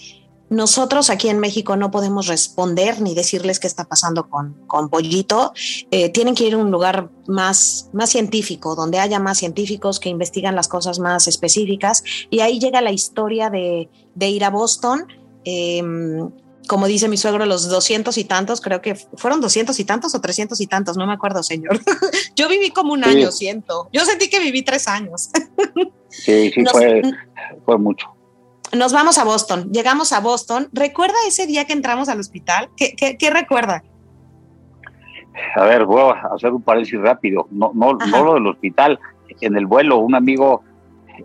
nosotros 0.52 1.08
aquí 1.08 1.30
en 1.30 1.38
México 1.38 1.76
no 1.76 1.90
podemos 1.90 2.26
responder 2.26 3.00
ni 3.00 3.14
decirles 3.14 3.58
qué 3.58 3.66
está 3.66 3.84
pasando 3.84 4.28
con, 4.28 4.52
con 4.66 4.90
Pollito. 4.90 5.54
Eh, 5.90 6.10
tienen 6.10 6.34
que 6.34 6.44
ir 6.44 6.52
a 6.52 6.58
un 6.58 6.70
lugar 6.70 7.08
más, 7.26 7.88
más 7.94 8.10
científico, 8.10 8.74
donde 8.76 8.98
haya 8.98 9.18
más 9.18 9.38
científicos 9.38 9.98
que 9.98 10.10
investigan 10.10 10.54
las 10.54 10.68
cosas 10.68 10.98
más 10.98 11.26
específicas. 11.26 12.04
Y 12.28 12.40
ahí 12.40 12.60
llega 12.60 12.82
la 12.82 12.92
historia 12.92 13.48
de, 13.48 13.88
ir 14.20 14.44
a 14.44 14.50
Boston. 14.50 15.06
Em, 15.44 16.30
como 16.68 16.86
dice 16.86 17.08
mi 17.08 17.16
suegro, 17.16 17.46
los 17.46 17.70
doscientos 17.70 18.18
y 18.18 18.24
tantos, 18.24 18.60
creo 18.60 18.82
que 18.82 18.94
fueron 18.94 19.40
doscientos 19.40 19.80
y 19.80 19.84
tantos 19.84 20.14
o 20.14 20.20
trescientos 20.20 20.60
y 20.60 20.66
tantos, 20.66 20.98
no 20.98 21.06
me 21.06 21.14
acuerdo, 21.14 21.42
señor. 21.42 21.80
Yo 22.36 22.50
viví 22.50 22.68
como 22.70 22.92
un 22.92 23.04
año, 23.04 23.32
siento. 23.32 23.88
Yo 23.90 24.04
sentí 24.04 24.28
que 24.28 24.38
viví 24.38 24.62
tres 24.62 24.86
años. 24.86 25.30
sí, 26.10 26.52
sí, 26.54 26.64
fue, 26.70 27.00
fue 27.64 27.78
mucho 27.78 28.06
nos 28.76 28.92
vamos 28.92 29.18
a 29.18 29.24
Boston, 29.24 29.70
llegamos 29.72 30.12
a 30.12 30.20
Boston. 30.20 30.68
¿Recuerda 30.72 31.14
ese 31.26 31.46
día 31.46 31.64
que 31.66 31.72
entramos 31.72 32.08
al 32.08 32.20
hospital? 32.20 32.70
¿Qué, 32.76 32.94
qué, 32.96 33.30
recuerda? 33.30 33.82
A 35.56 35.64
ver, 35.64 35.84
voy 35.84 36.00
a 36.00 36.34
hacer 36.34 36.52
un 36.52 36.62
paréntesis 36.62 37.00
rápido. 37.00 37.46
No, 37.50 37.72
no, 37.74 37.94
no 37.94 38.24
lo 38.24 38.34
del 38.34 38.46
hospital. 38.46 38.98
En 39.40 39.56
el 39.56 39.66
vuelo, 39.66 39.98
un 39.98 40.14
amigo 40.14 40.62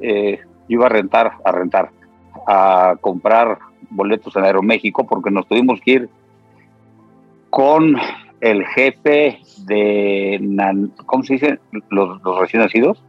eh, 0.01 0.39
iba 0.67 0.85
a 0.85 0.89
rentar, 0.89 1.33
a 1.43 1.51
rentar, 1.51 1.91
a 2.47 2.95
comprar 3.01 3.59
boletos 3.89 4.35
en 4.35 4.43
Aeroméxico 4.43 5.05
porque 5.05 5.31
nos 5.31 5.47
tuvimos 5.47 5.79
que 5.81 5.91
ir 5.91 6.09
con 7.49 7.95
el 8.41 8.65
jefe 8.67 9.39
de, 9.65 10.89
¿cómo 11.05 11.23
se 11.23 11.33
dice? 11.33 11.59
Los, 11.89 12.21
recién 12.39 12.61
nacidos. 12.63 13.01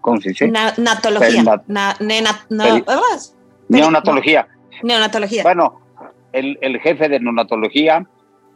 ¿Cómo 0.00 0.20
se 0.20 0.30
dice? 0.30 0.48
natología. 0.48 1.62
Neonatología. 3.68 4.48
Neonatología. 4.82 5.42
Bueno, 5.42 5.80
el, 6.32 6.58
el 6.60 6.80
jefe 6.80 7.08
de 7.08 7.20
neonatología, 7.20 8.06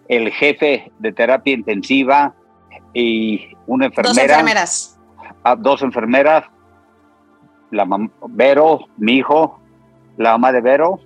el 0.09 0.31
jefe 0.33 0.90
de 0.99 1.12
terapia 1.12 1.55
intensiva 1.55 2.35
y 2.92 3.57
una 3.66 3.87
enfermera. 3.87 4.12
Dos 4.12 4.18
enfermeras. 4.18 4.99
Ah, 5.44 5.57
dos 5.57 5.83
enfermeras. 5.83 6.44
La 7.70 7.87
Vero, 8.29 8.81
mi 8.96 9.18
hijo, 9.18 9.61
la 10.16 10.33
mamá 10.33 10.53
de 10.53 10.61
Vero. 10.61 11.01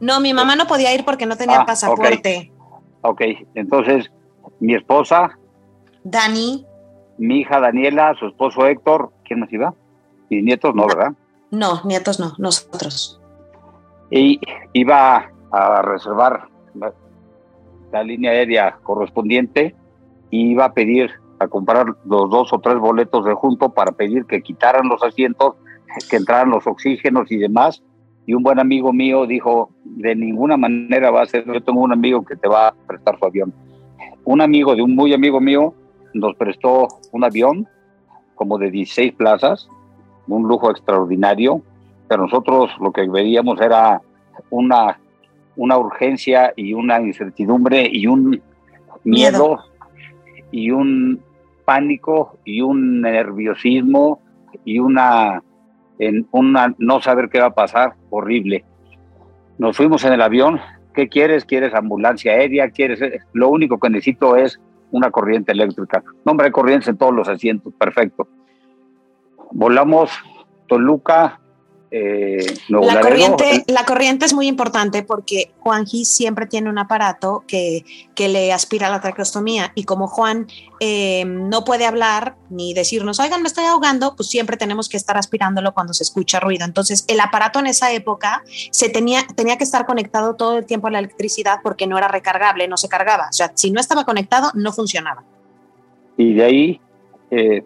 No, 0.00 0.20
mi 0.20 0.32
mamá 0.32 0.54
no 0.54 0.66
podía 0.66 0.94
ir 0.94 1.04
porque 1.04 1.26
no 1.26 1.36
tenía 1.36 1.62
ah, 1.62 1.66
pasaporte. 1.66 2.52
ok, 3.00 3.20
entonces 3.54 4.10
mi 4.60 4.74
esposa. 4.74 5.36
Dani 6.04 6.64
mi 7.18 7.40
hija 7.40 7.60
Daniela, 7.60 8.14
su 8.18 8.26
esposo 8.28 8.66
Héctor, 8.66 9.12
¿quién 9.24 9.40
más 9.40 9.52
iba? 9.52 9.74
Y 10.30 10.40
nietos 10.42 10.74
no, 10.74 10.86
¿verdad? 10.86 11.12
No, 11.50 11.82
nietos 11.84 12.18
no, 12.18 12.34
nosotros. 12.38 13.17
Y 14.10 14.40
iba 14.72 15.30
a 15.50 15.82
reservar 15.82 16.48
la, 16.74 18.02
línea 18.02 18.32
aérea 18.32 18.78
correspondiente 18.82 19.74
y 20.30 20.50
iba 20.52 20.66
a 20.66 20.72
pedir 20.72 21.10
a 21.38 21.48
comprar 21.48 21.86
los 22.04 22.30
dos 22.30 22.52
o 22.52 22.58
tres 22.58 22.78
boletos 22.78 23.24
de 23.24 23.34
junto 23.34 23.70
para 23.70 23.92
pedir 23.92 24.26
que 24.26 24.42
quitaran 24.42 24.88
los 24.88 25.02
asientos, 25.02 25.54
que 26.10 26.16
entraran 26.16 26.50
los 26.50 26.66
oxígenos 26.66 27.30
y 27.30 27.38
demás. 27.38 27.82
Y 28.26 28.34
un 28.34 28.42
buen 28.42 28.58
amigo 28.58 28.92
mío 28.92 29.26
dijo, 29.26 29.70
de 29.84 30.14
ninguna 30.14 30.56
manera 30.56 31.10
va 31.10 31.22
a 31.22 31.26
ser, 31.26 31.46
yo 31.46 31.62
tengo 31.62 31.80
un 31.80 31.92
amigo 31.92 32.24
que 32.24 32.36
te 32.36 32.48
va 32.48 32.68
a 32.68 32.74
prestar 32.86 33.18
su 33.18 33.24
avión. 33.24 33.54
Un 34.24 34.42
amigo 34.42 34.74
de 34.74 34.82
un 34.82 34.94
muy 34.94 35.14
amigo 35.14 35.40
mío 35.40 35.74
nos 36.12 36.34
prestó 36.34 36.88
un 37.12 37.24
avión 37.24 37.66
como 38.34 38.58
de 38.58 38.70
16 38.70 39.14
plazas, 39.14 39.68
un 40.26 40.46
lujo 40.46 40.70
extraordinario, 40.70 41.62
pero 42.08 42.22
nosotros 42.22 42.70
lo 42.80 42.92
que 42.92 43.08
veíamos 43.08 43.60
era 43.60 44.00
una, 44.50 44.98
una 45.56 45.78
urgencia 45.78 46.52
y 46.56 46.72
una 46.72 47.00
incertidumbre 47.00 47.88
y 47.90 48.06
un 48.06 48.40
miedo, 49.04 49.58
y 50.50 50.70
un 50.70 51.20
pánico 51.64 52.38
y 52.44 52.62
un 52.62 53.02
nerviosismo 53.02 54.20
y 54.64 54.78
una, 54.78 55.42
en 55.98 56.26
una 56.30 56.74
no 56.78 57.00
saber 57.00 57.28
qué 57.28 57.40
va 57.40 57.46
a 57.46 57.54
pasar 57.54 57.94
horrible. 58.10 58.64
Nos 59.58 59.76
fuimos 59.76 60.04
en 60.04 60.14
el 60.14 60.22
avión, 60.22 60.60
¿qué 60.94 61.08
quieres? 61.08 61.44
¿Quieres 61.44 61.74
ambulancia 61.74 62.32
aérea? 62.32 62.70
¿Quieres? 62.70 63.00
Lo 63.32 63.50
único 63.50 63.78
que 63.78 63.90
necesito 63.90 64.36
es 64.36 64.58
una 64.90 65.10
corriente 65.10 65.52
eléctrica. 65.52 66.02
Nombre 66.24 66.46
de 66.46 66.52
corrientes 66.52 66.88
en 66.88 66.96
todos 66.96 67.14
los 67.14 67.28
asientos, 67.28 67.74
perfecto. 67.74 68.28
Volamos 69.50 70.10
Toluca, 70.68 71.40
eh, 71.90 72.58
la, 72.68 73.00
corriente, 73.00 73.64
la 73.66 73.86
corriente 73.86 74.26
es 74.26 74.34
muy 74.34 74.46
importante 74.46 75.02
porque 75.02 75.52
Juanji 75.60 76.04
siempre 76.04 76.46
tiene 76.46 76.68
un 76.68 76.78
aparato 76.78 77.44
que, 77.46 77.84
que 78.14 78.28
le 78.28 78.52
aspira 78.52 78.88
a 78.88 78.90
la 78.90 79.00
traqueostomía 79.00 79.72
y 79.74 79.84
como 79.84 80.06
Juan 80.06 80.48
eh, 80.80 81.24
no 81.24 81.64
puede 81.64 81.86
hablar 81.86 82.36
ni 82.50 82.74
decirnos, 82.74 83.20
oigan, 83.20 83.40
me 83.40 83.48
estoy 83.48 83.64
ahogando, 83.64 84.16
pues 84.16 84.28
siempre 84.28 84.58
tenemos 84.58 84.90
que 84.90 84.98
estar 84.98 85.16
aspirándolo 85.16 85.72
cuando 85.72 85.94
se 85.94 86.02
escucha 86.02 86.40
ruido. 86.40 86.66
Entonces, 86.66 87.06
el 87.08 87.20
aparato 87.20 87.58
en 87.58 87.68
esa 87.68 87.90
época 87.92 88.42
se 88.70 88.90
tenía, 88.90 89.22
tenía 89.34 89.56
que 89.56 89.64
estar 89.64 89.86
conectado 89.86 90.34
todo 90.34 90.58
el 90.58 90.66
tiempo 90.66 90.88
a 90.88 90.90
la 90.90 90.98
electricidad 90.98 91.60
porque 91.62 91.86
no 91.86 91.96
era 91.96 92.08
recargable, 92.08 92.68
no 92.68 92.76
se 92.76 92.88
cargaba. 92.88 93.28
O 93.30 93.32
sea, 93.32 93.52
si 93.54 93.70
no 93.70 93.80
estaba 93.80 94.04
conectado, 94.04 94.50
no 94.52 94.72
funcionaba. 94.74 95.24
Y 96.18 96.34
de 96.34 96.44
ahí 96.44 96.80
eh, 97.30 97.64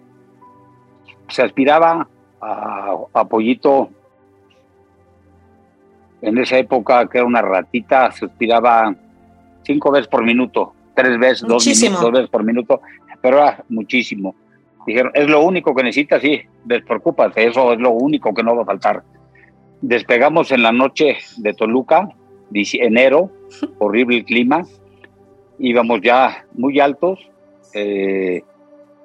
se 1.28 1.42
aspiraba 1.42 2.06
a, 2.40 2.96
a 3.14 3.24
Pollito 3.24 3.90
en 6.22 6.38
esa 6.38 6.56
época, 6.56 7.08
que 7.08 7.18
era 7.18 7.26
una 7.26 7.42
ratita, 7.42 8.10
se 8.12 8.24
aspiraba 8.24 8.94
cinco 9.64 9.90
veces 9.90 10.08
por 10.08 10.24
minuto, 10.24 10.72
tres 10.94 11.18
veces, 11.18 11.46
dos, 11.46 11.64
veces 11.64 12.30
por 12.30 12.44
minuto, 12.44 12.80
pero 13.20 13.38
era 13.38 13.64
muchísimo. 13.68 14.34
Dijeron, 14.86 15.12
es 15.14 15.28
lo 15.28 15.42
único 15.42 15.74
que 15.74 15.82
necesitas, 15.82 16.22
sí, 16.22 16.40
despreocúpate, 16.64 17.46
eso 17.46 17.72
es 17.72 17.80
lo 17.80 17.90
único 17.90 18.32
que 18.32 18.42
no 18.42 18.56
va 18.56 18.62
a 18.62 18.66
faltar. 18.66 19.02
Despegamos 19.80 20.52
en 20.52 20.62
la 20.62 20.72
noche 20.72 21.18
de 21.36 21.54
Toluca, 21.54 22.08
enero, 22.54 23.30
horrible 23.78 24.18
el 24.18 24.24
clima, 24.24 24.62
íbamos 25.58 26.00
ya 26.02 26.46
muy 26.54 26.78
altos, 26.78 27.18
eh, 27.74 28.42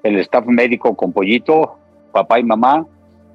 el 0.04 0.20
staff 0.20 0.46
médico 0.46 0.96
con 0.96 1.14
pollito, 1.14 1.80
papá 2.12 2.40
y 2.40 2.44
mamá, 2.44 2.86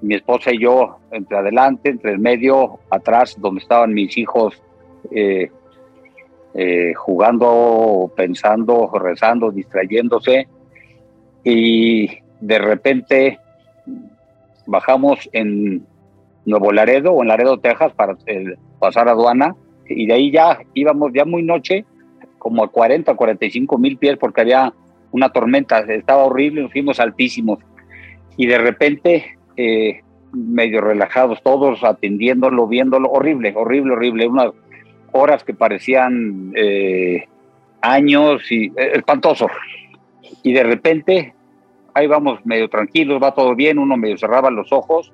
mi 0.02 0.16
esposa 0.16 0.52
y 0.52 0.58
yo 0.58 0.98
entre 1.10 1.38
adelante, 1.38 1.90
entre 1.90 2.12
el 2.12 2.18
medio, 2.18 2.80
atrás, 2.90 3.36
donde 3.38 3.60
estaban 3.60 3.94
mis 3.94 4.18
hijos 4.18 4.60
eh, 5.10 5.50
eh, 6.54 6.92
jugando, 6.94 8.12
pensando, 8.14 8.90
rezando, 8.98 9.50
distrayéndose. 9.50 10.48
Y 11.44 12.08
de 12.40 12.58
repente 12.58 13.38
bajamos 14.66 15.30
en 15.32 15.86
Nuevo 16.44 16.72
Laredo 16.72 17.12
o 17.12 17.22
en 17.22 17.28
Laredo, 17.28 17.58
Texas, 17.58 17.92
para 17.94 18.16
pasar 18.78 19.08
aduana. 19.08 19.54
Y 19.88 20.06
de 20.06 20.14
ahí 20.14 20.30
ya 20.32 20.58
íbamos 20.74 21.12
ya 21.14 21.24
muy 21.24 21.42
noche, 21.42 21.84
como 22.38 22.64
a 22.64 22.68
40, 22.68 23.14
45 23.14 23.78
mil 23.78 23.98
pies, 23.98 24.16
porque 24.18 24.40
había 24.40 24.72
una 25.12 25.30
tormenta, 25.30 25.80
estaba 25.80 26.24
horrible, 26.24 26.62
nos 26.62 26.72
fuimos 26.72 26.98
altísimos. 26.98 27.60
Y 28.36 28.46
de 28.46 28.58
repente 28.58 29.38
eh, 29.56 30.00
medio 30.32 30.80
relajados 30.80 31.42
todos, 31.42 31.84
atendiéndolo, 31.84 32.66
viéndolo, 32.66 33.10
horrible, 33.10 33.52
horrible, 33.54 33.92
horrible, 33.92 34.26
unas 34.26 34.52
horas 35.12 35.44
que 35.44 35.54
parecían 35.54 36.52
eh, 36.56 37.26
años 37.80 38.50
y 38.50 38.66
eh, 38.66 38.92
espantoso. 38.94 39.48
Y 40.42 40.52
de 40.52 40.62
repente, 40.62 41.34
ahí 41.94 42.06
vamos 42.06 42.44
medio 42.44 42.68
tranquilos, 42.68 43.22
va 43.22 43.34
todo 43.34 43.54
bien, 43.54 43.78
uno 43.78 43.96
medio 43.96 44.16
cerraba 44.16 44.50
los 44.50 44.72
ojos 44.72 45.12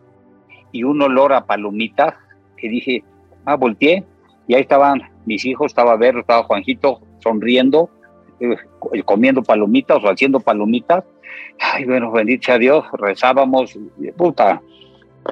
y 0.70 0.84
un 0.84 1.02
olor 1.02 1.32
a 1.32 1.46
palomitas 1.46 2.14
que 2.56 2.68
dije, 2.68 3.02
ah, 3.44 3.56
volteé 3.56 4.04
y 4.46 4.54
ahí 4.54 4.62
estaban 4.62 5.02
mis 5.26 5.44
hijos, 5.44 5.72
estaba 5.72 5.96
Vero, 5.96 6.20
estaba 6.20 6.44
Juanjito 6.44 7.00
sonriendo, 7.18 7.90
comiendo 9.04 9.42
palomitas 9.42 10.02
o 10.02 10.08
haciendo 10.08 10.40
palomitas 10.40 11.04
ay, 11.60 11.84
bueno, 11.84 12.10
bendito 12.10 12.52
a 12.52 12.58
Dios, 12.58 12.84
rezábamos, 12.92 13.78
puta, 14.16 14.62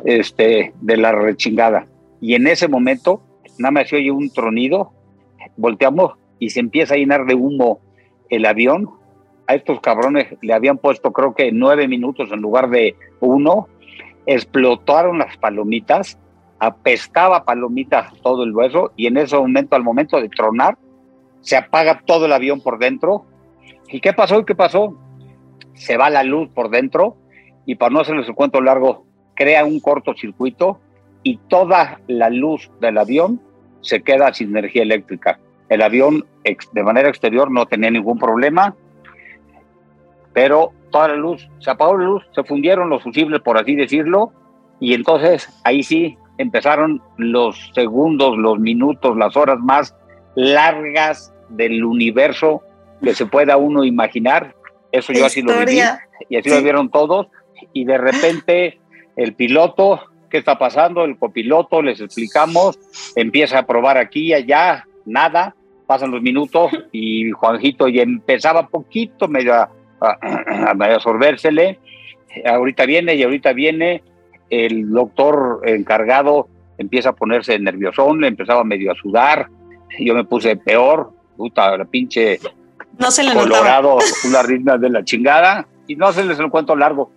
este, 0.05 0.73
de 0.81 0.97
la 0.97 1.13
rechingada. 1.13 1.87
Y 2.21 2.35
en 2.35 2.47
ese 2.47 2.69
momento, 2.69 3.23
nada 3.59 3.73
más 3.73 3.89
se 3.89 3.97
oye 3.97 4.11
un 4.11 4.31
tronido, 4.31 4.93
volteamos 5.57 6.15
y 6.39 6.51
se 6.51 6.61
empieza 6.61 6.95
a 6.95 6.99
llenar 6.99 7.27
de 7.27 7.35
humo 7.35 7.81
el 8.29 8.45
avión. 8.47 8.91
A 9.47 9.55
estos 9.55 9.81
cabrones 9.81 10.27
le 10.43 10.53
habían 10.53 10.79
puesto, 10.79 11.13
creo 11.13 11.35
que 11.35 11.53
nueve 11.53 11.87
minutos 11.87 12.31
en 12.33 12.41
lugar 12.41 12.69
de 12.69 12.97
uno. 13.21 13.69
Explotaron 14.27 15.19
las 15.19 15.37
palomitas, 15.37 16.19
apestaba 16.59 17.45
palomitas 17.45 18.13
todo 18.23 18.43
el 18.43 18.55
hueso, 18.55 18.93
y 18.97 19.07
en 19.07 19.19
ese 19.19 19.37
momento, 19.37 19.77
al 19.77 19.85
momento 19.85 20.21
de 20.21 20.29
tronar, 20.29 20.77
se 21.43 21.57
apaga 21.57 22.03
todo 22.05 22.27
el 22.27 22.33
avión 22.33 22.61
por 22.61 22.79
dentro. 22.79 23.25
¿Y 23.89 24.01
qué 24.01 24.13
pasó? 24.13 24.41
¿Y 24.41 24.45
qué 24.45 24.57
pasó? 24.57 24.99
Se 25.77 25.97
va 25.97 26.11
la 26.11 26.25
luz 26.25 26.49
por 26.49 26.71
dentro 26.71 27.17
y 27.65 27.77
para 27.77 27.93
no 27.93 28.01
hacerles 28.01 28.29
el 28.29 28.35
cuento 28.35 28.61
largo, 28.61 29.05
crea 29.35 29.65
un 29.65 29.81
cortocircuito 29.81 30.81
y 31.23 31.37
toda 31.49 32.01
la 32.07 32.31
luz 32.31 32.71
del 32.81 32.99
avión 32.99 33.41
se 33.81 34.03
queda 34.03 34.33
sin 34.33 34.51
energía 34.51 34.83
eléctrica. 34.83 35.39
El 35.69 35.83
avión 35.83 36.25
de 36.73 36.83
manera 36.83 37.09
exterior 37.09 37.51
no 37.51 37.67
tenía 37.67 37.91
ningún 37.91 38.19
problema, 38.19 38.75
pero 40.33 40.73
toda 40.91 41.09
la 41.09 41.17
luz, 41.17 41.49
se 41.59 41.71
apagó 41.71 41.99
la 41.99 42.07
luz, 42.07 42.25
se 42.35 42.45
fundieron 42.45 42.89
los 42.89 43.03
fusibles, 43.03 43.41
por 43.41 43.59
así 43.59 43.75
decirlo, 43.75 44.33
y 44.81 44.95
entonces 44.95 45.49
ahí 45.65 45.83
sí 45.83 46.17
empezaron 46.39 47.03
los 47.17 47.71
segundos, 47.75 48.37
los 48.37 48.59
minutos, 48.59 49.17
las 49.17 49.37
horas 49.37 49.59
más 49.59 49.97
largas 50.35 51.35
del 51.49 51.85
universo 51.85 52.63
que 53.03 53.15
se 53.15 53.27
pueda 53.27 53.57
uno 53.57 53.85
imaginar 53.85 54.55
eso 54.93 55.13
yo 55.13 55.27
así 55.27 55.43
lo 55.43 55.59
viví 55.59 55.81
y 56.29 56.37
así 56.37 56.51
lo 56.51 56.63
vieron 56.63 56.91
todos. 56.91 57.29
Y 57.73 57.85
de 57.85 57.99
repente 57.99 58.81
el 59.17 59.35
piloto, 59.35 60.01
¿qué 60.31 60.39
está 60.39 60.59
pasando? 60.59 61.05
El 61.05 61.19
copiloto, 61.19 61.83
les 61.83 62.01
explicamos, 62.01 62.79
empieza 63.15 63.61
a 63.61 63.67
probar 63.67 63.99
aquí 63.99 64.29
y 64.29 64.35
allá, 64.35 64.87
nada, 65.05 65.55
pasan 65.87 66.11
los 66.11 66.23
minutos 66.23 66.71
y 66.93 67.31
Juanjito 67.31 67.89
ya 67.89 68.03
empezaba 68.03 68.69
poquito 68.69 69.29
medio 69.29 69.55
a, 69.55 69.71
a, 70.01 70.71
absorbérsele, 70.71 71.79
ahorita 72.45 72.85
viene 72.87 73.15
y 73.15 73.23
ahorita 73.23 73.53
viene, 73.53 74.03
el 74.51 74.91
doctor 74.91 75.63
encargado 75.65 76.49
empieza 76.79 77.11
a 77.11 77.15
ponerse 77.15 77.59
nerviosón, 77.59 78.21
le 78.21 78.29
empezaba 78.29 78.65
medio 78.65 78.93
a 78.93 78.95
sudar, 78.95 79.49
yo 79.99 80.15
me 80.15 80.25
puse 80.25 80.57
peor, 80.57 81.13
puta, 81.37 81.77
la 81.77 81.85
pinche 81.85 82.39
no 82.99 83.11
se 83.11 83.23
le 83.23 83.35
colorado, 83.35 83.99
una 84.27 84.43
ritma 84.43 84.79
de 84.79 84.91
la 84.91 85.05
chingada, 85.05 85.67
y 85.87 85.97
no 85.97 86.13
se 86.13 86.25
les 86.25 86.39
el 86.39 86.51
cuento 86.51 86.75
largo. 86.75 87.11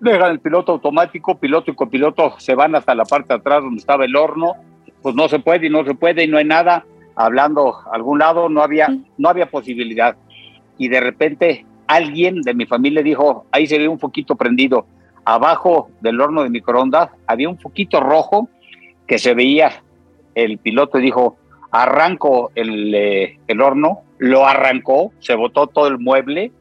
Dejan 0.00 0.32
el 0.32 0.40
piloto 0.40 0.72
automático, 0.72 1.38
piloto 1.38 1.70
y 1.70 1.74
copiloto 1.74 2.34
se 2.38 2.54
van 2.54 2.74
hasta 2.74 2.94
la 2.94 3.04
parte 3.04 3.28
de 3.28 3.40
atrás 3.40 3.62
donde 3.62 3.78
estaba 3.78 4.04
el 4.04 4.16
horno, 4.16 4.54
pues 5.02 5.14
no 5.14 5.28
se 5.28 5.38
puede 5.38 5.66
y 5.66 5.70
no 5.70 5.84
se 5.84 5.94
puede 5.94 6.24
y 6.24 6.28
no 6.28 6.38
hay 6.38 6.44
nada, 6.44 6.84
hablando 7.16 7.74
a 7.74 7.94
algún 7.94 8.18
lado, 8.18 8.48
no 8.48 8.62
había, 8.62 8.88
no 9.18 9.28
había 9.28 9.50
posibilidad. 9.50 10.16
Y 10.78 10.88
de 10.88 11.00
repente 11.00 11.66
alguien 11.86 12.40
de 12.42 12.54
mi 12.54 12.66
familia 12.66 13.02
dijo, 13.02 13.46
ahí 13.52 13.66
se 13.66 13.78
ve 13.78 13.88
un 13.88 13.98
foquito 13.98 14.36
prendido. 14.36 14.86
Abajo 15.24 15.90
del 16.00 16.20
horno 16.20 16.42
de 16.42 16.50
microondas 16.50 17.10
había 17.26 17.48
un 17.48 17.58
foquito 17.58 18.00
rojo 18.00 18.48
que 19.06 19.18
se 19.18 19.34
veía. 19.34 19.82
El 20.34 20.58
piloto 20.58 20.98
dijo, 20.98 21.36
arranco 21.70 22.50
el, 22.54 22.94
eh, 22.94 23.38
el 23.46 23.60
horno, 23.60 24.00
lo 24.18 24.46
arrancó, 24.46 25.12
se 25.20 25.34
botó 25.34 25.66
todo 25.66 25.86
el 25.88 25.98
mueble, 25.98 26.52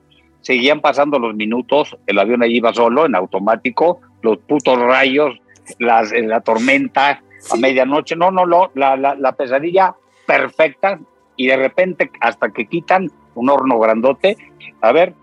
seguían 0.42 0.82
pasando 0.82 1.20
los 1.20 1.36
minutos, 1.36 1.98
el 2.08 2.20
avión 2.20 2.44
ahí 2.44 2.58
iba 2.58 2.74
solo, 2.74 3.06
en 3.06 3.16
automático, 3.16 4.02
los 4.22 4.38
putos 4.40 4.80
rayos, 4.80 5.40
las, 5.78 6.12
la 6.12 6.42
tormenta 6.42 7.22
a 7.52 7.56
medianoche, 7.58 8.16
no, 8.16 8.32
no, 8.32 8.46
no, 8.46 8.72
la, 8.76 8.96
la, 8.96 9.16
la 9.16 9.32
pesadilla 9.34 9.96
perfecta 10.26 11.00
y 11.36 11.48
de 11.48 11.58
repente 11.58 12.12
hasta 12.20 12.50
que 12.50 12.68
quitan 12.68 13.12
un 13.36 13.50
horno 13.50 13.80
grandote, 13.80 14.38
a 14.82 14.92
ver, 14.92 15.14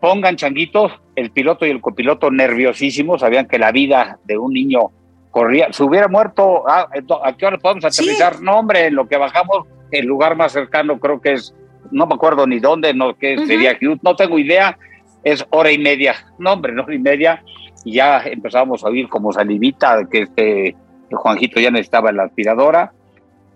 pongan 0.00 0.36
changuitos, 0.36 0.92
el 1.16 1.30
piloto 1.30 1.64
y 1.66 1.70
el 1.70 1.80
copiloto 1.80 2.30
nerviosísimos, 2.30 3.20
sabían 3.20 3.48
que 3.48 3.58
la 3.58 3.72
vida 3.72 4.18
de 4.24 4.36
un 4.36 4.52
niño 4.52 4.90
corría, 5.34 5.72
se 5.72 5.82
hubiera 5.82 6.06
muerto, 6.06 6.62
ah, 6.68 6.88
¿a 7.24 7.32
qué 7.36 7.44
hora 7.44 7.58
podemos 7.58 7.84
aterrizar? 7.84 8.36
Sí. 8.36 8.44
No, 8.44 8.60
hombre, 8.60 8.86
en 8.86 8.94
lo 8.94 9.08
que 9.08 9.16
bajamos, 9.16 9.66
el 9.90 10.06
lugar 10.06 10.36
más 10.36 10.52
cercano 10.52 11.00
creo 11.00 11.20
que 11.20 11.32
es 11.32 11.52
no 11.90 12.06
me 12.06 12.14
acuerdo 12.14 12.46
ni 12.46 12.60
dónde, 12.60 12.94
no, 12.94 13.16
que 13.16 13.34
uh 13.34 13.40
-huh. 13.40 13.46
sería 13.46 13.76
no 14.02 14.14
tengo 14.14 14.38
idea, 14.38 14.78
es 15.24 15.44
hora 15.50 15.72
y 15.72 15.78
media, 15.78 16.14
no 16.38 16.52
hombre, 16.52 16.72
hora 16.80 16.94
y 16.94 17.00
media, 17.00 17.42
y 17.84 17.94
ya 17.94 18.22
empezamos 18.24 18.84
a 18.84 18.88
oír 18.88 19.08
como 19.08 19.32
salivita 19.32 20.08
que 20.08 20.20
este 20.22 20.76
que 21.10 21.16
Juanjito 21.16 21.60
ya 21.60 21.72
necesitaba 21.72 22.12
la 22.12 22.24
aspiradora, 22.24 22.92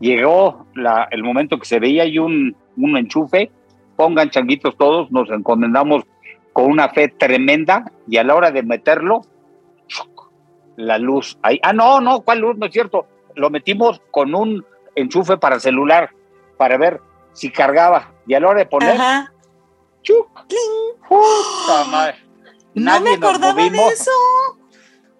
llegó 0.00 0.66
la, 0.74 1.06
el 1.12 1.22
momento 1.22 1.58
que 1.58 1.64
se 1.64 1.78
veía 1.78 2.04
y 2.06 2.18
un, 2.18 2.56
un 2.76 2.96
enchufe, 2.96 3.50
pongan 3.96 4.30
changuitos 4.30 4.76
todos, 4.76 5.12
nos 5.12 5.30
encomendamos 5.30 6.02
con 6.52 6.66
una 6.72 6.88
fe 6.88 7.06
tremenda, 7.06 7.92
y 8.08 8.16
a 8.16 8.24
la 8.24 8.34
hora 8.34 8.50
de 8.50 8.64
meterlo, 8.64 9.22
la 10.78 10.96
luz, 10.96 11.36
ahí, 11.42 11.58
ah, 11.64 11.72
no, 11.72 12.00
no, 12.00 12.20
¿cuál 12.20 12.38
luz? 12.38 12.56
No 12.56 12.66
es 12.66 12.72
cierto, 12.72 13.06
lo 13.34 13.50
metimos 13.50 14.00
con 14.12 14.32
un 14.32 14.64
enchufe 14.94 15.36
para 15.36 15.58
celular, 15.58 16.10
para 16.56 16.78
ver 16.78 17.00
si 17.32 17.50
cargaba. 17.50 18.12
Y 18.28 18.34
a 18.34 18.40
la 18.40 18.48
hora 18.48 18.60
de 18.60 18.66
poner, 18.66 18.90
Ajá. 18.90 19.32
¡chuc! 20.02 20.28
¡Puta 21.08 21.84
madre! 21.90 22.14
No 22.74 22.92
Nadie 22.92 23.02
me 23.02 23.14
acordaba 23.14 23.60
de 23.60 23.76
eso. 23.88 24.10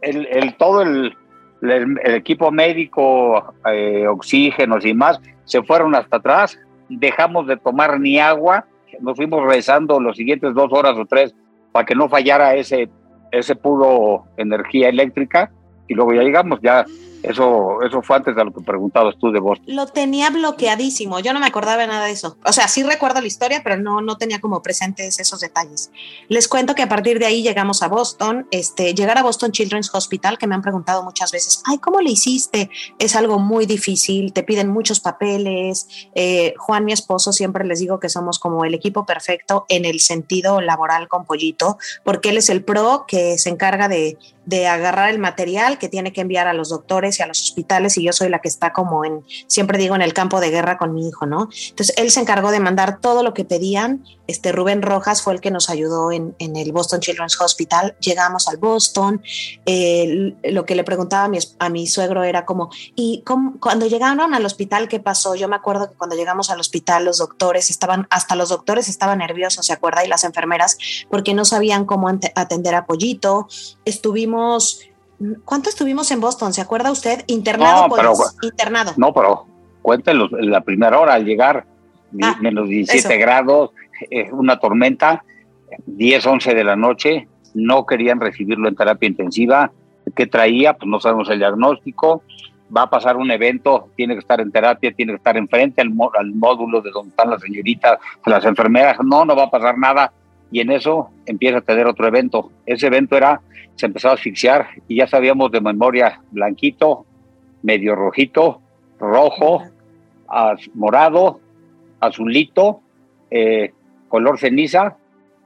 El, 0.01 0.27
el 0.27 0.57
todo 0.57 0.83
el, 0.83 1.17
el, 1.63 1.99
el, 2.05 2.15
equipo 2.15 2.53
médico, 2.53 3.53
eh, 3.67 4.07
oxígenos 4.07 4.85
y 4.85 4.95
más, 4.95 5.21
se 5.45 5.61
fueron 5.65 5.97
hasta 5.97 6.19
atrás. 6.19 6.57
Dejamos 6.89 7.49
de 7.49 7.57
tomar 7.57 7.99
ni 7.99 8.21
agua. 8.21 8.65
Nos 9.01 9.17
fuimos 9.17 9.45
rezando 9.45 9.99
los 9.99 10.17
siguientes 10.17 10.55
dos 10.55 10.73
horas 10.73 10.97
o 10.97 11.05
tres 11.05 11.35
para 11.73 11.85
que 11.85 11.97
no 11.97 12.09
fallara 12.09 12.55
ese, 12.55 12.89
ese 13.33 13.57
puro 13.57 14.25
energía 14.37 14.89
eléctrica. 14.89 15.51
Y 15.87 15.95
luego 15.95 16.13
ya 16.13 16.23
llegamos, 16.23 16.61
ya 16.63 16.85
eso, 17.23 17.83
eso 17.83 18.03
fue 18.03 18.17
antes 18.17 18.37
de 18.37 18.45
lo 18.45 18.53
que 18.53 18.61
preguntabas 18.61 19.17
tú 19.19 19.33
de 19.33 19.41
Boston. 19.41 19.75
Lo 19.75 19.87
tenía 19.87 20.31
bloqueadísimo, 20.31 21.19
yo 21.21 21.33
no 21.33 21.41
me 21.41 21.47
acordaba 21.47 21.87
nada 21.87 22.07
de 22.07 22.13
eso. 22.13 22.37
O 22.45 22.53
sea, 22.53 22.69
sí 22.69 22.83
recuerdo 22.83 23.21
la 23.21 23.27
historia, 23.27 23.63
pero 23.65 23.77
no, 23.77 24.01
no 24.01 24.17
tenía 24.17 24.41
como 24.41 24.63
presentes 24.63 25.19
esos 25.19 25.41
detalles. 25.41 25.91
Les 26.29 26.49
cuento 26.49 26.75
que 26.75 26.83
a 26.83 26.89
partir 26.89 27.19
de 27.19 27.27
ahí 27.27 27.43
llegamos 27.43 27.83
a 27.83 27.89
Boston. 27.89 28.47
Este, 28.51 28.95
llegar 28.95 29.19
a 29.19 29.23
Boston 29.23 29.53
Children's 29.53 29.95
Hospital, 29.95 30.39
que 30.39 30.47
me 30.47 30.55
han 30.55 30.63
preguntado 30.63 31.03
muchas 31.03 31.33
veces, 31.33 31.63
ay, 31.67 31.79
¿cómo 31.79 32.01
le 32.01 32.11
hiciste? 32.11 32.71
Es 32.99 33.17
algo 33.17 33.39
muy 33.39 33.67
difícil, 33.67 34.33
te 34.33 34.43
piden 34.43 34.69
muchos 34.69 35.01
papeles. 35.01 35.89
Eh, 36.15 36.55
Juan, 36.59 36.85
mi 36.85 36.93
esposo, 36.93 37.33
siempre 37.33 37.65
les 37.65 37.81
digo 37.81 37.99
que 37.99 38.09
somos 38.09 38.39
como 38.39 38.65
el 38.65 38.75
equipo 38.75 39.07
perfecto 39.07 39.67
en 39.69 39.85
el 39.85 40.01
sentido 40.01 40.61
laboral 40.61 41.09
con 41.09 41.25
Pollito, 41.25 41.79
porque 42.05 42.31
él 42.31 42.39
es 42.39 42.49
el 42.49 42.65
pro 42.65 43.05
que 43.07 43.39
se 43.39 43.51
encarga 43.51 43.89
de, 43.89 44.19
de 44.49 44.67
agarrar 44.67 45.11
el 45.11 45.19
material 45.19 45.79
que 45.79 45.89
tiene 45.89 46.13
que 46.13 46.23
enviar 46.23 46.49
a 46.49 46.55
los 46.55 46.71
doctores 46.71 47.18
y 47.19 47.23
a 47.23 47.27
los 47.27 47.43
hospitales 47.43 47.97
y 47.97 48.05
yo 48.05 48.13
soy 48.13 48.29
la 48.29 48.41
que 48.41 48.49
está 48.49 48.73
como 48.73 49.05
en, 49.05 49.25
siempre 49.47 49.79
digo, 49.79 49.95
en 49.95 50.03
el 50.03 50.13
campo 50.13 50.41
de 50.41 50.51
guerra 50.51 50.79
con 50.79 50.95
mi 50.95 51.09
hijo, 51.09 51.27
¿no? 51.27 51.49
Entonces 51.71 51.95
él 51.97 52.11
se 52.11 52.21
encargó 52.21 52.51
de 52.51 52.61
mandar 52.61 53.01
todo 53.01 53.23
lo 53.23 53.35
que 53.35 53.45
pedían. 53.45 54.05
Este 54.27 54.53
Rubén 54.53 54.83
Rojas 54.83 55.23
fue 55.23 55.33
el 55.33 55.41
que 55.41 55.51
nos 55.51 55.71
ayudó 55.71 56.13
en, 56.13 56.35
en 56.39 56.57
el 56.57 56.73
Boston 56.73 57.01
Children's 57.01 57.41
Hospital. 57.41 57.97
Llegamos 58.01 58.49
al 58.49 58.59
Boston. 58.59 59.23
Lo 60.45 60.65
que 60.65 60.75
le 60.75 60.85
preguntaba 60.85 61.25
a 61.25 61.29
mi, 61.29 61.39
a 61.59 61.69
mi 61.71 61.87
suegro 61.87 62.25
era 62.25 62.45
como, 62.45 62.71
¿y 62.95 63.23
cómo, 63.25 63.59
cuando 63.61 63.87
llegaron 63.87 64.35
al 64.35 64.45
hospital 64.45 64.89
qué 64.89 65.01
pasó? 65.01 65.35
Yo 65.35 65.49
me 65.49 65.57
acuerdo 65.57 65.91
que 65.91 65.97
cuando 65.97 66.17
llegamos 66.17 66.51
al 66.51 66.61
hospital 66.61 67.05
los 67.05 67.19
doctores 67.19 67.71
estaban, 67.71 68.07
hasta 68.11 68.37
los 68.37 68.51
doctores 68.51 68.89
estaban 68.89 69.19
nerviosos, 69.19 69.67
¿se 69.67 69.73
acuerda? 69.73 70.05
Y 70.05 70.09
las 70.09 70.25
enfermeras 70.25 70.77
porque 71.11 71.35
no 71.35 71.45
sabían 71.45 71.85
cómo 71.85 72.09
atender 72.09 72.75
a 72.75 72.87
Pollito. 72.87 73.49
Estuvimos 73.85 74.81
¿Cuánto 75.45 75.69
estuvimos 75.69 76.11
en 76.11 76.21
Boston? 76.21 76.53
¿Se 76.53 76.61
acuerda 76.61 76.93
usted? 76.93 77.25
Internado, 77.27 77.89
no, 77.89 77.95
pero, 77.95 78.15
internado. 78.43 78.93
No, 78.97 79.13
pero 79.13 79.47
cuéntenlo, 79.83 80.29
la 80.31 80.61
primera 80.61 80.99
hora 80.99 81.15
al 81.15 81.25
llegar, 81.25 81.67
ah, 82.23 82.37
menos 82.41 82.69
17 82.69 83.15
eso. 83.15 83.21
grados, 83.21 83.71
eh, 84.11 84.31
una 84.31 84.61
tormenta, 84.61 85.25
10, 85.87 86.25
11 86.25 86.55
de 86.55 86.65
la 86.65 86.77
noche, 86.77 87.29
no 87.55 87.85
querían 87.85 88.21
recibirlo 88.21 88.69
en 88.69 88.77
terapia 88.77 89.09
intensiva. 89.09 89.73
¿Qué 90.15 90.27
traía? 90.27 90.75
Pues 90.75 90.89
no 90.89 91.01
sabemos 91.01 91.29
el 91.31 91.39
diagnóstico. 91.39 92.23
Va 92.75 92.83
a 92.83 92.91
pasar 92.91 93.17
un 93.17 93.31
evento, 93.31 93.89
tiene 93.97 94.15
que 94.15 94.21
estar 94.21 94.41
en 94.41 94.53
terapia, 94.53 94.93
tiene 94.93 95.13
que 95.13 95.17
estar 95.17 95.37
enfrente 95.37 95.81
al, 95.81 95.93
al 96.19 96.35
módulo 96.35 96.81
de 96.81 96.91
donde 96.91 97.11
están 97.11 97.31
las 97.31 97.41
señoritas, 97.41 97.99
las 98.27 98.45
enfermeras. 98.45 98.99
No, 99.03 99.25
no 99.25 99.35
va 99.35 99.45
a 99.45 99.51
pasar 99.51 99.77
nada. 99.79 100.13
Y 100.51 100.61
en 100.61 100.71
eso 100.71 101.11
empieza 101.27 101.59
a 101.59 101.63
tener 101.63 101.87
otro 101.87 102.07
evento. 102.07 102.51
Ese 102.67 102.87
evento 102.87 103.17
era 103.17 103.41
se 103.79 103.87
empezó 103.87 104.09
a 104.09 104.15
asfixiar 104.15 104.69
y 104.89 104.97
ya 104.97 105.07
sabíamos 105.07 105.53
de 105.53 105.61
memoria 105.61 106.21
blanquito, 106.33 107.07
medio 107.63 107.95
rojito, 107.95 108.61
rojo, 108.99 109.63
az, 110.27 110.69
morado, 110.75 111.41
azulito, 112.01 112.81
eh, 113.31 113.73
color 114.09 114.39
ceniza 114.39 114.97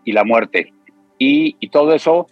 y 0.05 0.13
la 0.13 0.25
muerte. 0.25 0.73
Y, 1.19 1.57
y 1.61 1.69
todo 1.69 1.93
eso 1.93 2.27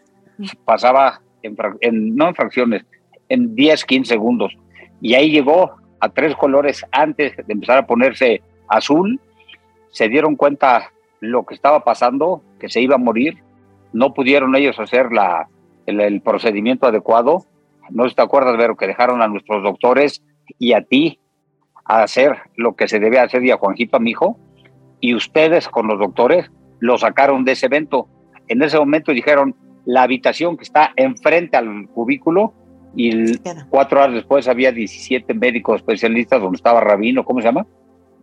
pasaba, 0.64 1.20
en, 1.42 1.54
en, 1.80 2.16
no 2.16 2.28
en 2.28 2.34
fracciones, 2.34 2.84
en 3.28 3.54
10, 3.54 3.84
15 3.84 4.08
segundos. 4.14 4.56
Y 5.02 5.14
ahí 5.14 5.30
llegó 5.30 5.76
a 6.00 6.08
tres 6.08 6.34
colores 6.34 6.84
antes 6.92 7.36
de 7.36 7.52
empezar 7.52 7.76
a 7.76 7.86
ponerse 7.86 8.42
azul. 8.68 9.20
Se 9.90 10.08
dieron 10.08 10.36
cuenta 10.36 10.92
lo 11.20 11.44
que 11.44 11.54
estaba 11.54 11.84
pasando, 11.84 12.42
que 12.58 12.68
se 12.68 12.80
iba 12.80 12.96
a 12.96 12.98
morir. 12.98 13.42
No 13.92 14.14
pudieron 14.14 14.54
ellos 14.56 14.78
hacer 14.78 15.12
la, 15.12 15.48
el, 15.86 16.00
el, 16.00 16.20
procedimiento 16.20 16.86
adecuado. 16.86 17.44
No 17.90 18.08
te 18.08 18.22
acuerdas, 18.22 18.56
Vero, 18.56 18.76
que 18.76 18.86
dejaron 18.86 19.22
a 19.22 19.28
nuestros 19.28 19.62
doctores 19.62 20.22
y 20.58 20.72
a 20.72 20.82
ti 20.82 21.18
a 21.84 22.02
hacer 22.02 22.38
lo 22.56 22.74
que 22.74 22.88
se 22.88 23.00
debe 23.00 23.18
hacer 23.18 23.44
y 23.44 23.50
a 23.50 23.56
Juanjito, 23.56 23.96
a 23.96 24.00
mi 24.00 24.10
hijo, 24.10 24.38
y 25.00 25.14
ustedes 25.14 25.68
con 25.68 25.86
los 25.86 25.98
doctores 25.98 26.50
lo 26.78 26.98
sacaron 26.98 27.44
de 27.44 27.52
ese 27.52 27.66
evento. 27.66 28.08
En 28.48 28.62
ese 28.62 28.78
momento 28.78 29.12
dijeron, 29.12 29.54
la 29.84 30.02
habitación 30.02 30.56
que 30.56 30.64
está 30.64 30.92
enfrente 30.96 31.56
al 31.56 31.88
cubículo, 31.88 32.54
y 32.94 33.38
cuatro 33.68 34.00
horas 34.00 34.14
después 34.14 34.48
había 34.48 34.72
17 34.72 35.32
médicos 35.34 35.76
especialistas 35.76 36.40
donde 36.40 36.56
estaba 36.56 36.80
Rabino, 36.80 37.24
¿cómo 37.24 37.40
se 37.40 37.46
llama? 37.46 37.66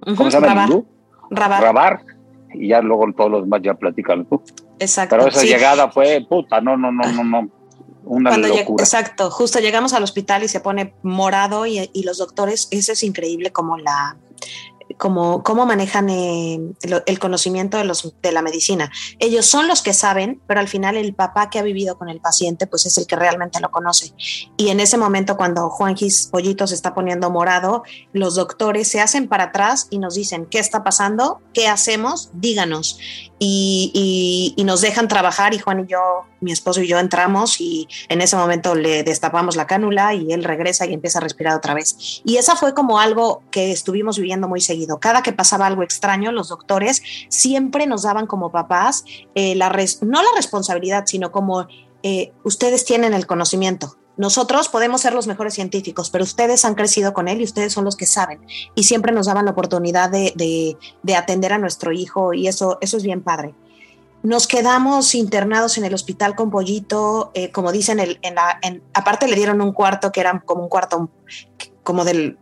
Uh 0.06 0.12
-huh, 0.12 0.16
¿Cómo 0.16 0.32
se 0.32 0.40
llama? 0.40 0.54
Rabar. 0.54 0.84
Rabar. 1.30 1.62
Rabar. 1.62 2.00
Y 2.54 2.70
ya 2.70 2.82
luego 2.82 3.12
todos 3.14 3.32
los 3.32 3.44
demás 3.44 3.62
ya 3.64 3.74
platican. 3.74 4.28
Exacto. 4.80 5.16
Pero 5.16 5.30
esa 5.30 5.42
sí. 5.42 5.48
llegada 5.48 5.90
fue 5.90 6.26
puta, 6.28 6.62
no, 6.62 6.78
no, 6.78 6.92
no, 6.92 7.12
no, 7.12 7.24
no. 7.24 7.50
Una 8.06 8.30
Cuando 8.30 8.48
locura. 8.48 8.82
exacto, 8.82 9.30
justo 9.30 9.60
llegamos 9.60 9.92
al 9.92 10.02
hospital 10.02 10.42
y 10.42 10.48
se 10.48 10.62
pone 10.62 10.94
morado 11.04 11.66
y, 11.66 11.90
y, 11.92 12.04
los 12.04 12.20
doctores, 12.20 12.70
eso 12.72 12.94
es 12.94 13.04
increíble 13.04 13.52
como 13.52 13.78
la 13.78 14.16
como 14.98 15.44
cómo 15.44 15.66
manejan 15.66 16.10
eh, 16.10 16.60
el, 17.06 17.20
conocimiento 17.20 17.78
de, 17.78 17.84
los, 17.84 18.14
de 18.22 18.32
la 18.32 18.42
medicina. 18.42 18.92
Ellos 19.20 19.46
son 19.46 19.68
los 19.68 19.82
que 19.82 19.94
saben, 19.94 20.42
pero 20.48 20.60
al 20.60 20.68
final 20.68 20.96
el 20.96 21.14
papá 21.14 21.50
que 21.50 21.60
ha 21.60 21.64
vivido 21.64 21.98
con 21.98 22.10
el 22.10 22.20
paciente, 22.20 22.68
pues 22.68 22.86
es 22.86 22.98
el 22.98 23.08
que 23.08 23.16
realmente 23.16 23.60
lo 23.60 23.72
conoce. 23.72 24.14
Y 24.58 24.70
en 24.70 24.80
ese 24.80 24.98
momento, 24.98 25.38
cuando 25.38 25.70
Juanquis 25.70 26.28
Pollito 26.32 26.68
se 26.68 26.76
está 26.76 26.94
poniendo 26.94 27.30
morado, 27.30 27.84
los 28.14 28.36
doctores 28.36 28.88
se 28.88 29.02
hacen 29.02 29.28
para 29.28 29.46
atrás 29.46 29.88
y 29.90 30.00
nos 30.00 30.16
dicen, 30.16 30.46
¿qué 30.46 30.60
está 30.60 30.84
pasando? 30.84 31.42
¿Qué 31.54 31.68
hacemos? 31.68 32.30
Díganos. 32.34 33.00
Y, 33.40 34.54
y, 34.58 34.64
nos 34.64 34.82
dejan 34.82 35.08
trabajar 35.08 35.54
y 35.54 35.60
Juan 35.60 35.82
y 35.82 35.92
yo, 35.92 36.26
mi 36.42 36.52
esposo 36.52 36.82
y 36.82 36.88
yo 36.88 36.98
entramos 36.98 37.62
y 37.62 37.88
en 38.10 38.22
ese 38.22 38.36
momento 38.36 38.74
le 38.74 39.04
destapamos 39.04 39.56
la 39.56 39.68
cánula 39.68 40.16
y 40.16 40.34
él 40.34 40.44
regresa 40.44 40.88
y 40.88 40.94
empieza 40.94 41.20
a 41.20 41.22
respirar 41.22 41.56
otra 41.56 41.76
vez. 41.76 42.22
Y 42.26 42.38
esa 42.38 42.56
fue 42.56 42.74
como 42.74 43.00
algo 43.00 43.44
que 43.52 43.72
estuvimos 43.72 44.18
viviendo 44.18 44.48
muy 44.48 44.60
seguido. 44.60 44.77
Cada 45.00 45.24
que 45.24 45.34
pasaba 45.34 45.66
algo 45.66 45.84
extraño, 45.84 46.32
los 46.32 46.50
doctores 46.50 47.02
siempre 47.30 47.88
nos 47.88 48.04
daban 48.04 48.28
como 48.28 48.52
papás 48.52 49.04
eh, 49.36 49.56
la 49.56 49.70
no 50.02 50.22
la 50.22 50.30
responsabilidad, 50.36 51.06
sino 51.06 51.32
como 51.32 51.68
eh, 52.04 52.32
ustedes 52.44 52.86
tienen 52.86 53.14
el 53.14 53.26
conocimiento. 53.26 53.98
Nosotros 54.18 54.68
podemos 54.68 55.02
ser 55.02 55.14
los 55.14 55.28
mejores 55.28 55.54
científicos, 55.54 56.10
pero 56.10 56.24
ustedes 56.24 56.66
han 56.66 56.74
crecido 56.74 57.14
con 57.14 57.28
él 57.28 57.40
y 57.40 57.44
ustedes 57.44 57.72
son 57.72 57.86
los 57.86 57.96
que 57.96 58.08
saben. 58.08 58.40
Y 58.74 58.84
siempre 58.84 59.12
nos 59.12 59.28
daban 59.28 59.46
la 59.46 59.52
oportunidad 59.52 60.10
de, 60.10 60.78
atender 61.16 61.54
a 61.54 61.60
nuestro 61.60 61.92
hijo 61.92 62.34
y 62.34 62.48
eso, 62.48 62.80
eso 62.82 62.98
es 62.98 63.04
bien 63.04 63.22
padre. 63.22 63.54
Nos 64.24 64.48
quedamos 64.48 65.14
internados 65.14 65.78
en 65.78 65.86
el 65.86 65.94
hospital 65.94 66.36
con 66.36 66.50
Pollito, 66.50 67.32
eh, 67.36 67.52
como 67.52 67.72
dicen, 67.72 68.00
en 68.00 68.36
la, 68.36 68.60
aparte 68.94 69.28
le 69.28 69.36
dieron 69.36 69.62
un 69.62 69.72
cuarto 69.72 70.12
que 70.12 70.20
era 70.20 70.42
como 70.44 70.64
un 70.64 70.70
cuarto 70.70 71.10
como 71.84 72.04
del, 72.04 72.40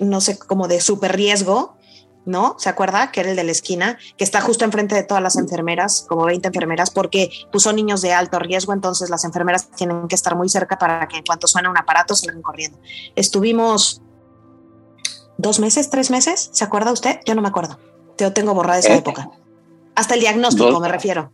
no 0.00 0.20
sé, 0.20 0.38
como 0.38 0.68
de 0.68 0.80
súper 0.80 1.16
riesgo, 1.16 1.76
¿no? 2.24 2.56
¿Se 2.58 2.68
acuerda? 2.68 3.10
Que 3.10 3.20
era 3.20 3.30
el 3.30 3.36
de 3.36 3.44
la 3.44 3.52
esquina, 3.52 3.98
que 4.16 4.24
está 4.24 4.40
justo 4.40 4.64
enfrente 4.64 4.94
de 4.94 5.02
todas 5.02 5.22
las 5.22 5.36
enfermeras, 5.36 6.04
como 6.08 6.26
20 6.26 6.48
enfermeras, 6.48 6.90
porque 6.90 7.30
pues, 7.50 7.64
son 7.64 7.76
niños 7.76 8.02
de 8.02 8.12
alto 8.12 8.38
riesgo, 8.38 8.72
entonces 8.72 9.10
las 9.10 9.24
enfermeras 9.24 9.70
tienen 9.70 10.08
que 10.08 10.14
estar 10.14 10.36
muy 10.36 10.48
cerca 10.48 10.78
para 10.78 11.08
que 11.08 11.16
en 11.16 11.24
cuanto 11.24 11.46
suena 11.46 11.70
un 11.70 11.78
aparato 11.78 12.14
salgan 12.14 12.42
corriendo. 12.42 12.78
Estuvimos 13.16 14.02
dos 15.38 15.58
meses, 15.58 15.88
tres 15.90 16.10
meses, 16.10 16.50
¿se 16.52 16.64
acuerda 16.64 16.92
usted? 16.92 17.20
Yo 17.24 17.34
no 17.34 17.42
me 17.42 17.48
acuerdo. 17.48 17.78
Yo 18.18 18.32
tengo 18.32 18.52
borrada 18.54 18.78
esa 18.78 18.94
¿Eh? 18.94 18.98
época. 18.98 19.30
Hasta 19.94 20.14
el 20.14 20.20
diagnóstico, 20.20 20.78
me 20.80 20.88
refiero. 20.88 21.32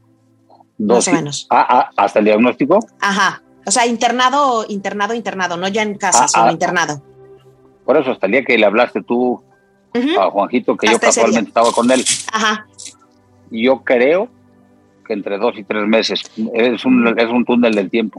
Más 0.79 1.09
o 1.09 1.13
menos. 1.13 1.47
Ah, 1.51 1.67
ah, 1.69 1.91
¿Hasta 1.97 2.19
el 2.21 2.27
diagnóstico? 2.27 2.79
Ajá. 3.01 3.43
O 3.67 3.71
sea, 3.71 3.87
internado, 3.87 4.65
internado, 4.69 5.15
internado, 5.15 5.57
no 5.57 5.69
ya 5.69 5.83
en 5.83 5.97
casa, 5.97 6.25
ah, 6.25 6.29
sino 6.29 6.51
internado. 6.51 7.03
Por 7.85 7.97
eso, 7.97 8.11
hasta 8.11 8.27
el 8.27 8.33
día 8.33 8.45
que 8.45 8.59
le 8.59 8.67
hablaste 8.67 9.03
tú 9.03 9.43
a 10.19 10.31
Juanjito, 10.31 10.77
que 10.77 10.89
yo 10.89 10.99
casualmente 10.99 11.49
estaba 11.49 11.71
con 11.73 11.91
él. 11.91 12.05
Ajá. 12.33 12.67
Yo 13.51 13.83
creo 13.85 14.29
que 15.07 15.13
entre 15.13 15.39
dos 15.39 15.57
y 15.59 15.65
tres 15.65 15.87
meses. 15.87 16.23
Es 16.55 16.85
un, 16.85 17.19
es 17.19 17.31
un 17.31 17.45
túnel 17.45 17.75
del 17.75 17.91
tiempo. 17.91 18.19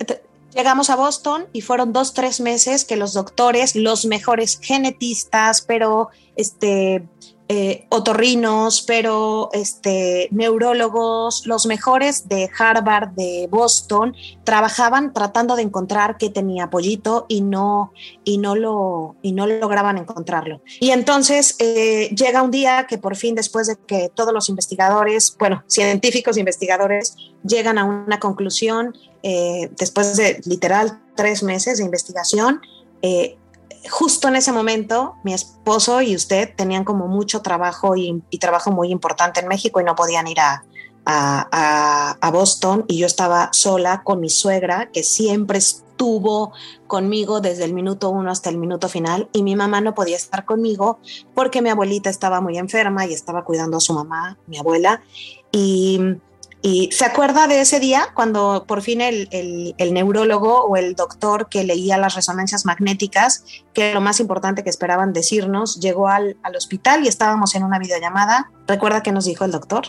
Llegamos 0.54 0.90
a 0.90 0.96
Boston 0.96 1.48
y 1.52 1.62
fueron 1.62 1.92
dos, 1.92 2.14
tres 2.14 2.40
meses 2.40 2.86
que 2.86 2.96
los 2.96 3.14
doctores, 3.14 3.76
los 3.76 4.06
mejores 4.06 4.58
genetistas, 4.62 5.62
pero 5.62 6.10
este, 6.38 7.04
eh, 7.48 7.86
otorrinos, 7.90 8.82
pero 8.82 9.52
este, 9.54 10.30
neurólogos, 10.32 11.46
los 11.46 11.68
mejores 11.68 12.28
de 12.28 12.50
Harvard, 12.58 13.10
de 13.10 13.48
Boston, 13.52 14.16
trabajaban 14.44 15.14
tratando 15.14 15.56
de 15.56 15.62
encontrar 15.62 16.18
qué 16.18 16.32
tenía 16.32 16.72
Pollito 16.72 17.28
y 17.28 17.42
no, 17.42 17.94
y 18.24 18.40
no, 18.40 18.56
lo, 18.56 19.16
y 19.22 19.34
no 19.34 19.46
lograban 19.46 20.00
encontrarlo. 20.00 20.62
Y 20.80 20.90
entonces 20.90 21.56
eh, 21.60 22.10
llega 22.16 22.42
un 22.42 22.50
día 22.50 22.88
que 22.88 22.98
por 22.98 23.16
fin, 23.16 23.36
después 23.36 23.68
de 23.68 23.76
que 23.76 24.10
todos 24.10 24.34
los 24.34 24.50
investigadores, 24.50 25.36
bueno, 25.38 25.64
científicos 25.68 26.38
e 26.38 26.40
investigadores, 26.40 27.16
llegan 27.44 27.78
a 27.78 27.84
una 27.86 28.20
conclusión, 28.20 28.98
eh, 29.22 29.70
después 29.78 30.18
de 30.18 30.42
literal 30.46 31.00
tres 31.16 31.44
meses 31.44 31.78
de 31.78 31.86
investigación, 31.86 32.62
justo 33.90 34.28
en 34.28 34.36
ese 34.36 34.52
momento 34.52 35.16
mi 35.24 35.34
esposo 35.34 36.02
y 36.02 36.16
usted 36.16 36.54
tenían 36.56 36.84
como 36.84 37.08
mucho 37.08 37.42
trabajo 37.42 37.96
y, 37.96 38.22
trabajo 38.40 38.72
muy 38.72 38.90
importante 38.90 39.40
en 39.40 39.48
México 39.48 39.82
y 39.82 39.84
no 39.84 39.96
podían 39.96 40.28
ir 40.28 40.40
a, 40.40 40.64
a, 41.06 42.32
Boston. 42.32 42.86
Y 42.88 42.98
yo 42.98 43.06
estaba 43.06 43.50
sola 43.54 44.04
con 44.04 44.20
mi 44.20 44.30
suegra 44.30 44.90
que 44.92 45.04
siempre 45.04 45.60
estuvo 45.60 46.52
conmigo 46.88 47.42
desde 47.42 47.64
el 47.64 47.74
minuto 47.74 48.10
uno 48.10 48.32
hasta 48.32 48.50
el 48.50 48.58
minuto 48.58 48.90
final. 48.90 49.30
Y 49.32 49.44
mi 49.44 49.56
mamá 49.56 49.82
no 49.82 49.94
podía 49.94 50.16
estar 50.16 50.46
conmigo 50.46 51.00
porque 51.34 51.62
mi 51.62 51.70
abuelita 51.70 52.10
estaba 52.10 52.42
muy 52.42 52.58
enferma 52.58 53.06
y 53.06 53.14
estaba 53.14 53.44
cuidando 53.44 53.78
a 53.78 53.82
su 53.82 53.94
mamá, 53.94 54.38
mi 54.48 54.58
abuela, 54.58 55.02
y 55.52 56.00
y 56.62 56.90
se 56.92 57.06
acuerda 57.06 57.48
de 57.48 57.62
ese 57.62 57.80
día 57.80 58.08
cuando 58.16 58.66
por 58.68 58.82
fin 58.82 59.00
el, 59.02 59.76
neurólogo 59.78 60.66
o 60.66 60.78
el 60.78 60.96
doctor 60.96 61.48
que 61.48 61.64
leía 61.64 61.98
las 61.98 62.16
resonancias 62.16 62.66
magnéticas, 62.66 63.64
que 63.74 63.94
lo 63.94 64.02
más 64.02 64.20
importante 64.20 64.64
que 64.64 64.72
esperaban 64.72 65.14
decirnos, 65.14 65.80
llegó 65.80 66.08
al, 66.08 66.38
hospital 66.56 67.04
y 67.04 67.08
estábamos 67.08 67.54
en 67.54 67.64
una 67.64 67.78
videollamada. 67.78 68.50
¿Recuerda 68.68 69.04
qué 69.04 69.12
nos 69.12 69.26
dijo 69.26 69.46
el 69.46 69.52
doctor? 69.52 69.86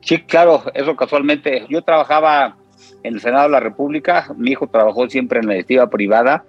Sí, 0.00 0.22
claro, 0.22 0.64
eso 0.72 0.96
casualmente. 0.96 1.66
Yo 1.68 1.82
trabajaba 1.82 2.56
en 3.02 3.14
el 3.14 3.20
Senado 3.20 3.44
de 3.44 3.50
la 3.50 3.60
República, 3.60 4.28
mi 4.36 4.52
hijo 4.52 4.68
trabajó 4.68 5.08
siempre 5.10 5.40
en 5.40 5.46
la 5.46 5.52
directiva 5.52 5.90
privada 5.90 6.44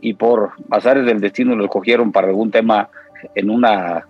y 0.00 0.14
por 0.14 0.52
azares 0.70 1.04
del 1.06 1.20
destino 1.20 1.56
lo 1.56 1.64
escogieron 1.64 2.12
para 2.12 2.28
algún 2.28 2.50
tema 2.50 2.88
en 3.34 3.50
una 3.50 4.06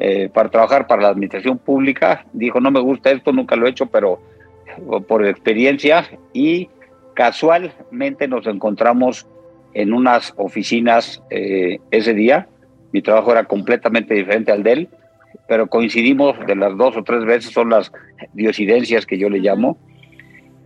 eh, 0.00 0.28
para 0.32 0.48
trabajar 0.48 0.86
para 0.86 1.02
la 1.02 1.08
administración 1.08 1.58
pública. 1.58 2.24
Dijo, 2.32 2.60
no 2.60 2.70
me 2.70 2.80
gusta 2.80 3.10
esto, 3.10 3.32
nunca 3.32 3.56
lo 3.56 3.66
he 3.66 3.70
hecho, 3.70 3.86
pero 3.86 4.20
por 5.08 5.26
experiencia 5.26 6.08
y 6.32 6.68
casualmente 7.14 8.28
nos 8.28 8.46
encontramos 8.46 9.26
en 9.74 9.92
unas 9.92 10.34
oficinas 10.36 11.22
eh, 11.30 11.78
ese 11.90 12.14
día. 12.14 12.48
Mi 12.92 13.02
trabajo 13.02 13.32
era 13.32 13.44
completamente 13.44 14.14
diferente 14.14 14.52
al 14.52 14.62
de 14.62 14.72
él, 14.72 14.88
pero 15.48 15.66
coincidimos 15.66 16.38
de 16.46 16.54
las 16.54 16.76
dos 16.76 16.96
o 16.96 17.02
tres 17.02 17.24
veces, 17.24 17.52
son 17.52 17.70
las 17.70 17.92
diosidencias 18.34 19.04
que 19.04 19.18
yo 19.18 19.28
le 19.28 19.40
llamo. 19.40 19.78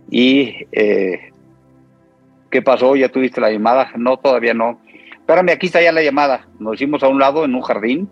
Y, 0.09 0.67
eh, 0.71 1.31
¿qué 2.51 2.61
pasó? 2.61 2.95
¿Ya 2.95 3.09
tuviste 3.09 3.41
la 3.41 3.51
llamada? 3.51 3.91
No, 3.97 4.17
todavía 4.17 4.53
no. 4.53 4.79
Espérame, 5.13 5.49
aquí 5.53 5.65
está 5.65 5.81
ya 5.81 5.91
la 5.91 6.03
llamada. 6.03 6.47
Nos 6.59 6.75
hicimos 6.75 7.01
a 7.01 7.07
un 7.07 7.19
lado 7.19 7.45
en 7.45 7.55
un 7.55 7.61
jardín 7.61 8.09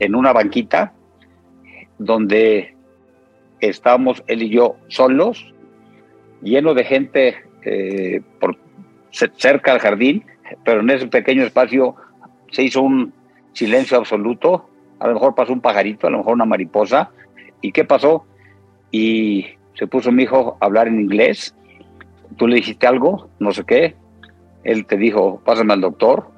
en 0.00 0.14
una 0.14 0.32
banquita 0.32 0.92
donde 1.98 2.74
estábamos 3.60 4.22
él 4.26 4.42
y 4.42 4.50
yo 4.50 4.76
solos, 4.88 5.52
lleno 6.42 6.74
de 6.74 6.84
gente 6.84 7.36
eh, 7.64 8.20
por 8.40 8.56
cerca 9.10 9.72
del 9.72 9.80
jardín, 9.80 10.24
pero 10.64 10.80
en 10.80 10.90
ese 10.90 11.08
pequeño 11.08 11.44
espacio 11.44 11.96
se 12.50 12.62
hizo 12.62 12.82
un 12.82 13.12
silencio 13.52 13.98
absoluto. 13.98 14.68
A 15.00 15.08
lo 15.08 15.14
mejor 15.14 15.34
pasó 15.34 15.52
un 15.52 15.60
pajarito, 15.60 16.06
a 16.06 16.10
lo 16.10 16.18
mejor 16.18 16.34
una 16.34 16.44
mariposa. 16.44 17.10
¿Y 17.60 17.72
qué 17.72 17.84
pasó? 17.84 18.24
Y 18.90 19.46
se 19.74 19.86
puso 19.86 20.12
mi 20.12 20.24
hijo 20.24 20.56
a 20.60 20.66
hablar 20.66 20.88
en 20.88 21.00
inglés. 21.00 21.54
Tú 22.36 22.46
le 22.46 22.56
dijiste 22.56 22.86
algo, 22.86 23.28
no 23.38 23.52
sé 23.52 23.64
qué. 23.64 23.96
Él 24.64 24.86
te 24.86 24.96
dijo, 24.96 25.40
pásame 25.44 25.72
al 25.72 25.80
doctor. 25.80 26.30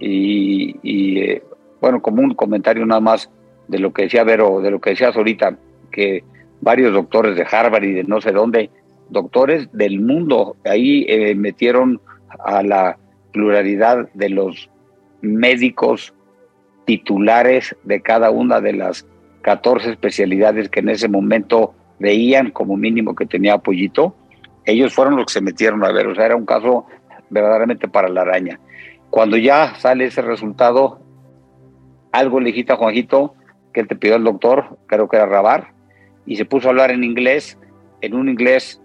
Y, 0.00 0.76
y 0.82 1.20
eh, 1.20 1.42
bueno, 1.80 2.02
como 2.02 2.22
un 2.22 2.34
comentario 2.34 2.84
nada 2.86 3.00
más 3.00 3.30
de 3.68 3.78
lo 3.78 3.92
que 3.92 4.02
decía 4.02 4.24
Vero, 4.24 4.60
de 4.60 4.70
lo 4.70 4.80
que 4.80 4.90
decías 4.90 5.16
ahorita, 5.16 5.56
que 5.90 6.24
varios 6.60 6.92
doctores 6.92 7.36
de 7.36 7.46
Harvard 7.50 7.84
y 7.84 7.92
de 7.92 8.04
no 8.04 8.20
sé 8.20 8.32
dónde, 8.32 8.70
doctores 9.10 9.68
del 9.72 10.00
mundo, 10.00 10.56
ahí 10.64 11.06
eh, 11.08 11.34
metieron 11.34 12.00
a 12.44 12.62
la 12.62 12.98
pluralidad 13.32 14.08
de 14.14 14.28
los 14.30 14.70
médicos 15.20 16.14
titulares 16.84 17.76
de 17.84 18.00
cada 18.00 18.30
una 18.30 18.60
de 18.60 18.72
las 18.72 19.06
14 19.42 19.90
especialidades 19.90 20.68
que 20.68 20.80
en 20.80 20.88
ese 20.88 21.08
momento 21.08 21.74
veían 21.98 22.50
como 22.50 22.76
mínimo 22.76 23.14
que 23.14 23.26
tenía 23.26 23.54
apoyito, 23.54 24.14
ellos 24.64 24.94
fueron 24.94 25.16
los 25.16 25.26
que 25.26 25.32
se 25.34 25.40
metieron 25.40 25.84
a 25.84 25.92
ver, 25.92 26.06
o 26.06 26.14
sea, 26.14 26.26
era 26.26 26.36
un 26.36 26.46
caso 26.46 26.86
verdaderamente 27.30 27.88
para 27.88 28.08
la 28.08 28.22
araña. 28.22 28.60
Cuando 29.10 29.36
ya 29.36 29.74
sale 29.76 30.06
ese 30.06 30.22
resultado, 30.22 31.00
algo 32.18 32.40
le 32.40 32.46
dijiste 32.46 32.72
a 32.72 32.76
Juanjito 32.76 33.34
que 33.72 33.80
él 33.80 33.88
te 33.88 33.96
pidió 33.96 34.16
el 34.16 34.24
doctor, 34.24 34.78
creo 34.86 35.08
que 35.08 35.16
era 35.16 35.26
Rabar, 35.26 35.72
y 36.26 36.36
se 36.36 36.44
puso 36.44 36.68
a 36.68 36.70
hablar 36.70 36.90
en 36.90 37.04
inglés, 37.04 37.58
en 38.00 38.14
un 38.14 38.28
inglés 38.28 38.80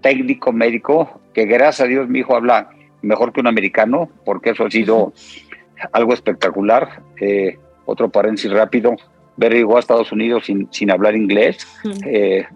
técnico 0.00 0.52
médico, 0.52 1.20
que 1.34 1.44
gracias 1.46 1.80
a 1.80 1.88
Dios 1.88 2.08
mi 2.08 2.20
hijo 2.20 2.36
habla 2.36 2.70
mejor 3.02 3.32
que 3.32 3.40
un 3.40 3.46
americano, 3.46 4.08
porque 4.24 4.50
eso 4.50 4.64
ha 4.64 4.70
sido 4.70 5.12
algo 5.92 6.12
espectacular. 6.14 7.02
Eh, 7.20 7.58
otro 7.84 8.10
paréntesis 8.10 8.52
rápido, 8.52 8.96
ver 9.36 9.52
llegó 9.52 9.76
a 9.76 9.80
Estados 9.80 10.12
Unidos 10.12 10.46
sin, 10.46 10.68
sin 10.72 10.90
hablar 10.90 11.16
inglés. 11.16 11.66
Eh, 12.06 12.46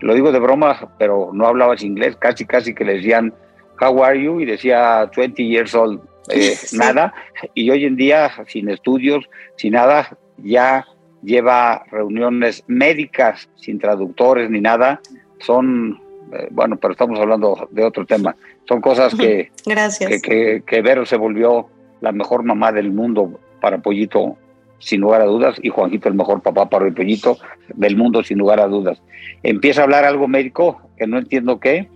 lo 0.00 0.14
digo 0.14 0.32
de 0.32 0.38
broma, 0.38 0.94
pero 0.98 1.30
no 1.32 1.46
hablabas 1.46 1.82
inglés, 1.82 2.16
casi 2.16 2.44
casi 2.46 2.74
que 2.74 2.84
le 2.84 2.94
decían, 2.94 3.34
how 3.80 4.02
are 4.04 4.22
you? 4.22 4.40
Y 4.40 4.44
decía 4.44 5.10
20 5.14 5.44
years 5.44 5.74
old. 5.74 6.00
Eh, 6.32 6.56
nada. 6.72 7.14
Y 7.54 7.70
hoy 7.70 7.84
en 7.84 7.96
día, 7.96 8.30
sin 8.48 8.68
estudios, 8.68 9.28
sin 9.56 9.72
nada, 9.72 10.16
ya 10.38 10.86
lleva 11.22 11.84
reuniones 11.90 12.64
médicas 12.66 13.48
sin 13.56 13.78
traductores 13.78 14.50
ni 14.50 14.60
nada. 14.60 15.00
Son, 15.40 16.00
eh, 16.32 16.48
bueno, 16.50 16.76
pero 16.76 16.92
estamos 16.92 17.18
hablando 17.18 17.68
de 17.70 17.84
otro 17.84 18.06
tema. 18.06 18.36
Son 18.68 18.80
cosas 18.80 19.14
que, 19.14 19.50
Gracias. 19.66 20.22
que, 20.22 20.62
que, 20.66 20.82
Vero 20.82 21.04
se 21.06 21.16
volvió 21.16 21.68
la 22.00 22.12
mejor 22.12 22.44
mamá 22.44 22.72
del 22.72 22.92
mundo 22.92 23.40
para 23.60 23.78
Pollito, 23.78 24.36
sin 24.78 25.02
lugar 25.02 25.20
a 25.20 25.26
dudas, 25.26 25.56
y 25.62 25.68
Juanjito 25.68 26.08
el 26.08 26.14
mejor 26.14 26.40
papá 26.40 26.68
para 26.68 26.86
el 26.86 26.94
Pollito 26.94 27.36
del 27.74 27.96
mundo, 27.96 28.22
sin 28.22 28.38
lugar 28.38 28.60
a 28.60 28.66
dudas. 28.66 29.02
Empieza 29.42 29.82
a 29.82 29.84
hablar 29.84 30.04
algo 30.04 30.28
médico 30.28 30.80
que 30.96 31.06
no 31.06 31.18
entiendo 31.18 31.60
qué. 31.60 31.88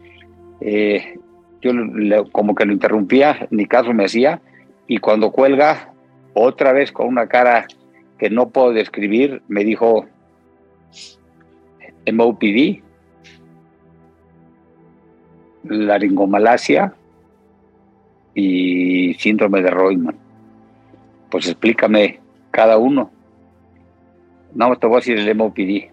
Eh, 0.61 1.18
yo 1.65 2.31
como 2.31 2.55
que 2.55 2.67
lo 2.67 2.73
interrumpía, 2.73 3.49
ni 3.51 3.67
caso 3.67 3.95
me 3.95 4.05
hacía, 4.05 4.41
y 4.87 4.99
cuando 4.99 5.33
cuelga, 5.33 5.93
otra 6.35 6.73
vez 6.73 6.93
con 6.93 7.07
una 7.07 7.27
cara 7.27 7.67
que 8.19 8.29
no 8.29 8.51
puedo 8.51 8.73
describir, 8.73 9.43
me 9.49 9.65
dijo 9.65 10.07
MOPD, 12.12 12.83
laringomalacia 15.65 16.95
y 18.35 19.15
síndrome 19.15 19.62
de 19.62 19.71
Royman. 19.71 20.17
Pues 21.31 21.47
explícame 21.47 22.21
cada 22.51 22.77
uno. 22.77 23.11
No, 24.55 24.77
te 24.77 24.87
voy 24.87 24.97
a 24.97 24.99
decir 24.99 25.19
el 25.19 25.35
MOPD. 25.35 25.91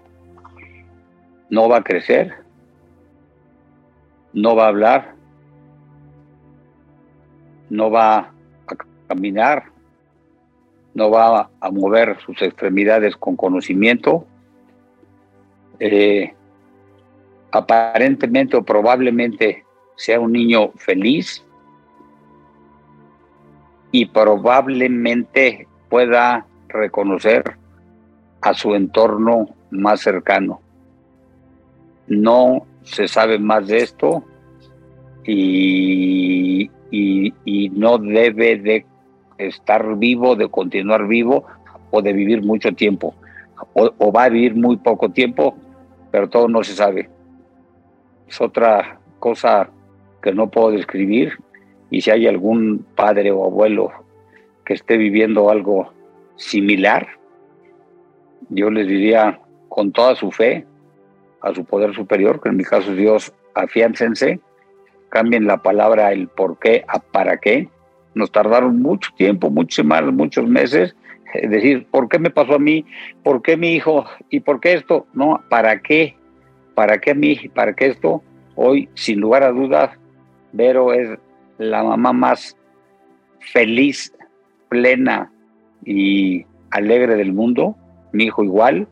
No 1.49 1.69
va 1.69 1.77
a 1.77 1.83
crecer, 1.83 2.33
no 4.33 4.55
va 4.55 4.65
a 4.65 4.69
hablar, 4.69 5.15
no 7.71 7.89
va 7.89 8.17
a 8.67 8.75
caminar, 9.07 9.71
no 10.93 11.09
va 11.09 11.49
a 11.59 11.71
mover 11.71 12.19
sus 12.19 12.41
extremidades 12.41 13.15
con 13.15 13.37
conocimiento. 13.37 14.27
Eh, 15.79 16.33
aparentemente 17.49 18.57
o 18.57 18.63
probablemente 18.63 19.65
sea 19.95 20.19
un 20.19 20.33
niño 20.33 20.71
feliz 20.75 21.43
y 23.91 24.05
probablemente 24.05 25.67
pueda 25.89 26.45
reconocer 26.67 27.55
a 28.41 28.53
su 28.53 28.75
entorno 28.75 29.47
más 29.69 30.01
cercano. 30.01 30.61
No 32.07 32.67
se 32.83 33.07
sabe 33.07 33.39
más 33.39 33.67
de 33.67 33.77
esto 33.77 34.25
y, 35.23 36.69
y, 36.91 37.69
no 37.73 37.97
debe 37.97 38.57
de 38.57 38.85
estar 39.37 39.97
vivo, 39.97 40.35
de 40.35 40.49
continuar 40.49 41.07
vivo 41.07 41.45
o 41.89 42.01
de 42.01 42.13
vivir 42.13 42.43
mucho 42.43 42.73
tiempo. 42.73 43.15
O, 43.73 44.11
va 44.11 44.25
a 44.25 44.29
vivir 44.29 44.55
muy 44.55 44.77
poco 44.77 45.09
tiempo, 45.09 45.55
pero 46.11 46.29
todo 46.29 46.47
no 46.47 46.63
se 46.63 46.73
sabe. 46.73 47.09
Es 48.27 48.39
otra 48.41 48.99
cosa 49.19 49.69
que 50.21 50.33
no 50.33 50.49
puedo 50.49 50.71
describir 50.71 51.33
y 51.89 52.01
si 52.01 52.11
hay 52.11 52.27
algún 52.27 52.85
padre 52.95 53.31
o 53.31 53.45
abuelo 53.45 53.91
que 54.65 54.73
esté 54.73 54.97
viviendo 54.97 55.49
algo 55.49 55.91
similar, 56.35 57.07
yo 58.49 58.69
les 58.69 58.87
diría 58.87 59.39
con 59.69 59.91
toda 59.91 60.15
su 60.15 60.31
fe 60.31 60.65
a 61.41 61.53
su 61.53 61.65
poder 61.65 61.93
superior, 61.93 62.41
que 62.41 62.49
en 62.49 62.57
mi 62.57 62.63
caso 62.63 62.91
es 62.91 62.97
Dios, 62.97 63.33
afiáncense, 63.55 64.39
cambien 65.11 65.45
la 65.45 65.61
palabra 65.61 66.11
el 66.11 66.27
por 66.27 66.57
qué 66.57 66.83
a 66.87 66.99
para 66.99 67.37
qué, 67.37 67.69
nos 68.15 68.31
tardaron 68.31 68.81
mucho 68.81 69.11
tiempo, 69.15 69.51
muchas 69.51 69.75
semanas, 69.75 70.13
muchos 70.13 70.47
meses, 70.47 70.95
es 71.33 71.49
decir, 71.49 71.85
¿por 71.91 72.09
qué 72.09 72.17
me 72.17 72.29
pasó 72.29 72.55
a 72.55 72.59
mí? 72.59 72.85
¿Por 73.23 73.41
qué 73.41 73.55
mi 73.55 73.75
hijo? 73.75 74.05
¿Y 74.29 74.39
por 74.39 74.59
qué 74.59 74.73
esto? 74.73 75.05
No, 75.13 75.41
¿para 75.49 75.79
qué? 75.81 76.15
¿Para 76.75 76.99
qué 76.99 77.11
a 77.11 77.15
mí? 77.15 77.37
¿Para 77.53 77.73
qué 77.73 77.87
esto? 77.87 78.23
Hoy, 78.55 78.89
sin 78.95 79.19
lugar 79.19 79.43
a 79.43 79.51
dudas, 79.51 79.91
Vero 80.51 80.93
es 80.93 81.17
la 81.57 81.83
mamá 81.83 82.11
más 82.11 82.57
feliz, 83.39 84.13
plena 84.67 85.31
y 85.85 86.45
alegre 86.69 87.15
del 87.15 87.33
mundo. 87.33 87.75
Mi 88.11 88.25
hijo 88.25 88.43
igual. 88.43 88.87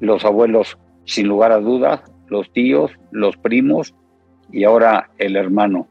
Los 0.00 0.24
abuelos, 0.24 0.78
sin 1.04 1.28
lugar 1.28 1.52
a 1.52 1.58
dudas. 1.58 2.00
Los 2.28 2.50
tíos, 2.52 2.90
los 3.10 3.36
primos 3.36 3.94
y 4.54 4.62
ahora 4.62 5.10
el 5.18 5.34
hermano 5.34 5.88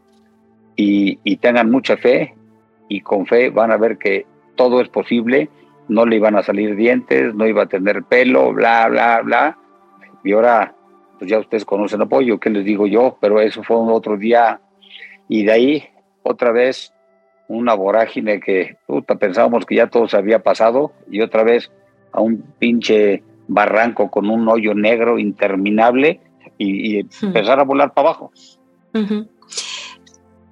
y, 0.77 1.35
tengan 1.37 1.69
mucha 1.69 1.97
fe 1.97 2.33
y 2.87 3.01
con 3.01 3.25
fe 3.25 3.49
van 3.49 3.71
a 3.71 3.77
ver 3.77 3.97
que 3.97 4.25
todo 4.55 4.79
es 4.79 4.87
posible, 4.87 5.49
no 5.89 6.05
le 6.05 6.15
iban 6.15 6.37
a 6.37 6.43
salir 6.43 6.75
dientes, 6.77 7.35
no 7.35 7.45
iba 7.45 7.63
a 7.63 7.67
tener 7.67 8.03
pelo, 8.03 8.53
bla, 8.53 8.87
bla, 8.87 9.21
bla. 9.21 9.57
Y 10.23 10.31
ahora, 10.31 10.73
pues 11.19 11.29
ya 11.29 11.39
ustedes 11.39 11.65
conocen 11.65 12.01
apoyo, 12.01 12.39
¿qué 12.39 12.49
les 12.49 12.63
digo 12.63 12.87
yo? 12.87 13.17
Pero 13.19 13.41
eso 13.41 13.63
fue 13.63 13.77
un 13.77 13.91
otro 13.91 14.15
día. 14.15 14.61
Y 15.27 15.43
de 15.43 15.51
ahí, 15.51 15.83
otra 16.23 16.51
vez, 16.51 16.93
una 17.49 17.73
vorágine 17.73 18.39
que, 18.39 18.77
puta, 18.87 19.15
pensábamos 19.15 19.65
que 19.65 19.75
ya 19.75 19.87
todo 19.87 20.07
se 20.07 20.15
había 20.15 20.39
pasado 20.39 20.93
y 21.11 21.19
otra 21.21 21.43
vez 21.43 21.69
a 22.13 22.21
un 22.21 22.41
pinche 22.59 23.23
barranco 23.49 24.09
con 24.09 24.29
un 24.29 24.47
hoyo 24.47 24.73
negro 24.73 25.19
interminable 25.19 26.21
y, 26.63 27.07
empezar 27.21 27.59
a 27.59 27.63
volar 27.63 27.93
para 27.93 28.09
abajo. 28.09 28.31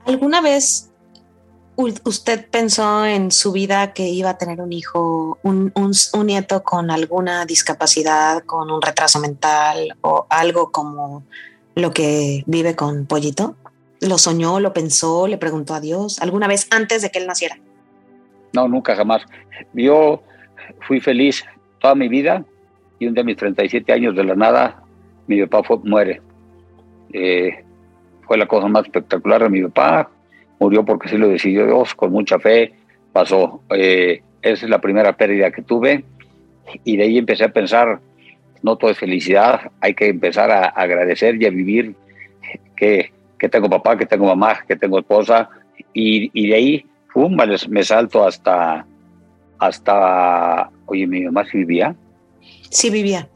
¿Alguna 0.06 0.42
vez 0.42 0.92
usted 1.76 2.50
pensó 2.50 3.06
en 3.06 3.32
su 3.32 3.52
vida 3.52 3.94
que 3.94 4.08
iba 4.08 4.32
a 4.32 4.38
tener 4.38 4.62
un 4.62 4.74
hijo, 4.74 5.40
un, 5.44 5.72
nieto 6.26 6.64
con 6.64 6.92
alguna 6.92 7.46
discapacidad, 7.46 8.44
con 8.44 8.72
un 8.72 8.82
retraso 8.82 9.20
mental 9.20 9.98
o 10.02 10.26
algo 10.30 10.72
como 10.72 11.24
lo 11.76 11.92
que 11.92 12.44
vive 12.46 12.76
con 12.76 13.06
Pollito? 13.06 13.56
¿Lo 14.00 14.18
soñó, 14.18 14.60
lo 14.60 14.74
pensó, 14.74 15.28
le 15.28 15.38
preguntó 15.38 15.76
a 15.76 15.80
Dios 15.80 16.20
alguna 16.20 16.48
vez 16.48 16.68
antes 16.72 17.02
de 17.02 17.10
que 17.10 17.20
él 17.20 17.28
naciera? 17.28 17.58
No, 18.54 18.68
nunca, 18.68 18.96
jamás. 18.96 19.24
Yo 19.74 20.24
fui 20.88 21.00
feliz 21.00 21.44
toda 21.80 21.96
mi 21.96 22.08
vida 22.08 22.44
y 23.00 23.08
un 23.08 23.14
día 23.14 23.24
mis 23.24 23.38
37 23.38 23.94
años 23.94 24.16
de 24.16 24.24
la 24.24 24.36
nada, 24.36 24.81
mi 25.36 25.46
papá 25.46 25.76
muere. 25.84 26.22
Eh, 27.14 27.64
fue 28.28 28.38
la 28.38 28.48
cosa 28.48 28.68
más 28.68 28.86
espectacular 28.86 29.44
de 29.44 29.50
mi 29.50 29.64
papá. 29.64 30.10
Murió 30.60 30.86
porque 30.86 31.10
sí 31.10 31.18
lo 31.18 31.28
decidió 31.30 31.66
Dios, 31.66 31.96
con 31.96 32.12
mucha 32.12 32.40
fe. 32.40 32.74
Pasó. 33.14 33.62
Eh, 33.70 34.22
esa 34.42 34.66
es 34.66 34.70
la 34.70 34.82
primera 34.82 35.16
pérdida 35.16 35.52
que 35.52 35.62
tuve. 35.62 36.04
Y 36.84 36.98
de 36.98 37.04
ahí 37.04 37.18
empecé 37.18 37.46
a 37.46 37.54
pensar, 37.54 38.00
no 38.62 38.76
todo 38.76 38.92
es 38.92 38.98
felicidad, 38.98 39.72
hay 39.82 39.94
que 39.94 40.08
empezar 40.08 40.52
a 40.52 40.66
agradecer 40.66 41.42
y 41.42 41.46
a 41.46 41.50
vivir 41.50 41.96
que, 42.76 43.12
que 43.38 43.50
tengo 43.50 43.70
papá, 43.70 43.98
que 43.98 44.06
tengo 44.06 44.26
mamá, 44.26 44.60
que 44.68 44.76
tengo 44.76 45.00
esposa. 45.00 45.50
Y, 45.94 46.30
y 46.34 46.50
de 46.50 46.56
ahí, 46.56 46.86
pum, 47.14 47.36
me 47.70 47.84
salto 47.84 48.26
hasta, 48.26 48.86
hasta, 49.60 50.70
oye, 50.86 51.08
mi 51.08 51.22
mamá 51.22 51.46
sí 51.46 51.58
vivía. 51.60 51.96
Sí 52.70 52.90
vivía. 52.90 53.28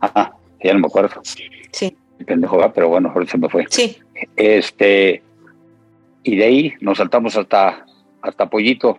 Ah, 0.00 0.32
ya 0.62 0.72
no 0.74 0.80
me 0.80 0.86
acuerdo. 0.86 1.20
Sí. 1.24 1.96
Pendejo, 2.26 2.72
pero 2.74 2.88
bueno, 2.88 3.10
ahorita 3.14 3.32
se 3.32 3.38
me 3.38 3.48
fue. 3.48 3.66
Sí. 3.70 3.96
Este, 4.36 5.22
y 6.22 6.36
de 6.36 6.44
ahí 6.44 6.74
nos 6.80 6.98
saltamos 6.98 7.36
hasta, 7.36 7.86
hasta 8.22 8.50
Pollito. 8.50 8.98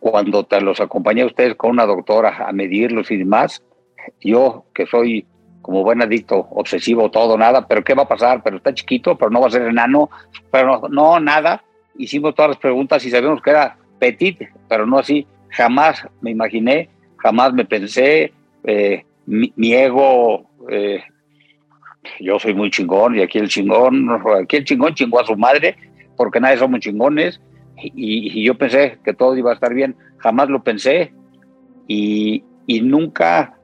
Cuando 0.00 0.44
te 0.44 0.60
los 0.60 0.80
acompañé 0.80 1.22
a 1.22 1.26
ustedes 1.26 1.54
con 1.56 1.70
una 1.70 1.84
doctora 1.84 2.46
a 2.46 2.52
medirlos 2.52 3.10
y 3.10 3.16
demás, 3.16 3.62
yo 4.20 4.64
que 4.72 4.86
soy 4.86 5.26
como 5.60 5.82
buen 5.82 6.00
adicto, 6.00 6.48
obsesivo, 6.52 7.10
todo, 7.10 7.36
nada, 7.36 7.66
pero 7.66 7.84
¿qué 7.84 7.92
va 7.92 8.04
a 8.04 8.08
pasar? 8.08 8.42
Pero 8.42 8.56
está 8.56 8.72
chiquito, 8.72 9.18
pero 9.18 9.30
no 9.30 9.40
va 9.40 9.48
a 9.48 9.50
ser 9.50 9.62
enano, 9.62 10.08
pero 10.50 10.88
no, 10.88 11.20
nada. 11.20 11.62
Hicimos 11.98 12.34
todas 12.34 12.50
las 12.50 12.58
preguntas 12.58 13.04
y 13.04 13.10
sabíamos 13.10 13.42
que 13.42 13.50
era 13.50 13.76
petit, 13.98 14.48
pero 14.68 14.86
no 14.86 14.98
así. 14.98 15.26
Jamás 15.50 16.06
me 16.20 16.30
imaginé, 16.30 16.88
jamás 17.16 17.52
me 17.52 17.64
pensé, 17.64 18.32
eh, 18.64 19.04
mi, 19.28 19.74
ego 19.74 20.48
eh, 20.70 21.02
yo 22.20 22.38
soy 22.38 22.54
muy 22.54 22.70
chingón 22.70 23.16
y 23.16 23.22
aquí 23.22 23.38
el 23.38 23.48
chingón, 23.48 24.08
aquí 24.40 24.56
el 24.56 24.64
chingón 24.64 24.94
chingó 24.94 25.20
a 25.20 25.26
su 25.26 25.36
madre, 25.36 25.76
porque 26.16 26.40
nadie 26.40 26.56
somos 26.56 26.80
chingones, 26.80 27.40
y, 27.76 28.42
yo 28.42 28.56
pensé 28.56 28.98
que 29.04 29.12
todo 29.12 29.36
iba 29.36 29.50
a 29.50 29.54
estar 29.54 29.74
bien, 29.74 29.94
jamás 30.18 30.48
lo 30.48 30.62
pensé, 30.62 31.12
y, 31.86 32.42
nunca 32.82 33.54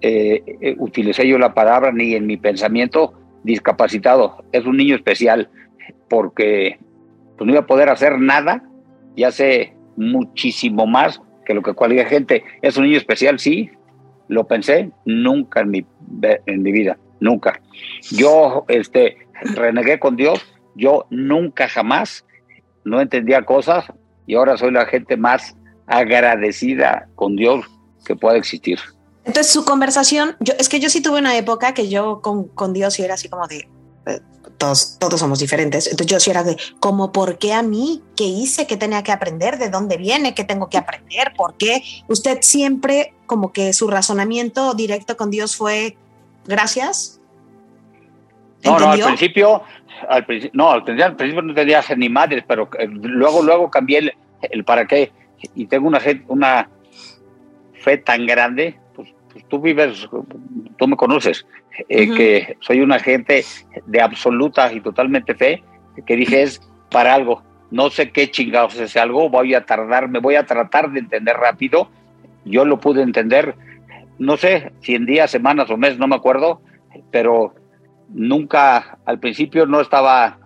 eh, 0.00 0.42
eh, 0.60 0.74
utilicé 0.78 1.26
yo 1.26 1.38
la 1.38 1.54
palabra 1.54 1.92
ni 1.92 2.14
en 2.14 2.26
mi 2.26 2.36
pensamiento 2.36 3.14
discapacitado, 3.42 4.44
es 4.52 4.64
un 4.64 4.76
niño 4.76 4.96
especial, 4.96 5.48
porque 6.08 6.78
pues, 7.36 7.46
no 7.46 7.52
iba 7.52 7.62
a 7.62 7.66
poder 7.66 7.88
hacer 7.88 8.18
nada 8.18 8.64
y 9.16 9.24
hace 9.24 9.74
muchísimo 9.96 10.86
más 10.86 11.20
que 11.44 11.54
lo 11.54 11.62
que 11.62 11.72
cualquier 11.72 12.06
gente. 12.06 12.44
Es 12.62 12.76
un 12.76 12.84
niño 12.84 12.96
especial, 12.96 13.38
sí, 13.38 13.70
lo 14.28 14.46
pensé, 14.46 14.90
nunca 15.04 15.60
en 15.60 15.70
mi, 15.70 15.86
en 16.46 16.62
mi 16.62 16.72
vida 16.72 16.96
nunca. 17.24 17.60
Yo 18.12 18.64
este, 18.68 19.16
renegué 19.54 19.98
con 19.98 20.14
Dios, 20.14 20.40
yo 20.76 21.06
nunca 21.10 21.68
jamás 21.68 22.24
no 22.84 23.00
entendía 23.00 23.42
cosas 23.42 23.86
y 24.26 24.34
ahora 24.34 24.56
soy 24.56 24.70
la 24.70 24.86
gente 24.86 25.16
más 25.16 25.56
agradecida 25.86 27.08
con 27.14 27.34
Dios 27.34 27.64
que 28.04 28.14
pueda 28.14 28.36
existir. 28.36 28.78
Entonces 29.24 29.50
su 29.52 29.64
conversación, 29.64 30.36
yo, 30.40 30.52
es 30.58 30.68
que 30.68 30.80
yo 30.80 30.90
sí 30.90 31.02
tuve 31.02 31.18
una 31.18 31.36
época 31.36 31.72
que 31.72 31.88
yo 31.88 32.20
con, 32.20 32.48
con 32.48 32.74
Dios 32.74 32.98
y 32.98 33.02
era 33.02 33.14
así 33.14 33.28
como 33.28 33.46
de, 33.46 33.66
todos, 34.58 34.98
todos 34.98 35.20
somos 35.20 35.38
diferentes, 35.38 35.86
entonces 35.86 36.06
yo 36.06 36.20
sí 36.20 36.30
era 36.30 36.42
de, 36.42 36.56
como, 36.80 37.12
¿por 37.12 37.38
qué 37.38 37.52
a 37.52 37.62
mí? 37.62 38.02
¿Qué 38.16 38.24
hice? 38.24 38.66
¿Qué 38.66 38.76
tenía 38.76 39.02
que 39.02 39.12
aprender? 39.12 39.58
¿De 39.58 39.70
dónde 39.70 39.96
viene? 39.96 40.34
¿Qué 40.34 40.44
tengo 40.44 40.68
que 40.68 40.78
aprender? 40.78 41.32
¿Por 41.36 41.56
qué? 41.56 41.82
Usted 42.08 42.38
siempre 42.42 43.14
como 43.26 43.52
que 43.52 43.72
su 43.72 43.88
razonamiento 43.88 44.74
directo 44.74 45.16
con 45.16 45.30
Dios 45.30 45.56
fue, 45.56 45.96
gracias. 46.46 47.20
No, 48.64 48.78
no, 48.78 48.90
al 48.90 49.00
principio, 49.00 49.62
al 50.08 50.24
principio, 50.24 50.52
no, 50.54 50.70
al 50.70 50.84
principio, 50.84 51.42
no 51.42 51.54
tenía 51.54 51.82
ni 51.96 52.08
madres, 52.08 52.44
pero 52.46 52.68
eh, 52.78 52.86
luego, 52.88 53.42
luego 53.42 53.70
cambié 53.70 53.98
el, 53.98 54.12
el 54.42 54.64
para 54.64 54.86
qué 54.86 55.12
y 55.54 55.66
tengo 55.66 55.88
una, 55.88 56.00
una 56.28 56.70
fe 57.74 57.98
tan 57.98 58.26
grande 58.26 58.78
pues, 59.34 59.48
tú 59.48 59.60
vives, 59.60 60.08
tú 60.78 60.86
me 60.86 60.96
conoces, 60.96 61.44
eh, 61.88 62.08
que 62.14 62.56
soy 62.60 62.80
una 62.80 63.00
gente 63.00 63.44
de 63.84 64.00
absoluta 64.00 64.72
y 64.72 64.80
totalmente 64.80 65.34
fe, 65.34 65.62
que 66.06 66.16
dije 66.16 66.42
es 66.42 66.60
para 66.88 67.14
algo, 67.14 67.42
no 67.72 67.90
sé 67.90 68.12
qué 68.12 68.30
chingados 68.30 68.78
es 68.78 68.96
algo, 68.96 69.28
voy 69.28 69.54
a 69.54 69.66
tardar, 69.66 70.08
me 70.08 70.20
voy 70.20 70.36
a 70.36 70.46
tratar 70.46 70.92
de 70.92 71.00
entender 71.00 71.36
rápido, 71.36 71.90
yo 72.44 72.64
lo 72.64 72.78
pude 72.78 73.02
entender, 73.02 73.56
no 74.20 74.36
sé, 74.36 74.72
100 74.82 75.06
días, 75.06 75.30
semanas 75.32 75.68
o 75.70 75.76
meses, 75.76 75.98
no 75.98 76.06
me 76.06 76.14
acuerdo, 76.14 76.62
pero 77.10 77.54
nunca, 78.08 78.98
al 79.04 79.18
principio 79.18 79.66
no 79.66 79.80
estaba 79.80 80.38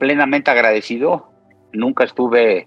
plenamente 0.00 0.50
agradecido, 0.50 1.30
nunca 1.72 2.02
estuve 2.02 2.66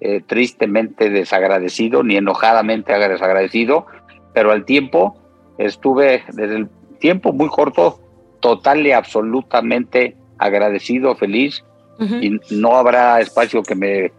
eh, 0.00 0.20
tristemente 0.26 1.08
desagradecido 1.08 2.02
ni 2.02 2.16
enojadamente 2.16 2.92
desagradecido, 2.92 3.86
pero 4.32 4.52
al 4.52 4.64
tiempo 4.64 5.16
estuve 5.58 6.22
desde 6.32 6.56
el 6.56 6.68
tiempo 6.98 7.32
muy 7.32 7.48
corto 7.48 8.00
total 8.40 8.86
y 8.86 8.92
absolutamente 8.92 10.16
agradecido, 10.38 11.14
feliz 11.16 11.64
y 12.20 12.38
no 12.50 12.76
habrá 12.76 13.20
espacio 13.20 13.62
que 13.64 13.74
me 13.74 14.12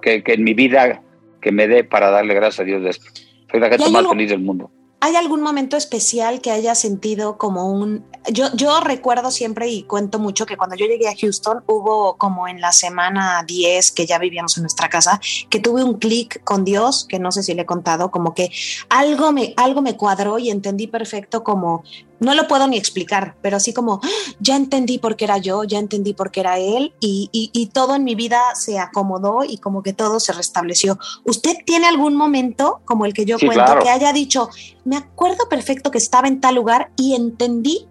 que, 0.00 0.22
en 0.24 0.44
mi 0.44 0.54
vida 0.54 1.02
que 1.40 1.50
me 1.50 1.66
dé 1.66 1.82
para 1.82 2.10
darle 2.10 2.32
gracias 2.34 2.60
a 2.60 2.64
Dios 2.64 2.82
de 2.82 2.90
esto. 2.90 3.06
Soy 3.50 3.60
la 3.60 3.68
gente 3.68 3.90
más 3.90 4.06
feliz 4.06 4.30
del 4.30 4.40
mundo. 4.40 4.70
¿Hay 5.04 5.16
algún 5.16 5.42
momento 5.42 5.76
especial 5.76 6.40
que 6.40 6.50
haya 6.50 6.74
sentido 6.74 7.36
como 7.36 7.70
un... 7.70 8.06
Yo, 8.32 8.80
recuerdo 8.80 9.30
siempre 9.30 9.68
y 9.68 9.82
cuento 9.82 10.18
mucho 10.18 10.46
que 10.46 10.56
cuando 10.56 10.76
yo 10.76 10.86
llegué 10.86 11.08
a 11.08 11.14
Houston 11.14 11.62
hubo 11.66 12.16
como 12.16 12.48
en 12.48 12.62
la 12.62 12.72
semana 12.72 13.44
10 13.46 13.92
que 13.92 14.06
ya 14.06 14.18
vivíamos 14.18 14.56
en 14.56 14.62
nuestra 14.62 14.88
casa, 14.88 15.20
que 15.50 15.60
tuve 15.60 15.84
un 15.84 15.98
clic 15.98 16.42
con 16.42 16.64
Dios, 16.64 17.04
que 17.06 17.18
no 17.18 17.32
sé 17.32 17.42
si 17.42 17.52
le 17.52 17.62
he 17.62 17.66
contado, 17.66 18.10
como 18.10 18.32
que 18.32 18.50
algo 18.88 19.30
me, 19.30 19.52
algo 19.58 19.82
me 19.82 19.94
cuadró 19.94 20.38
y 20.38 20.48
entendí 20.48 20.86
perfecto 20.86 21.44
como 21.44 21.84
no 22.24 22.34
lo 22.34 22.48
puedo 22.48 22.66
ni 22.66 22.76
explicar, 22.76 23.36
pero 23.42 23.56
así 23.56 23.72
como, 23.72 24.00
¡Ah! 24.02 24.08
ya 24.40 24.56
entendí 24.56 24.98
por 24.98 25.16
qué 25.16 25.24
era 25.24 25.38
yo, 25.38 25.64
ya 25.64 25.78
entendí 25.78 26.14
por 26.14 26.30
qué 26.30 26.40
era 26.40 26.58
él 26.58 26.94
y, 27.00 27.28
y, 27.32 27.66
todo 27.66 27.96
en 27.96 28.04
mi 28.04 28.14
vida 28.14 28.40
se 28.54 28.78
acomodó 28.78 29.44
y 29.44 29.58
como 29.58 29.82
que 29.82 29.92
todo 29.92 30.20
se 30.20 30.32
restableció. 30.32 30.98
¿Usted 31.24 31.56
tiene 31.64 31.86
algún 31.86 32.14
momento 32.14 32.80
como 32.84 33.06
el 33.06 33.14
que 33.14 33.24
yo 33.24 33.36
cuento 33.38 33.78
que 33.82 33.90
haya 33.90 34.12
dicho, 34.12 34.48
me 34.84 34.96
acuerdo 34.96 35.48
perfecto 35.48 35.90
que 35.90 35.98
estaba 35.98 36.28
en 36.28 36.40
tal 36.40 36.54
lugar 36.54 36.90
y 36.96 37.14
entendí 37.14 37.86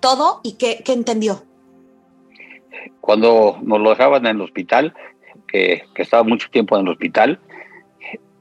todo 0.00 0.40
y 0.42 0.52
qué, 0.52 0.82
qué 0.84 0.92
entendió? 0.92 1.42
Cuando 3.00 3.58
nos 3.62 3.80
lo 3.80 3.90
dejaban 3.90 4.26
en 4.26 4.36
el 4.36 4.42
hospital, 4.42 4.94
que, 5.46 5.84
que 5.94 6.02
estaba 6.02 6.22
mucho 6.22 6.48
tiempo 6.50 6.76
en 6.76 6.86
el 6.86 6.92
hospital, 6.92 7.40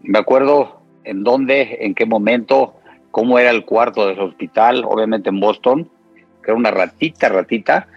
me 0.01 0.19
acuerdo 0.19 0.81
en 1.03 1.23
dónde, 1.23 1.77
en 1.81 1.95
qué 1.95 2.05
momento, 2.05 2.75
cómo 3.17 3.39
era 3.39 3.49
el 3.49 3.65
cuarto 3.65 4.05
del 4.05 4.19
hospital, 4.19 4.85
obviamente 4.85 5.29
en 5.29 5.39
Boston, 5.39 5.89
que 6.43 6.51
era 6.51 6.53
una 6.53 6.69
ratita, 6.69 7.29
ratita, 7.29 7.87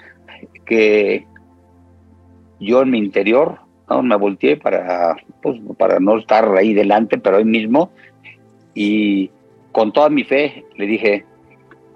que 0.65 1.27
yo 2.59 2.81
en 2.81 2.91
mi 2.91 2.97
interior 2.97 3.59
¿no? 3.91 4.03
me 4.03 4.17
volteé 4.17 4.57
para, 4.57 5.17
pues, 5.43 5.61
para 5.77 6.01
no 6.01 6.17
estar 6.17 6.57
ahí 6.57 6.73
delante, 6.73 7.19
pero 7.19 7.37
ahí 7.37 7.45
mismo, 7.45 7.91
y 8.73 9.31
con 9.73 9.93
toda 9.93 10.09
mi 10.09 10.25
fe 10.25 10.65
le 10.79 10.87
dije, 10.87 11.27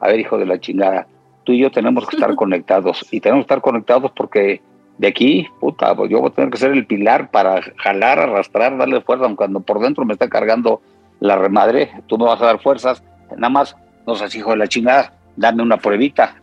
a 0.00 0.08
ver 0.08 0.20
hijo 0.20 0.36
de 0.36 0.44
la 0.44 0.60
chingada, 0.60 1.06
tú 1.44 1.52
y 1.52 1.60
yo 1.60 1.70
tenemos 1.70 2.06
que 2.06 2.16
estar 2.16 2.34
conectados, 2.36 3.06
y 3.10 3.20
tenemos 3.20 3.44
que 3.46 3.54
estar 3.54 3.62
conectados 3.62 4.12
porque 4.14 4.60
de 4.98 5.08
aquí, 5.08 5.48
puta, 5.60 5.94
pues 5.94 6.10
yo 6.10 6.20
voy 6.20 6.28
a 6.28 6.34
tener 6.34 6.50
que 6.50 6.58
ser 6.58 6.72
el 6.72 6.84
pilar 6.84 7.30
para 7.30 7.62
jalar, 7.78 8.18
arrastrar, 8.18 8.76
darle 8.76 9.00
fuerza, 9.00 9.24
aunque 9.24 9.38
cuando 9.38 9.60
por 9.60 9.80
dentro 9.80 10.04
me 10.04 10.12
está 10.12 10.28
cargando 10.28 10.82
la 11.20 11.36
remadre, 11.36 11.90
tú 12.06 12.18
me 12.18 12.26
vas 12.26 12.42
a 12.42 12.46
dar 12.46 12.60
fuerzas, 12.60 13.02
nada 13.36 13.48
más, 13.48 13.76
no 14.06 14.14
seas 14.14 14.34
hijo 14.34 14.50
de 14.50 14.56
la 14.56 14.68
chingada, 14.68 15.12
dame 15.36 15.62
una 15.62 15.76
pruebita. 15.76 16.36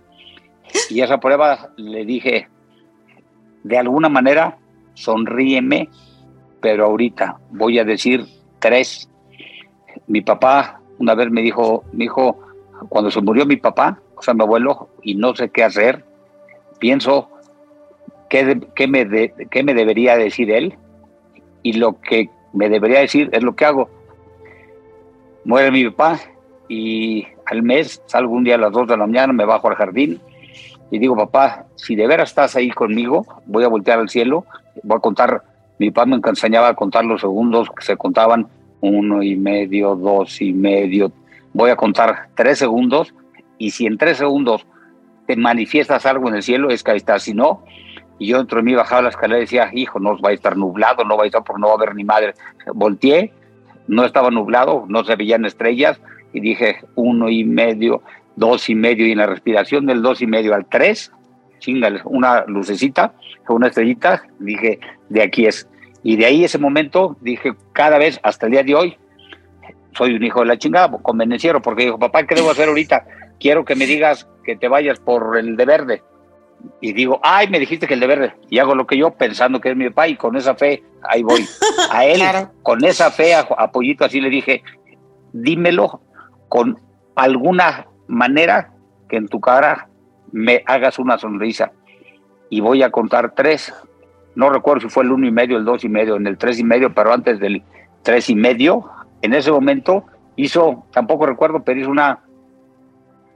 Y 0.90 1.02
esa 1.02 1.20
prueba 1.20 1.70
le 1.78 2.06
dije, 2.06 2.48
de 3.64 3.78
alguna 3.78 4.10
manera, 4.10 4.58
sonríeme, 4.94 5.90
pero 6.62 6.86
ahorita 6.86 7.40
voy 7.52 7.80
a 7.80 7.84
decir 7.84 8.26
tres. 8.60 9.10
Mi 10.08 10.22
papá 10.22 10.82
una 11.02 11.16
vez 11.16 11.32
me 11.32 11.42
dijo, 11.42 11.84
mi 11.92 12.06
hijo, 12.06 12.38
cuando 12.90 13.10
se 13.10 13.22
murió 13.22 13.46
mi 13.46 13.58
papá, 13.58 14.00
o 14.16 14.22
sea, 14.22 14.34
mi 14.34 14.44
abuelo, 14.44 14.90
y 15.02 15.16
no 15.16 15.36
sé 15.36 15.50
qué 15.50 15.64
hacer, 15.64 16.06
pienso 16.80 17.30
qué, 18.30 18.62
me, 18.88 19.34
qué 19.50 19.64
me 19.64 19.74
debería 19.74 20.16
decir 20.16 20.52
él, 20.52 20.78
y 21.64 21.74
lo 21.74 22.00
que 22.00 22.30
me 22.54 22.70
debería 22.70 23.00
decir 23.00 23.30
es 23.34 23.44
lo 23.44 23.56
que 23.56 23.66
hago. 23.66 23.90
Muere 25.44 25.72
mi 25.72 25.90
papá, 25.90 26.20
y 26.72 27.28
al 27.48 27.64
mes 27.64 28.02
salgo 28.06 28.34
un 28.34 28.46
día 28.46 28.56
a 28.56 28.58
las 28.58 28.72
2 28.72 28.88
de 28.88 28.96
la 28.96 29.06
mañana, 29.06 29.34
me 29.34 29.44
bajo 29.44 29.68
al 29.68 29.76
jardín 29.76 30.22
y 30.90 31.00
digo, 31.00 31.18
papá, 31.18 31.66
si 31.76 31.98
de 31.98 32.08
veras 32.08 32.30
estás 32.30 32.56
ahí 32.56 32.70
conmigo, 32.70 33.26
voy 33.46 33.66
a 33.66 33.68
voltear 33.68 34.00
al 34.00 34.08
cielo, 34.08 34.46
voy 34.82 34.96
a 34.96 35.02
contar, 35.02 35.42
mi 35.80 35.92
papá 35.92 36.06
me 36.06 36.16
enseñaba 36.16 36.70
a 36.70 36.74
contar 36.74 37.04
los 37.04 37.20
segundos 37.20 37.70
que 37.78 37.84
se 37.84 37.98
contaban, 37.98 38.48
uno 38.80 39.22
y 39.22 39.36
medio, 39.36 39.98
dos 39.98 40.42
y 40.42 40.54
medio, 40.54 41.12
voy 41.52 41.72
a 41.72 41.76
contar 41.76 42.30
tres 42.36 42.60
segundos 42.60 43.14
y 43.58 43.72
si 43.72 43.86
en 43.86 43.98
tres 43.98 44.20
segundos 44.20 44.66
te 45.28 45.36
manifiestas 45.36 46.06
algo 46.06 46.30
en 46.30 46.36
el 46.36 46.44
cielo, 46.44 46.70
es 46.70 46.84
que 46.84 46.92
ahí 46.92 46.98
está, 46.98 47.20
si 47.20 47.34
no, 47.34 47.66
y 48.18 48.28
yo 48.28 48.38
dentro 48.38 48.60
de 48.60 48.64
mí 48.64 48.76
bajaba 48.76 49.02
la 49.02 49.10
escalera 49.10 49.40
y 49.40 49.42
decía, 49.42 49.70
hijo, 49.74 50.00
no 50.00 50.18
va 50.22 50.30
a 50.30 50.34
estar 50.34 50.56
nublado, 50.56 51.04
no 51.04 51.18
va 51.18 51.24
a 51.24 51.26
estar 51.26 51.44
porque 51.44 51.60
no 51.60 51.68
va 51.68 51.74
a 51.74 51.76
haber 51.76 51.96
ni 51.96 52.06
madre. 52.06 52.34
Volteé, 52.74 53.34
no 53.90 54.06
estaba 54.06 54.30
nublado, 54.30 54.86
no 54.88 55.04
se 55.04 55.16
veían 55.18 55.44
estrellas, 55.44 56.00
y 56.34 56.40
dije 56.40 56.78
uno 56.96 57.30
y 57.30 57.44
medio, 57.44 58.02
dos 58.36 58.70
y 58.70 58.76
medio, 58.76 59.06
y 59.06 59.12
en 59.12 59.18
la 59.18 59.28
respiración 59.28 59.86
del 59.86 60.02
dos 60.02 60.22
y 60.22 60.28
medio 60.28 60.54
al 60.56 60.66
tres, 60.66 61.12
chingale, 61.60 62.02
una 62.06 62.46
lucecita, 62.46 63.14
una 63.48 63.68
estrellita, 63.68 64.24
dije, 64.40 64.80
de 65.10 65.22
aquí 65.22 65.46
es. 65.46 65.68
Y 66.04 66.16
de 66.16 66.26
ahí 66.26 66.44
ese 66.44 66.58
momento 66.58 67.18
dije, 67.22 67.54
cada 67.74 67.98
vez, 67.98 68.20
hasta 68.24 68.48
el 68.48 68.54
día 68.54 68.64
de 68.64 68.76
hoy, 68.76 68.98
soy 69.94 70.16
un 70.16 70.24
hijo 70.24 70.40
de 70.40 70.48
la 70.48 70.58
chingada, 70.58 70.98
convenenciero, 71.02 71.62
porque 71.62 71.84
dijo, 71.84 72.00
papá, 72.00 72.26
¿qué 72.26 72.36
debo 72.36 72.52
hacer 72.52 72.70
ahorita? 72.70 73.06
Quiero 73.40 73.66
que 73.66 73.76
me 73.76 73.86
digas 73.86 74.28
que 74.44 74.56
te 74.56 74.68
vayas 74.68 75.00
por 75.00 75.38
el 75.38 75.56
de 75.58 75.66
verde. 75.66 76.04
Y 76.80 76.94
digo, 76.94 77.20
ay, 77.24 77.50
me 77.50 77.60
dijiste 77.60 77.88
que 77.88 77.96
el 77.96 78.00
de 78.00 78.08
verde. 78.08 78.34
Y 78.50 78.60
hago 78.60 78.76
lo 78.76 78.88
que 78.88 78.98
yo, 78.98 79.12
pensando 79.12 79.60
que 79.60 79.70
es 79.70 79.76
mi 79.76 79.90
papá, 79.90 80.08
y 80.08 80.16
con 80.16 80.36
esa 80.36 80.56
fe, 80.56 80.84
ahí 81.04 81.24
voy. 81.24 81.46
A 81.92 82.06
él, 82.06 82.22
con 82.64 82.84
esa 82.84 83.12
fe, 83.12 83.34
a, 83.34 83.42
a 83.42 83.72
Pollito, 83.72 84.06
así 84.06 84.22
le 84.22 84.30
dije, 84.30 84.64
dímelo 85.34 86.02
con 86.52 86.78
alguna 87.16 87.88
manera 88.08 88.74
que 89.08 89.16
en 89.16 89.30
tu 89.30 89.40
cara 89.40 89.88
me 90.34 90.64
hagas 90.66 91.00
una 91.00 91.18
sonrisa. 91.18 91.72
Y 92.50 92.60
voy 92.60 92.84
a 92.84 92.92
contar 92.92 93.32
tres. 93.34 93.74
No 94.36 94.50
recuerdo 94.50 94.82
si 94.82 94.90
fue 94.90 95.06
el 95.06 95.14
uno 95.14 95.26
y 95.26 95.32
medio, 95.32 95.58
el 95.58 95.64
dos 95.64 95.86
y 95.86 95.88
medio, 95.88 96.18
en 96.18 96.28
el 96.28 96.38
tres 96.38 96.60
y 96.60 96.66
medio, 96.66 96.94
pero 96.94 97.14
antes 97.14 97.40
del 97.40 97.64
tres 98.04 98.30
y 98.30 98.36
medio, 98.36 98.84
en 99.22 99.34
ese 99.34 99.50
momento 99.50 100.04
hizo, 100.36 100.84
tampoco 100.92 101.26
recuerdo, 101.26 101.64
pero 101.64 101.80
hizo 101.80 101.90
una. 101.90 102.20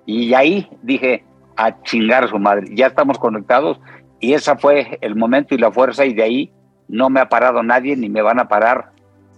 Y 0.05 0.33
ahí 0.33 0.67
dije, 0.83 1.23
a 1.55 1.81
chingar 1.83 2.25
a 2.25 2.27
su 2.27 2.37
madre. 2.37 2.67
Ya 2.75 2.87
estamos 2.87 3.17
conectados 3.17 3.79
y 4.19 4.33
ese 4.33 4.57
fue 4.57 4.97
el 4.99 5.15
momento 5.15 5.55
y 5.55 5.57
la 5.57 5.71
fuerza 5.71 6.05
y 6.05 6.13
de 6.13 6.23
ahí 6.23 6.51
no 6.89 7.09
me 7.09 7.21
ha 7.21 7.29
parado 7.29 7.63
nadie 7.63 7.95
ni 7.95 8.09
me 8.09 8.21
van 8.21 8.41
a 8.41 8.49
parar 8.49 8.91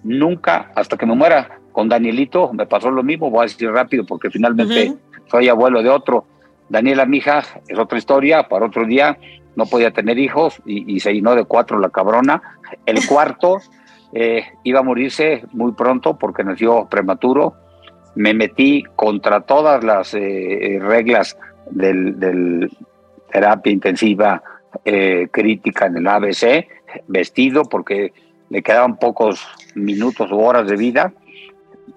nunca 0.03 0.71
hasta 0.73 0.97
que 0.97 1.05
me 1.05 1.13
muera. 1.13 1.56
Con 1.77 1.89
Danielito 1.89 2.51
me 2.53 2.65
pasó 2.65 2.89
lo 2.89 3.03
mismo, 3.03 3.29
voy 3.29 3.41
a 3.41 3.43
decir 3.43 3.69
rápido 3.69 4.03
porque 4.03 4.31
finalmente 4.31 4.95
soy 5.27 5.47
abuelo 5.47 5.83
de 5.83 5.89
otro. 5.89 6.25
Daniela 6.69 7.05
Mija 7.05 7.43
es 7.67 7.77
otra 7.77 7.99
historia, 7.99 8.47
para 8.49 8.65
otro 8.65 8.83
día 8.87 9.15
no 9.55 9.67
podía 9.67 9.91
tener 9.91 10.17
hijos 10.17 10.59
y, 10.65 10.99
se 10.99 11.13
llenó 11.13 11.35
de 11.35 11.45
cuatro 11.45 11.77
la 11.77 11.91
cabrona. 11.91 12.41
El 12.87 12.97
cuarto 13.07 13.59
eh, 14.11 14.43
iba 14.63 14.79
a 14.79 14.81
morirse 14.81 15.43
muy 15.51 15.73
pronto 15.73 16.17
porque 16.17 16.43
nació 16.43 16.87
prematuro. 16.89 17.53
Me 18.15 18.33
metí 18.33 18.83
contra 18.95 19.41
todas 19.41 19.83
las 19.83 20.15
eh, 20.15 20.79
reglas 20.81 21.37
del, 21.69 22.71
terapia 23.31 23.71
intensiva 23.71 24.41
eh, 24.83 25.27
crítica 25.29 25.85
en 25.85 25.97
el 25.97 26.07
ABC, 26.07 26.67
vestido 27.07 27.65
porque 27.65 28.13
le 28.49 28.63
quedaban 28.63 28.97
pocos 28.97 29.47
minutos 29.75 30.31
o 30.31 30.37
horas 30.37 30.67
de 30.67 30.75
vida 30.75 31.13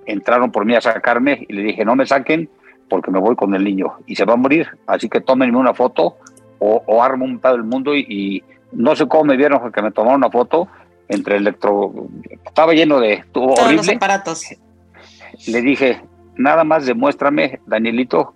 entraron 0.06 0.50
por 0.50 0.64
mí 0.64 0.74
a 0.74 0.80
sacarme 0.80 1.46
y 1.48 1.52
le 1.52 1.62
dije, 1.62 1.84
no 1.84 1.96
me 1.96 2.06
saquen 2.06 2.48
porque 2.88 3.10
me 3.10 3.20
voy 3.20 3.36
con 3.36 3.54
el 3.54 3.64
niño 3.64 3.98
y 4.06 4.16
se 4.16 4.24
va 4.24 4.34
a 4.34 4.36
morir, 4.36 4.68
así 4.86 5.08
que 5.08 5.20
tómenme 5.20 5.56
una 5.56 5.74
foto 5.74 6.16
o, 6.58 6.82
o 6.86 7.02
armo 7.02 7.24
un 7.24 7.38
pedo 7.38 7.52
del 7.52 7.64
mundo 7.64 7.94
y, 7.94 8.42
no 8.72 8.94
sé 8.94 9.06
cómo 9.08 9.24
me 9.24 9.36
vieron 9.36 9.60
porque 9.60 9.82
me 9.82 9.90
tomaron 9.90 10.18
una 10.18 10.30
foto 10.30 10.68
entre 11.08 11.36
electro, 11.36 11.92
estaba 12.44 12.72
lleno 12.72 13.00
de 13.00 13.24
Todos 13.32 13.58
horrible. 13.58 13.76
los 13.76 13.88
aparatos. 13.88 14.44
Le 15.48 15.60
dije, 15.60 16.00
nada 16.36 16.62
más 16.62 16.86
demuéstrame, 16.86 17.60
Danielito, 17.66 18.34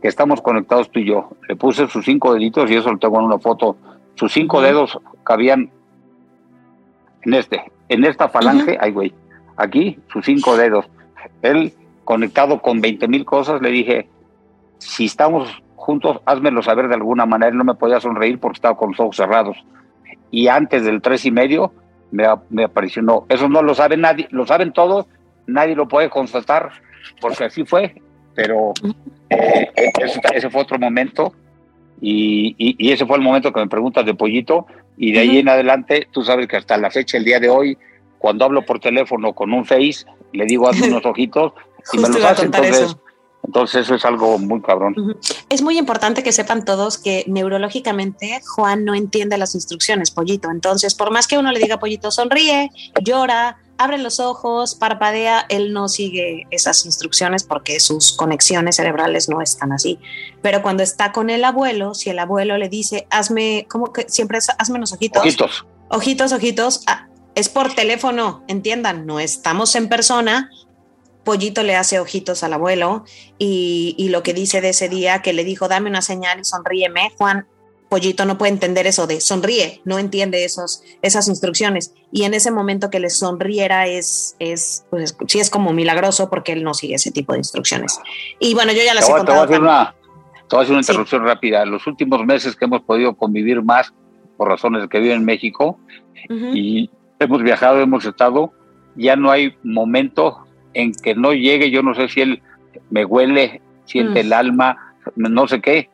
que 0.00 0.08
estamos 0.08 0.40
conectados 0.40 0.90
tú 0.90 1.00
y 1.00 1.06
yo. 1.06 1.30
Le 1.48 1.56
puse 1.56 1.88
sus 1.88 2.04
cinco 2.04 2.34
deditos 2.34 2.70
y 2.70 2.76
eso 2.76 2.92
lo 2.92 2.98
tengo 2.98 3.18
en 3.18 3.24
una 3.24 3.38
foto. 3.38 3.76
Sus 4.14 4.32
cinco 4.32 4.60
dedos 4.60 4.98
cabían 5.24 5.70
en 7.22 7.34
este, 7.34 7.72
en 7.88 8.04
esta 8.04 8.28
falange, 8.28 8.78
ay 8.80 8.92
güey, 8.92 9.12
aquí 9.56 9.98
sus 10.12 10.24
cinco 10.24 10.56
dedos. 10.56 10.86
Él 11.42 11.72
conectado 12.04 12.60
con 12.60 12.80
20 12.80 13.08
mil 13.08 13.24
cosas, 13.24 13.60
le 13.62 13.70
dije, 13.70 14.08
si 14.78 15.06
estamos 15.06 15.48
juntos, 15.76 16.20
házmelo 16.24 16.62
saber 16.62 16.88
de 16.88 16.94
alguna 16.94 17.26
manera. 17.26 17.50
Él 17.50 17.56
no 17.56 17.64
me 17.64 17.74
podía 17.74 18.00
sonreír 18.00 18.38
porque 18.38 18.56
estaba 18.56 18.76
con 18.76 18.90
los 18.90 19.00
ojos 19.00 19.16
cerrados. 19.16 19.56
Y 20.30 20.48
antes 20.48 20.84
del 20.84 21.00
tres 21.00 21.24
y 21.24 21.30
medio 21.30 21.72
me, 22.10 22.24
me 22.50 22.64
apareció, 22.64 23.02
no, 23.02 23.26
eso 23.28 23.48
no 23.48 23.62
lo 23.62 23.74
sabe 23.74 23.96
nadie, 23.96 24.28
lo 24.30 24.46
saben 24.46 24.72
todos, 24.72 25.06
nadie 25.46 25.74
lo 25.74 25.88
puede 25.88 26.10
constatar, 26.10 26.70
porque 27.20 27.44
así 27.44 27.64
fue, 27.64 28.00
pero 28.34 28.72
eh, 29.30 29.70
ese, 30.34 30.50
fue 30.50 30.62
otro 30.62 30.78
momento. 30.78 31.32
Y, 32.00 32.54
y, 32.58 32.92
ese 32.92 33.06
fue 33.06 33.16
el 33.16 33.22
momento 33.22 33.52
que 33.52 33.60
me 33.60 33.68
preguntas 33.68 34.04
de 34.04 34.14
Pollito, 34.14 34.66
y 34.96 35.12
de 35.12 35.20
ahí 35.20 35.38
en 35.38 35.48
adelante, 35.48 36.08
tú 36.10 36.22
sabes 36.22 36.46
que 36.46 36.56
hasta 36.56 36.76
la 36.76 36.90
fecha, 36.90 37.16
el 37.16 37.24
día 37.24 37.40
de 37.40 37.48
hoy, 37.48 37.78
cuando 38.24 38.46
hablo 38.46 38.64
por 38.64 38.80
teléfono 38.80 39.34
con 39.34 39.52
un 39.52 39.66
Face, 39.66 40.06
le 40.32 40.46
digo 40.46 40.66
hazme 40.66 40.88
unos 40.88 41.04
ojitos 41.12 41.52
y 41.92 41.98
me 41.98 42.08
los 42.08 42.24
hace. 42.24 42.46
Entonces, 42.46 42.96
entonces 43.42 43.82
eso 43.82 43.96
es 43.96 44.04
algo 44.06 44.38
muy 44.38 44.62
cabrón. 44.62 44.94
Es 45.50 45.60
muy 45.60 45.76
importante 45.76 46.22
que 46.22 46.32
sepan 46.32 46.64
todos 46.64 46.96
que 46.96 47.24
neurológicamente 47.26 48.40
Juan 48.56 48.86
no 48.86 48.94
entiende 48.94 49.36
las 49.36 49.54
instrucciones, 49.54 50.10
Pollito. 50.10 50.50
Entonces, 50.50 50.94
por 50.94 51.10
más 51.10 51.26
que 51.26 51.36
uno 51.36 51.52
le 51.52 51.60
diga 51.60 51.78
Pollito, 51.78 52.10
sonríe, 52.10 52.70
llora, 53.02 53.58
abre 53.76 53.98
los 53.98 54.20
ojos, 54.20 54.74
parpadea, 54.74 55.44
él 55.50 55.74
no 55.74 55.90
sigue 55.90 56.46
esas 56.50 56.86
instrucciones 56.86 57.44
porque 57.44 57.78
sus 57.78 58.16
conexiones 58.16 58.76
cerebrales 58.76 59.28
no 59.28 59.42
están 59.42 59.70
así. 59.72 59.98
Pero 60.40 60.62
cuando 60.62 60.82
está 60.82 61.12
con 61.12 61.28
el 61.28 61.44
abuelo, 61.44 61.92
si 61.92 62.08
el 62.08 62.18
abuelo 62.18 62.56
le 62.56 62.70
dice, 62.70 63.06
hazme, 63.10 63.66
como 63.68 63.92
que 63.92 64.08
siempre 64.08 64.38
es, 64.38 64.48
hazme 64.58 64.76
unos 64.76 64.94
ojitos. 64.94 65.20
Ojitos. 65.20 65.66
Ojitos, 65.90 66.32
ojitos. 66.32 66.80
Ah, 66.86 67.06
es 67.34 67.48
por 67.48 67.74
teléfono, 67.74 68.44
entiendan, 68.48 69.06
no 69.06 69.20
estamos 69.20 69.74
en 69.76 69.88
persona. 69.88 70.50
Pollito 71.24 71.62
le 71.62 71.74
hace 71.74 72.00
ojitos 72.00 72.42
al 72.42 72.52
abuelo 72.52 73.04
y, 73.38 73.94
y 73.96 74.10
lo 74.10 74.22
que 74.22 74.34
dice 74.34 74.60
de 74.60 74.70
ese 74.70 74.88
día 74.88 75.22
que 75.22 75.32
le 75.32 75.44
dijo, 75.44 75.68
dame 75.68 75.88
una 75.88 76.02
señal 76.02 76.40
y 76.40 76.44
sonríeme, 76.44 77.12
Juan, 77.16 77.46
Pollito 77.94 78.24
no 78.24 78.38
puede 78.38 78.52
entender 78.52 78.88
eso 78.88 79.06
de 79.06 79.20
sonríe, 79.20 79.80
no 79.84 80.00
entiende 80.00 80.44
esos, 80.44 80.82
esas 81.00 81.28
instrucciones. 81.28 81.94
Y 82.10 82.24
en 82.24 82.34
ese 82.34 82.50
momento 82.50 82.90
que 82.90 82.98
le 82.98 83.08
sonriera 83.08 83.86
es, 83.86 84.34
es, 84.40 84.84
pues, 84.90 85.16
sí 85.28 85.38
es 85.38 85.48
como 85.48 85.72
milagroso 85.72 86.28
porque 86.28 86.52
él 86.52 86.64
no 86.64 86.74
sigue 86.74 86.96
ese 86.96 87.12
tipo 87.12 87.32
de 87.34 87.38
instrucciones. 87.38 88.00
Y 88.40 88.54
bueno, 88.54 88.72
yo 88.72 88.82
ya 88.84 88.94
las 88.94 89.08
he 89.08 89.12
contado. 89.12 89.26
Te 89.26 89.32
voy 89.32 89.40
a 89.40 89.44
hacer 89.44 89.60
una, 89.60 89.94
te 90.48 90.56
voy 90.56 90.58
a 90.58 90.62
hacer 90.62 90.72
una 90.72 90.80
interrupción 90.80 91.24
rápida. 91.24 91.64
Los 91.64 91.86
últimos 91.86 92.24
meses 92.24 92.56
que 92.56 92.64
hemos 92.64 92.82
podido 92.82 93.14
convivir 93.14 93.62
más 93.62 93.92
por 94.36 94.48
razones 94.48 94.88
que 94.88 94.98
vivo 94.98 95.14
en 95.14 95.24
México 95.24 95.78
y 96.28 96.90
hemos 97.18 97.42
viajado, 97.42 97.80
hemos 97.80 98.04
estado, 98.04 98.52
ya 98.96 99.16
no 99.16 99.30
hay 99.30 99.56
momento 99.62 100.44
en 100.72 100.92
que 100.92 101.14
no 101.14 101.32
llegue, 101.32 101.70
yo 101.70 101.82
no 101.82 101.94
sé 101.94 102.08
si 102.08 102.20
él 102.20 102.42
me 102.90 103.04
huele, 103.04 103.60
siente 103.84 104.22
mm. 104.22 104.26
el 104.26 104.32
alma, 104.32 104.94
no 105.16 105.46
sé 105.48 105.60
qué, 105.60 105.90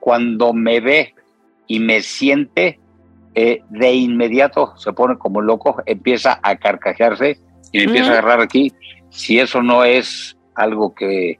cuando 0.00 0.52
me 0.52 0.80
ve 0.80 1.14
y 1.66 1.80
me 1.80 2.00
siente, 2.02 2.78
eh, 3.34 3.62
de 3.68 3.92
inmediato 3.92 4.74
se 4.76 4.92
pone 4.92 5.18
como 5.18 5.40
loco, 5.40 5.82
empieza 5.84 6.40
a 6.42 6.56
carcajearse 6.56 7.38
y 7.72 7.78
me 7.78 7.84
empieza 7.84 8.08
a 8.08 8.12
agarrar 8.12 8.40
aquí. 8.40 8.72
Si 9.10 9.38
eso 9.38 9.62
no 9.62 9.84
es 9.84 10.36
algo 10.54 10.94
que, 10.94 11.38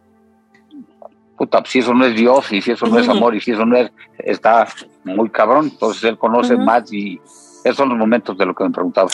puta, 1.39 1.63
si 1.65 1.79
eso 1.79 1.95
no 1.95 2.05
es 2.05 2.15
Dios 2.15 2.53
y 2.53 2.61
si 2.61 2.73
eso 2.73 2.87
no 2.87 2.99
es 2.99 3.09
amor 3.09 3.35
y 3.35 3.41
si 3.41 3.53
eso 3.53 3.65
no 3.65 3.77
es, 3.77 3.91
está 4.19 4.69
muy 5.05 5.31
cabrón, 5.31 5.71
entonces 5.73 6.05
él 6.05 6.19
conoce 6.19 6.57
más 6.57 6.93
y 6.93 7.21
esos 7.67 7.79
son 7.79 7.89
los 7.89 7.99
momentos 7.99 8.39
de 8.39 8.47
lo 8.47 8.55
que 8.55 8.65
me 8.65 8.71
preguntaba. 8.71 9.11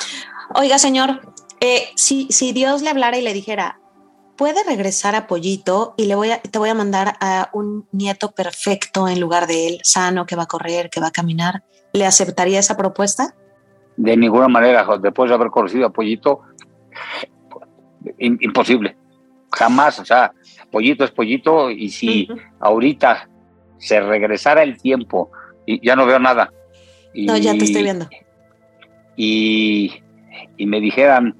Oiga, 0.54 0.78
señor, 0.78 1.20
eh, 1.60 1.88
si, 1.96 2.26
si 2.30 2.52
Dios 2.52 2.82
le 2.82 2.90
hablara 2.90 3.16
y 3.16 3.22
le 3.22 3.32
dijera, 3.32 3.80
puede 4.36 4.62
regresar 4.64 5.14
a 5.14 5.26
Pollito 5.26 5.94
y 5.96 6.06
le 6.06 6.14
voy 6.14 6.30
a, 6.30 6.40
te 6.40 6.58
voy 6.58 6.68
a 6.68 6.74
mandar 6.74 7.14
a 7.20 7.48
un 7.52 7.86
nieto 7.92 8.32
perfecto 8.32 9.08
en 9.08 9.20
lugar 9.20 9.46
de 9.46 9.68
él, 9.68 9.80
sano, 9.82 10.26
que 10.26 10.36
va 10.36 10.42
a 10.42 10.46
correr, 10.46 10.90
que 10.90 11.00
va 11.00 11.08
a 11.08 11.12
caminar. 11.12 11.62
¿Le 11.92 12.04
aceptaría 12.04 12.58
esa 12.58 12.76
propuesta? 12.76 13.34
De 13.96 14.16
ninguna 14.16 14.48
manera, 14.48 14.86
después 15.00 15.28
de 15.30 15.34
haber 15.34 15.48
conocido 15.50 15.86
a 15.86 15.90
Pollito, 15.90 16.40
imposible. 18.18 18.96
Jamás, 19.50 19.98
o 19.98 20.04
sea, 20.04 20.32
Pollito 20.70 21.04
es 21.04 21.10
Pollito 21.10 21.70
y 21.70 21.90
si 21.90 22.28
ahorita 22.60 23.28
se 23.78 24.00
regresara 24.00 24.62
el 24.62 24.80
tiempo 24.80 25.30
y 25.66 25.86
ya 25.86 25.96
no 25.96 26.06
veo 26.06 26.18
nada. 26.18 26.52
no, 27.14 27.36
ya 27.36 27.52
te 27.52 27.64
estoy 27.64 27.82
viendo. 27.82 28.08
Y, 29.24 30.02
y 30.56 30.66
me 30.66 30.80
dijeran, 30.80 31.36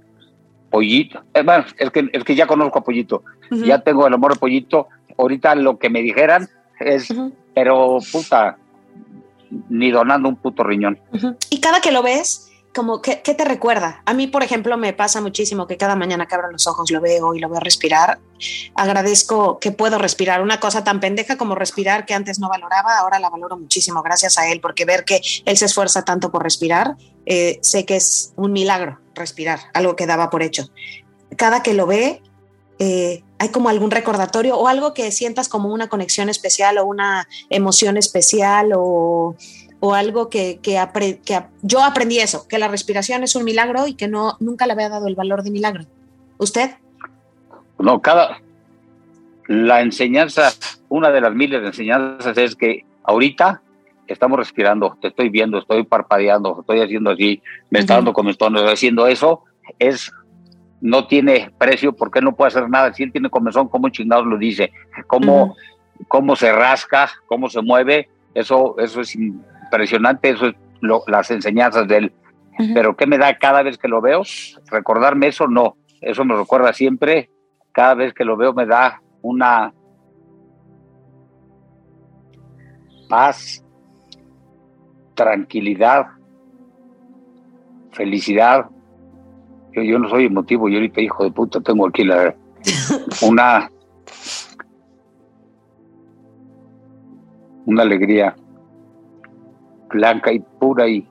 Pollito. 0.70 1.24
Eh, 1.35 1.43
bueno, 1.43 1.64
es 1.76 1.91
que, 1.91 2.09
es 2.12 2.22
que 2.22 2.37
ya 2.37 2.47
conozco 2.47 2.78
a 2.78 2.85
Pollito. 2.85 3.24
Ya 3.51 3.80
tengo 3.83 4.07
el 4.07 4.14
amor 4.14 4.35
de 4.35 4.39
Pollito. 4.39 4.87
Ahorita 5.18 5.57
lo 5.57 5.78
que 5.78 5.91
me 5.91 6.01
dijeran 6.01 6.49
es, 6.78 7.12
pero 7.55 7.99
puta, 8.12 8.57
ni 9.68 9.91
donando 9.91 10.28
un 10.28 10.37
puto 10.37 10.62
riñón. 10.62 11.01
Y 11.51 11.61
cada 11.61 11.80
que 11.80 11.91
lo 11.91 12.05
ves, 12.05 12.52
como, 12.75 13.03
¿qué, 13.03 13.16
te 13.16 13.45
recuerda? 13.45 14.03
A 14.07 14.14
mí, 14.14 14.27
por 14.27 14.43
ejemplo, 14.43 14.77
me 14.77 14.93
pasa 14.93 15.20
muchísimo 15.20 15.66
que 15.66 15.77
cada 15.77 15.95
mañana 15.95 16.27
que 16.27 16.35
abro 16.35 16.51
los 16.51 16.66
ojos 16.66 16.91
lo 16.91 17.01
veo 17.01 17.35
y 17.35 17.41
lo 17.41 17.49
veo 17.49 17.61
respirar. 17.61 18.18
Agradezco 18.75 19.59
que 19.59 19.73
puedo 19.73 19.99
respirar. 19.99 20.43
Una 20.43 20.59
cosa 20.59 20.83
tan 20.83 20.99
pendeja 20.99 21.37
como 21.37 21.55
respirar 21.55 22.07
que 22.07 22.14
antes 22.14 22.39
no 22.39 22.49
valoraba, 22.49 22.99
ahora 22.99 23.18
la 23.18 23.29
valoro 23.29 23.59
muchísimo 23.59 24.03
gracias 24.03 24.39
a 24.39 24.51
él, 24.51 24.61
porque 24.61 24.85
ver 24.85 25.05
que 25.05 25.20
él 25.45 25.57
se 25.57 25.66
esfuerza 25.66 26.05
tanto 26.05 26.33
por 26.33 26.43
respirar, 26.43 26.97
eh, 27.27 27.59
sé 27.62 27.85
que 27.85 27.97
es 27.97 28.33
un 28.37 28.53
milagro 28.53 28.99
respirar, 29.14 29.61
algo 29.75 29.95
que 29.95 30.07
daba 30.07 30.31
por 30.31 30.43
hecho. 30.43 30.70
Cada 31.37 31.62
que 31.62 31.75
lo 31.75 31.87
ve, 31.87 32.23
eh, 32.79 33.23
hay 33.39 33.49
como 33.51 33.68
algún 33.68 33.91
recordatorio 33.91 34.57
o 34.57 34.66
algo 34.66 34.95
que 34.95 35.11
sientas 35.12 35.49
como 35.49 35.68
una 35.68 35.89
conexión 35.89 36.29
especial 36.29 36.79
o 36.79 36.85
una 36.87 37.29
emoción 37.51 37.97
especial 37.97 38.73
o 38.75 39.37
o 39.85 39.95
algo 39.95 40.30
que, 40.30 40.61
que, 40.62 40.80
que, 41.24 41.41
yo 41.62 41.83
aprendí 41.83 42.20
eso, 42.20 42.47
que 42.47 42.61
la 42.61 42.68
respiración 42.68 43.24
es 43.24 43.35
un 43.35 43.43
milagro 43.43 43.89
y 43.89 43.95
que 43.95 44.07
no 44.07 44.37
nunca 44.39 44.64
le 44.64 44.74
había 44.74 44.89
dado 44.89 45.09
el 45.09 45.16
valor 45.16 45.43
de 45.43 45.51
milagro. 45.51 45.87
¿Usted? 46.39 46.70
No, 47.80 48.01
cada 48.01 48.39
la 49.49 49.80
enseñanza, 49.80 50.53
una 50.89 51.11
de 51.11 51.20
las 51.20 51.35
miles 51.35 51.62
de 51.62 51.66
enseñanzas 51.66 52.39
es 52.39 52.55
que 52.55 52.85
ahorita 53.03 53.61
estamos 54.07 54.39
respirando, 54.39 54.97
te 55.01 55.09
estoy 55.09 55.30
viendo, 55.30 55.59
estoy 55.59 55.83
parpadeando, 55.83 56.59
estoy 56.61 56.80
haciendo 56.80 57.11
así, 57.11 57.43
me 57.68 57.80
está 57.80 57.97
dando 57.97 58.12
comezón, 58.12 58.55
estoy 58.55 58.72
haciendo 58.72 59.09
eso, 59.09 59.43
es 59.80 60.12
no 60.80 61.09
tiene 61.09 61.51
precio 61.59 61.93
porque 61.93 62.20
no 62.20 62.37
puede 62.37 62.49
hacer 62.51 62.70
nada. 62.70 62.95
Si 62.95 63.03
él 63.03 63.11
tiene 63.11 63.30
comezón, 63.30 63.68
¿cómo 63.68 63.89
chingados 63.89 64.26
lo 64.26 64.39
dice? 64.39 64.72
¿Cómo, 65.09 65.57
cómo 66.07 66.37
se 66.37 66.53
rasca? 66.53 67.11
¿Cómo 67.26 67.51
se 67.51 67.62
mueve? 67.62 68.09
Eso, 68.33 68.76
eso 68.78 69.01
es 69.01 69.16
impresionante, 69.73 70.31
eso 70.31 70.49
es 70.49 70.55
las 71.07 71.31
enseñanzas 71.31 71.89
de 71.89 71.97
él. 71.97 72.12
Pero 72.75 72.97
¿qué 72.97 73.07
me 73.07 73.16
da 73.16 73.39
cada 73.39 73.62
vez 73.62 73.79
que 73.79 73.89
lo 73.89 74.01
veo? 74.03 74.23
Recordarme 74.70 75.29
eso, 75.29 75.49
no. 75.49 75.77
Eso 76.01 76.25
me 76.25 76.37
recuerda 76.37 76.73
siempre. 76.73 77.31
Cada 77.73 77.95
vez 77.95 78.12
que 78.12 78.25
lo 78.25 78.37
veo 78.37 78.53
me 78.53 78.66
da 78.66 79.01
una 79.23 79.73
paz, 83.09 83.64
tranquilidad, 85.14 86.07
felicidad. 87.93 88.66
Yo, 89.73 89.83
yo 89.83 89.99
no 89.99 90.09
soy 90.11 90.27
emotivo, 90.27 90.68
yo 90.68 90.77
ahorita 90.77 91.01
hijo 91.01 91.25
de 91.25 91.31
puta 91.31 91.61
tengo 91.61 91.87
aquí 91.87 92.05
la, 92.05 92.35
una, 93.23 93.70
una 97.64 97.83
alegría 97.83 98.37
blanca 99.93 100.32
y 100.32 100.40
pura 100.40 100.88
y 100.88 101.07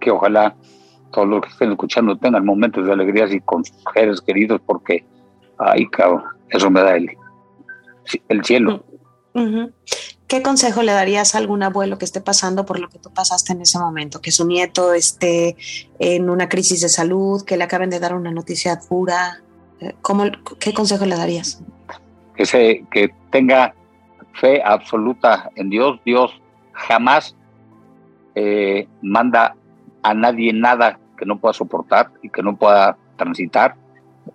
que 0.00 0.10
ojalá 0.10 0.56
todos 1.12 1.28
los 1.28 1.42
que 1.42 1.48
estén 1.48 1.70
escuchando 1.70 2.16
tengan 2.16 2.44
momentos 2.44 2.84
de 2.86 2.92
alegría 2.92 3.26
y 3.30 3.40
con 3.40 3.64
sus 3.64 3.76
seres 3.94 4.20
queridos 4.20 4.60
porque, 4.64 5.04
ay 5.58 5.86
cabrón, 5.88 6.24
eso 6.48 6.70
me 6.70 6.80
da 6.80 6.96
el, 6.96 7.10
el 8.28 8.44
cielo. 8.44 8.84
¿Qué 10.26 10.42
consejo 10.42 10.82
le 10.82 10.92
darías 10.92 11.34
a 11.34 11.38
algún 11.38 11.62
abuelo 11.62 11.98
que 11.98 12.04
esté 12.04 12.20
pasando 12.20 12.64
por 12.64 12.78
lo 12.78 12.88
que 12.88 12.98
tú 12.98 13.12
pasaste 13.12 13.52
en 13.52 13.62
ese 13.62 13.78
momento? 13.78 14.20
Que 14.20 14.30
su 14.30 14.46
nieto 14.46 14.92
esté 14.92 15.56
en 15.98 16.30
una 16.30 16.48
crisis 16.48 16.80
de 16.82 16.88
salud, 16.88 17.44
que 17.44 17.56
le 17.56 17.64
acaben 17.64 17.90
de 17.90 17.98
dar 17.98 18.14
una 18.14 18.30
noticia 18.30 18.78
pura. 18.88 19.42
¿Cómo, 20.02 20.24
¿Qué 20.60 20.72
consejo 20.72 21.04
le 21.04 21.16
darías? 21.16 21.62
Que, 22.36 22.46
se, 22.46 22.84
que 22.92 23.12
tenga 23.32 23.74
fe 24.34 24.62
absoluta 24.62 25.50
en 25.56 25.70
Dios. 25.70 26.00
Dios 26.04 26.30
jamás 26.72 27.34
eh, 28.34 28.88
manda 29.02 29.56
a 30.02 30.14
nadie 30.14 30.52
nada 30.52 30.98
que 31.16 31.26
no 31.26 31.38
pueda 31.38 31.52
soportar 31.52 32.10
y 32.22 32.30
que 32.30 32.42
no 32.42 32.56
pueda 32.56 32.96
transitar 33.16 33.76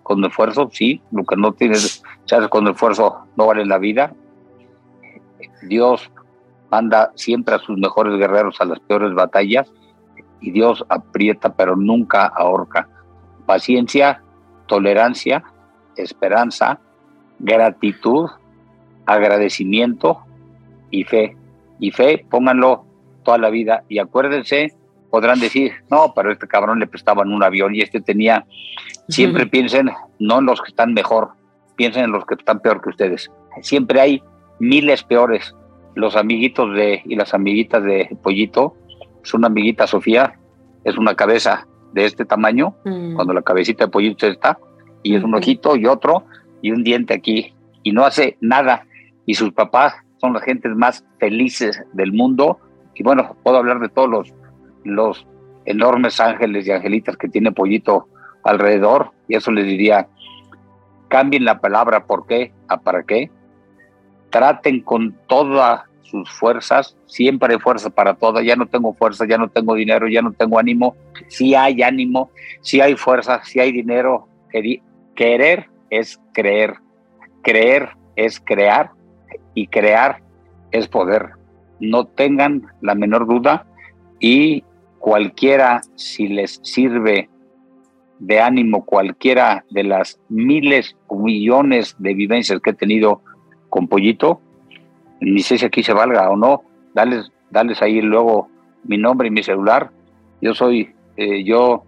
con 0.02 0.24
esfuerzo, 0.24 0.68
sí, 0.72 1.00
lo 1.10 1.24
que 1.24 1.36
no 1.36 1.52
tienes, 1.52 2.02
sabes, 2.24 2.48
con 2.48 2.68
esfuerzo 2.68 3.26
no 3.36 3.46
vale 3.46 3.64
la 3.64 3.78
vida. 3.78 4.12
Dios 5.62 6.10
manda 6.70 7.12
siempre 7.14 7.54
a 7.54 7.58
sus 7.58 7.78
mejores 7.78 8.18
guerreros 8.18 8.60
a 8.60 8.64
las 8.64 8.80
peores 8.80 9.14
batallas 9.14 9.72
y 10.40 10.50
Dios 10.50 10.84
aprieta 10.88 11.54
pero 11.54 11.76
nunca 11.76 12.26
ahorca. 12.26 12.88
Paciencia, 13.46 14.22
tolerancia, 14.66 15.42
esperanza, 15.96 16.78
gratitud, 17.38 18.28
agradecimiento 19.06 20.20
y 20.90 21.04
fe. 21.04 21.36
Y 21.78 21.90
fe, 21.90 22.24
pónganlo 22.28 22.84
toda 23.26 23.36
la 23.36 23.50
vida. 23.50 23.82
Y 23.90 23.98
acuérdense, 23.98 24.72
podrán 25.10 25.40
decir, 25.40 25.72
no, 25.90 26.14
pero 26.14 26.32
este 26.32 26.48
cabrón 26.48 26.78
le 26.78 26.86
prestaban 26.86 27.30
un 27.32 27.42
avión 27.42 27.74
y 27.74 27.82
este 27.82 28.00
tenía. 28.00 28.46
Siempre 29.08 29.46
piensen, 29.46 29.90
no 30.18 30.38
en 30.38 30.46
los 30.46 30.62
que 30.62 30.68
están 30.68 30.94
mejor, 30.94 31.32
piensen 31.76 32.04
en 32.04 32.12
los 32.12 32.24
que 32.24 32.34
están 32.34 32.60
peor 32.60 32.80
que 32.80 32.88
ustedes. 32.88 33.30
Siempre 33.60 34.00
hay 34.00 34.22
miles 34.58 35.02
peores. 35.02 35.54
Los 35.94 36.16
amiguitos 36.16 36.72
de 36.74 37.02
y 37.04 37.16
las 37.16 37.34
amiguitas 37.34 37.82
de 37.82 38.16
Pollito, 38.22 38.74
es 39.22 39.34
una 39.34 39.48
amiguita 39.48 39.86
Sofía, 39.86 40.38
es 40.84 40.96
una 40.96 41.14
cabeza 41.14 41.66
de 41.92 42.04
este 42.04 42.24
tamaño, 42.24 42.76
mm. 42.84 43.14
cuando 43.14 43.32
la 43.32 43.42
cabecita 43.42 43.86
de 43.86 43.90
Pollito 43.90 44.26
está, 44.26 44.58
y 45.02 45.16
es 45.16 45.24
un 45.24 45.34
ojito 45.34 45.76
y 45.76 45.86
otro, 45.86 46.24
y 46.62 46.70
un 46.70 46.84
diente 46.84 47.14
aquí, 47.14 47.54
y 47.82 47.92
no 47.92 48.04
hace 48.04 48.36
nada. 48.40 48.86
Y 49.24 49.34
sus 49.34 49.52
papás 49.52 49.94
son 50.18 50.32
las 50.32 50.42
gentes 50.42 50.74
más 50.76 51.04
felices 51.18 51.82
del 51.92 52.12
mundo. 52.12 52.58
Y 52.96 53.02
bueno, 53.02 53.36
puedo 53.42 53.58
hablar 53.58 53.78
de 53.78 53.90
todos 53.90 54.08
los, 54.08 54.34
los 54.84 55.26
enormes 55.66 56.18
ángeles 56.18 56.66
y 56.66 56.72
angelitas 56.72 57.16
que 57.16 57.28
tiene 57.28 57.52
Pollito 57.52 58.08
alrededor, 58.42 59.10
y 59.28 59.36
eso 59.36 59.50
les 59.50 59.66
diría, 59.66 60.08
cambien 61.08 61.44
la 61.44 61.60
palabra 61.60 62.06
por 62.06 62.26
qué 62.26 62.52
a 62.68 62.80
para 62.80 63.02
qué, 63.02 63.30
traten 64.30 64.80
con 64.80 65.16
todas 65.26 65.82
sus 66.02 66.30
fuerzas, 66.30 66.96
siempre 67.06 67.54
hay 67.54 67.60
fuerza 67.60 67.90
para 67.90 68.14
todo, 68.14 68.40
ya 68.40 68.56
no 68.56 68.66
tengo 68.66 68.94
fuerza, 68.94 69.26
ya 69.26 69.36
no 69.36 69.48
tengo 69.48 69.74
dinero, 69.74 70.08
ya 70.08 70.22
no 70.22 70.32
tengo 70.32 70.58
ánimo, 70.58 70.96
si 71.28 71.54
hay 71.54 71.82
ánimo, 71.82 72.30
si 72.60 72.80
hay 72.80 72.96
fuerza, 72.96 73.42
si 73.44 73.60
hay 73.60 73.72
dinero, 73.72 74.28
querer 75.14 75.68
es 75.90 76.20
creer, 76.32 76.76
creer 77.42 77.90
es 78.14 78.40
crear 78.40 78.90
y 79.54 79.66
crear 79.66 80.22
es 80.70 80.88
poder. 80.88 81.35
No 81.80 82.06
tengan 82.06 82.66
la 82.80 82.94
menor 82.94 83.26
duda 83.26 83.66
y 84.20 84.64
cualquiera, 84.98 85.82
si 85.94 86.28
les 86.28 86.60
sirve 86.62 87.28
de 88.18 88.40
ánimo, 88.40 88.84
cualquiera 88.84 89.64
de 89.70 89.84
las 89.84 90.18
miles 90.28 90.96
o 91.06 91.18
millones 91.18 91.94
de 91.98 92.14
vivencias 92.14 92.60
que 92.60 92.70
he 92.70 92.74
tenido 92.74 93.22
con 93.68 93.88
Pollito, 93.88 94.40
ni 95.20 95.40
sé 95.40 95.58
si 95.58 95.66
aquí 95.66 95.82
se 95.82 95.92
valga 95.92 96.30
o 96.30 96.36
no, 96.36 96.62
dales, 96.94 97.30
dales 97.50 97.80
ahí 97.82 98.00
luego 98.00 98.48
mi 98.84 98.98
nombre 98.98 99.28
y 99.28 99.30
mi 99.30 99.42
celular. 99.42 99.90
Yo 100.40 100.54
soy, 100.54 100.94
eh, 101.16 101.44
yo 101.44 101.84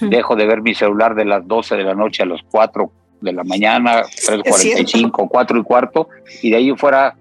dejo 0.00 0.36
de 0.36 0.46
ver 0.46 0.62
mi 0.62 0.74
celular 0.74 1.14
de 1.14 1.24
las 1.24 1.46
12 1.46 1.76
de 1.76 1.84
la 1.84 1.94
noche 1.94 2.22
a 2.22 2.26
las 2.26 2.40
4 2.50 2.90
de 3.20 3.32
la 3.32 3.44
mañana, 3.44 4.02
3.45, 4.02 5.28
4 5.28 5.58
y 5.58 5.62
cuarto, 5.62 6.08
y 6.42 6.50
de 6.50 6.56
ahí 6.56 6.76
fuera 6.76 7.16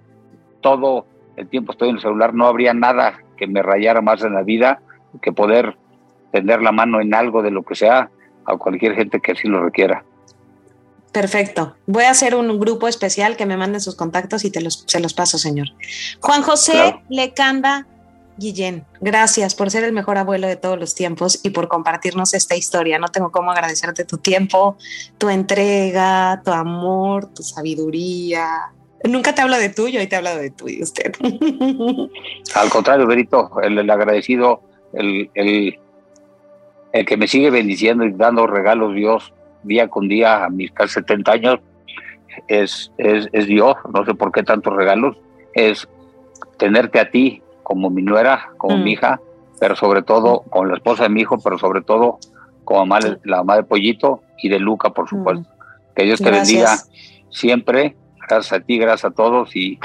todo 0.61 1.05
el 1.41 1.49
tiempo 1.49 1.71
estoy 1.71 1.89
en 1.89 1.95
el 1.95 2.01
celular, 2.01 2.33
no 2.33 2.47
habría 2.47 2.73
nada 2.73 3.19
que 3.37 3.47
me 3.47 3.61
rayara 3.61 4.01
más 4.01 4.23
en 4.23 4.33
la 4.33 4.43
vida 4.43 4.81
que 5.21 5.31
poder 5.31 5.77
tender 6.31 6.61
la 6.61 6.71
mano 6.71 7.01
en 7.01 7.13
algo 7.13 7.41
de 7.41 7.51
lo 7.51 7.63
que 7.63 7.75
sea 7.75 8.09
a 8.45 8.57
cualquier 8.57 8.95
gente 8.95 9.19
que 9.19 9.33
así 9.33 9.47
lo 9.47 9.63
requiera. 9.63 10.03
Perfecto. 11.11 11.75
Voy 11.87 12.05
a 12.05 12.11
hacer 12.11 12.35
un 12.35 12.57
grupo 12.59 12.87
especial 12.87 13.35
que 13.35 13.45
me 13.45 13.57
manden 13.57 13.81
sus 13.81 13.95
contactos 13.95 14.45
y 14.45 14.51
te 14.51 14.61
los, 14.61 14.85
se 14.87 15.01
los 15.01 15.13
paso, 15.13 15.37
señor. 15.37 15.67
Juan 16.21 16.41
José 16.41 17.01
Lecanda 17.09 17.85
Guillén, 18.37 18.85
gracias 19.01 19.53
por 19.53 19.69
ser 19.69 19.83
el 19.83 19.91
mejor 19.91 20.17
abuelo 20.17 20.47
de 20.47 20.55
todos 20.55 20.79
los 20.79 20.95
tiempos 20.95 21.41
y 21.43 21.49
por 21.49 21.67
compartirnos 21.67 22.33
esta 22.33 22.55
historia. 22.55 22.97
No 22.97 23.09
tengo 23.09 23.29
cómo 23.29 23.51
agradecerte 23.51 24.05
tu 24.05 24.19
tiempo, 24.19 24.77
tu 25.17 25.29
entrega, 25.29 26.41
tu 26.43 26.51
amor, 26.51 27.25
tu 27.33 27.43
sabiduría. 27.43 28.71
Nunca 29.03 29.33
te 29.33 29.41
hablo 29.41 29.57
de 29.57 29.69
tuyo 29.69 30.01
y 30.01 30.07
te 30.07 30.15
he 30.15 30.17
hablado 30.17 30.39
de 30.39 30.51
tú 30.51 30.69
y 30.69 30.81
usted. 30.83 31.13
Al 32.55 32.69
contrario, 32.69 33.07
Berito, 33.07 33.51
el, 33.61 33.89
agradecido, 33.89 34.61
el, 34.93 35.29
el, 35.33 35.79
el 36.93 37.05
que 37.05 37.17
me 37.17 37.27
sigue 37.27 37.49
bendiciendo 37.49 38.05
y 38.05 38.11
dando 38.11 38.45
regalos 38.47 38.93
Dios 38.93 39.33
día 39.63 39.87
con 39.87 40.07
día 40.07 40.45
a 40.45 40.49
mis 40.49 40.71
casi 40.71 40.95
70 40.95 41.31
años 41.31 41.59
es, 42.47 42.91
es, 42.97 43.27
es 43.31 43.47
Dios, 43.47 43.75
no 43.93 44.05
sé 44.05 44.13
por 44.13 44.31
qué 44.31 44.43
tantos 44.43 44.73
regalos, 44.75 45.17
es 45.53 45.87
tenerte 46.57 46.99
a 46.99 47.09
ti 47.09 47.41
como 47.63 47.89
mi 47.89 48.01
nuera, 48.01 48.51
como 48.57 48.77
mi 48.77 48.83
mm. 48.83 48.87
hija, 48.87 49.21
pero 49.59 49.75
sobre 49.75 50.01
todo 50.01 50.41
con 50.49 50.67
la 50.69 50.75
esposa 50.75 51.03
de 51.03 51.09
mi 51.09 51.21
hijo, 51.21 51.37
pero 51.39 51.57
sobre 51.57 51.81
todo 51.81 52.19
como 52.63 52.85
la 53.23 53.37
mamá 53.37 53.57
de 53.57 53.63
Pollito 53.63 54.21
y 54.41 54.49
de 54.49 54.59
Luca, 54.59 54.91
por 54.91 55.05
mm. 55.05 55.07
supuesto. 55.07 55.49
Que 55.95 56.03
Dios 56.03 56.19
te 56.19 56.31
bendiga 56.31 56.77
siempre. 57.29 57.95
Gracias 58.31 58.53
a 58.53 58.63
ti, 58.63 58.77
gracias 58.77 59.11
a 59.11 59.13
todos 59.13 59.53
y 59.57 59.77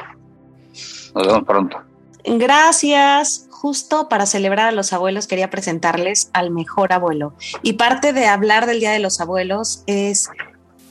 nos 1.16 1.26
vemos 1.26 1.44
pronto. 1.44 1.78
Gracias. 2.24 3.48
Justo 3.50 4.08
para 4.08 4.24
celebrar 4.24 4.68
a 4.68 4.72
los 4.72 4.92
abuelos 4.92 5.26
quería 5.26 5.50
presentarles 5.50 6.30
al 6.32 6.52
mejor 6.52 6.92
abuelo. 6.92 7.34
Y 7.62 7.72
parte 7.72 8.12
de 8.12 8.26
hablar 8.26 8.66
del 8.66 8.78
Día 8.78 8.92
de 8.92 9.00
los 9.00 9.20
Abuelos 9.20 9.82
es 9.88 10.28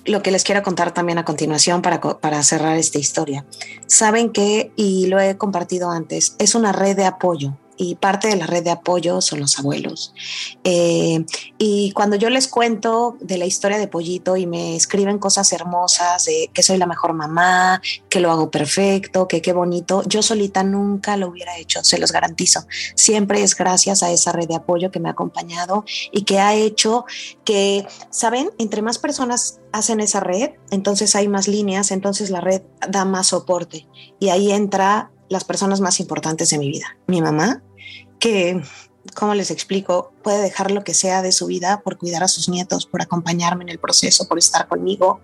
lo 0.03 0.21
que 0.21 0.31
les 0.31 0.43
quiero 0.43 0.63
contar 0.63 0.93
también 0.93 1.17
a 1.17 1.23
continuación 1.23 1.81
para, 1.81 2.01
para 2.01 2.43
cerrar 2.43 2.75
esta 2.75 2.99
historia. 2.99 3.45
Saben 3.85 4.31
que, 4.31 4.73
y 4.75 5.07
lo 5.07 5.21
he 5.21 5.37
compartido 5.37 5.91
antes, 5.91 6.35
es 6.39 6.55
una 6.55 6.73
red 6.73 6.97
de 6.97 7.05
apoyo 7.05 7.53
y 7.77 7.95
parte 7.95 8.27
de 8.27 8.35
la 8.35 8.47
red 8.47 8.63
de 8.63 8.71
apoyo 8.71 9.21
son 9.21 9.39
los 9.39 9.57
abuelos. 9.59 10.13
Eh, 10.63 11.25
y 11.57 11.91
cuando 11.91 12.15
yo 12.15 12.29
les 12.29 12.47
cuento 12.47 13.17
de 13.19 13.37
la 13.37 13.45
historia 13.45 13.77
de 13.77 13.87
Pollito 13.87 14.37
y 14.37 14.45
me 14.45 14.75
escriben 14.75 15.19
cosas 15.19 15.51
hermosas 15.53 16.25
de 16.25 16.49
que 16.53 16.63
soy 16.63 16.77
la 16.77 16.85
mejor 16.85 17.13
mamá, 17.13 17.81
que 18.09 18.19
lo 18.19 18.31
hago 18.31 18.51
perfecto, 18.51 19.27
que 19.27 19.41
qué 19.41 19.53
bonito, 19.53 20.03
yo 20.05 20.21
solita 20.21 20.63
nunca 20.63 21.17
lo 21.17 21.29
hubiera 21.29 21.57
hecho, 21.57 21.83
se 21.83 21.97
los 21.97 22.11
garantizo. 22.11 22.65
Siempre 22.95 23.43
es 23.43 23.55
gracias 23.55 24.03
a 24.03 24.11
esa 24.11 24.31
red 24.31 24.47
de 24.47 24.55
apoyo 24.55 24.91
que 24.91 24.99
me 24.99 25.09
ha 25.09 25.13
acompañado 25.13 25.85
y 26.11 26.23
que 26.23 26.39
ha 26.39 26.53
hecho 26.53 27.05
que, 27.43 27.85
¿saben? 28.09 28.49
Entre 28.57 28.81
más 28.81 28.97
personas 28.97 29.59
hacen 29.71 29.99
esa 29.99 30.21
red, 30.21 30.51
entonces 30.71 31.15
hay 31.15 31.27
más 31.27 31.47
líneas, 31.47 31.91
entonces 31.91 32.29
la 32.29 32.39
red 32.39 32.61
da 32.87 33.03
más 33.03 33.27
soporte 33.27 33.87
y 34.19 34.29
ahí 34.29 34.51
entra 34.51 35.11
las 35.29 35.43
personas 35.43 35.81
más 35.81 35.99
importantes 35.99 36.49
de 36.49 36.57
mi 36.57 36.69
vida. 36.69 36.97
Mi 37.07 37.21
mamá, 37.21 37.61
que, 38.19 38.61
¿cómo 39.13 39.33
les 39.33 39.51
explico? 39.51 40.11
Puede 40.23 40.41
dejar 40.41 40.71
lo 40.71 40.83
que 40.83 40.93
sea 40.93 41.21
de 41.21 41.31
su 41.31 41.47
vida 41.47 41.81
por 41.83 41.97
cuidar 41.97 42.23
a 42.23 42.27
sus 42.27 42.49
nietos, 42.49 42.85
por 42.85 43.01
acompañarme 43.01 43.63
en 43.63 43.69
el 43.69 43.79
proceso, 43.79 44.27
por 44.27 44.37
estar 44.37 44.67
conmigo. 44.67 45.19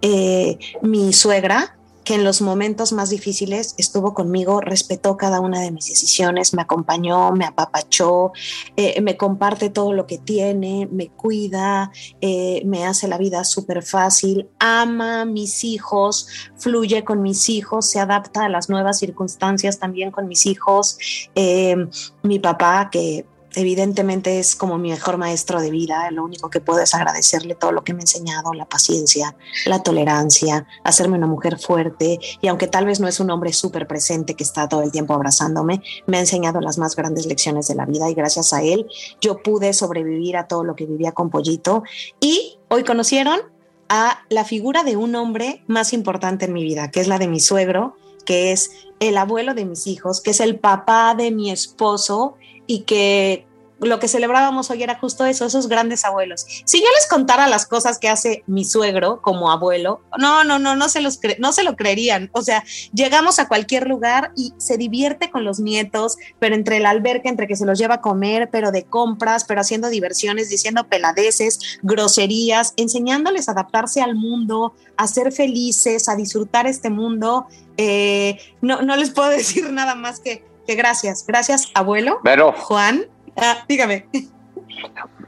Eh, 0.00 0.58
mi 0.80 1.12
suegra, 1.12 1.76
que 2.04 2.14
en 2.14 2.24
los 2.24 2.42
momentos 2.42 2.92
más 2.92 3.10
difíciles 3.10 3.74
estuvo 3.78 4.14
conmigo, 4.14 4.60
respetó 4.60 5.16
cada 5.16 5.40
una 5.40 5.60
de 5.60 5.70
mis 5.70 5.86
decisiones, 5.86 6.54
me 6.54 6.62
acompañó, 6.62 7.32
me 7.32 7.44
apapachó, 7.44 8.32
eh, 8.76 9.00
me 9.00 9.16
comparte 9.16 9.70
todo 9.70 9.92
lo 9.92 10.06
que 10.06 10.18
tiene, 10.18 10.88
me 10.90 11.08
cuida, 11.08 11.92
eh, 12.20 12.62
me 12.64 12.84
hace 12.84 13.08
la 13.08 13.18
vida 13.18 13.44
súper 13.44 13.82
fácil, 13.82 14.48
ama 14.58 15.22
a 15.22 15.24
mis 15.24 15.64
hijos, 15.64 16.26
fluye 16.56 17.04
con 17.04 17.22
mis 17.22 17.48
hijos, 17.48 17.88
se 17.88 18.00
adapta 18.00 18.44
a 18.44 18.48
las 18.48 18.68
nuevas 18.68 18.98
circunstancias 18.98 19.78
también 19.78 20.10
con 20.10 20.26
mis 20.28 20.46
hijos. 20.46 20.98
Eh, 21.34 21.76
mi 22.22 22.38
papá, 22.38 22.88
que 22.90 23.26
evidentemente 23.54 24.38
es 24.38 24.56
como 24.56 24.78
mi 24.78 24.90
mejor 24.90 25.18
maestro 25.18 25.60
de 25.60 25.70
vida. 25.70 26.10
Lo 26.10 26.24
único 26.24 26.50
que 26.50 26.60
puedo 26.60 26.80
es 26.80 26.94
agradecerle 26.94 27.54
todo 27.54 27.72
lo 27.72 27.84
que 27.84 27.94
me 27.94 28.00
ha 28.00 28.02
enseñado, 28.02 28.52
la 28.52 28.66
paciencia, 28.66 29.36
la 29.66 29.82
tolerancia, 29.82 30.66
hacerme 30.84 31.18
una 31.18 31.26
mujer 31.26 31.58
fuerte. 31.58 32.18
Y 32.40 32.48
aunque 32.48 32.66
tal 32.66 32.86
vez 32.86 33.00
no 33.00 33.08
es 33.08 33.20
un 33.20 33.30
hombre 33.30 33.52
súper 33.52 33.86
presente 33.86 34.34
que 34.34 34.44
está 34.44 34.68
todo 34.68 34.82
el 34.82 34.92
tiempo 34.92 35.14
abrazándome, 35.14 35.82
me 36.06 36.18
ha 36.18 36.20
enseñado 36.20 36.60
las 36.60 36.78
más 36.78 36.96
grandes 36.96 37.26
lecciones 37.26 37.68
de 37.68 37.74
la 37.74 37.86
vida 37.86 38.08
y 38.10 38.14
gracias 38.14 38.52
a 38.52 38.62
él 38.62 38.86
yo 39.20 39.42
pude 39.42 39.72
sobrevivir 39.72 40.36
a 40.36 40.46
todo 40.46 40.64
lo 40.64 40.74
que 40.74 40.86
vivía 40.86 41.12
con 41.12 41.30
Pollito. 41.30 41.82
Y 42.20 42.58
hoy 42.68 42.84
conocieron 42.84 43.40
a 43.88 44.24
la 44.30 44.44
figura 44.44 44.84
de 44.84 44.96
un 44.96 45.14
hombre 45.14 45.64
más 45.66 45.92
importante 45.92 46.46
en 46.46 46.52
mi 46.52 46.62
vida, 46.62 46.90
que 46.90 47.00
es 47.00 47.08
la 47.08 47.18
de 47.18 47.28
mi 47.28 47.40
suegro, 47.40 47.96
que 48.24 48.52
es 48.52 48.70
el 49.00 49.18
abuelo 49.18 49.54
de 49.54 49.64
mis 49.64 49.86
hijos, 49.86 50.20
que 50.20 50.30
es 50.30 50.40
el 50.40 50.58
papá 50.58 51.14
de 51.14 51.30
mi 51.30 51.50
esposo 51.50 52.36
y 52.66 52.80
que 52.80 53.46
lo 53.82 53.98
que 53.98 54.08
celebrábamos 54.08 54.70
hoy 54.70 54.82
era 54.82 54.98
justo 54.98 55.26
eso, 55.26 55.44
esos 55.44 55.68
grandes 55.68 56.04
abuelos. 56.04 56.46
Si 56.64 56.78
yo 56.78 56.86
les 56.94 57.06
contara 57.08 57.48
las 57.48 57.66
cosas 57.66 57.98
que 57.98 58.08
hace 58.08 58.44
mi 58.46 58.64
suegro 58.64 59.20
como 59.20 59.50
abuelo, 59.50 60.02
no, 60.18 60.44
no, 60.44 60.58
no, 60.58 60.76
no 60.76 60.88
se, 60.88 61.00
los 61.00 61.18
no 61.38 61.52
se 61.52 61.64
lo 61.64 61.76
creerían. 61.76 62.30
O 62.32 62.42
sea, 62.42 62.64
llegamos 62.92 63.38
a 63.38 63.48
cualquier 63.48 63.88
lugar 63.88 64.32
y 64.36 64.52
se 64.58 64.76
divierte 64.76 65.30
con 65.30 65.44
los 65.44 65.58
nietos, 65.58 66.16
pero 66.38 66.54
entre 66.54 66.76
el 66.76 66.86
alberca, 66.86 67.28
entre 67.28 67.48
que 67.48 67.56
se 67.56 67.66
los 67.66 67.78
lleva 67.78 67.96
a 67.96 68.00
comer, 68.00 68.50
pero 68.50 68.70
de 68.70 68.84
compras, 68.84 69.44
pero 69.44 69.60
haciendo 69.60 69.88
diversiones, 69.88 70.48
diciendo 70.48 70.86
peladeces, 70.88 71.78
groserías, 71.82 72.74
enseñándoles 72.76 73.48
a 73.48 73.52
adaptarse 73.52 74.00
al 74.00 74.14
mundo, 74.14 74.74
a 74.96 75.08
ser 75.08 75.32
felices, 75.32 76.08
a 76.08 76.14
disfrutar 76.14 76.66
este 76.66 76.90
mundo. 76.90 77.46
Eh, 77.76 78.38
no, 78.60 78.82
no 78.82 78.96
les 78.96 79.10
puedo 79.10 79.28
decir 79.30 79.70
nada 79.72 79.94
más 79.96 80.20
que, 80.20 80.44
que 80.66 80.74
gracias. 80.74 81.26
Gracias, 81.26 81.70
abuelo. 81.74 82.20
Pero, 82.22 82.52
Juan. 82.52 83.06
Ah, 83.36 83.64
dígame. 83.68 84.06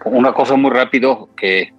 Una 0.05 0.33
cosa 0.33 0.57
muy 0.57 0.71
rápido 0.71 1.29
que, 1.37 1.73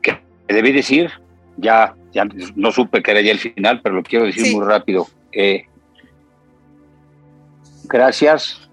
que 0.00 0.20
debí 0.48 0.72
decir, 0.72 1.10
ya, 1.56 1.94
ya 2.12 2.26
no 2.56 2.72
supe 2.72 3.02
que 3.02 3.10
era 3.10 3.20
ya 3.20 3.32
el 3.32 3.38
final, 3.38 3.80
pero 3.82 3.96
lo 3.96 4.02
quiero 4.02 4.24
decir 4.24 4.54
muy 4.54 4.64
rápido. 4.64 5.06
Eh, 5.32 5.66
gracias 7.84 8.68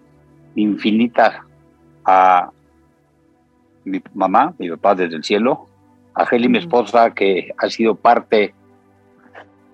infinita 0.55 1.45
a 2.05 2.49
mi 3.85 4.01
mamá, 4.13 4.53
mi 4.57 4.69
papá 4.69 4.95
desde 4.95 5.15
el 5.15 5.23
cielo, 5.23 5.67
a 6.13 6.25
Heli, 6.29 6.49
mi 6.49 6.57
esposa, 6.57 7.11
que 7.11 7.53
ha 7.57 7.69
sido 7.69 7.95
parte 7.95 8.53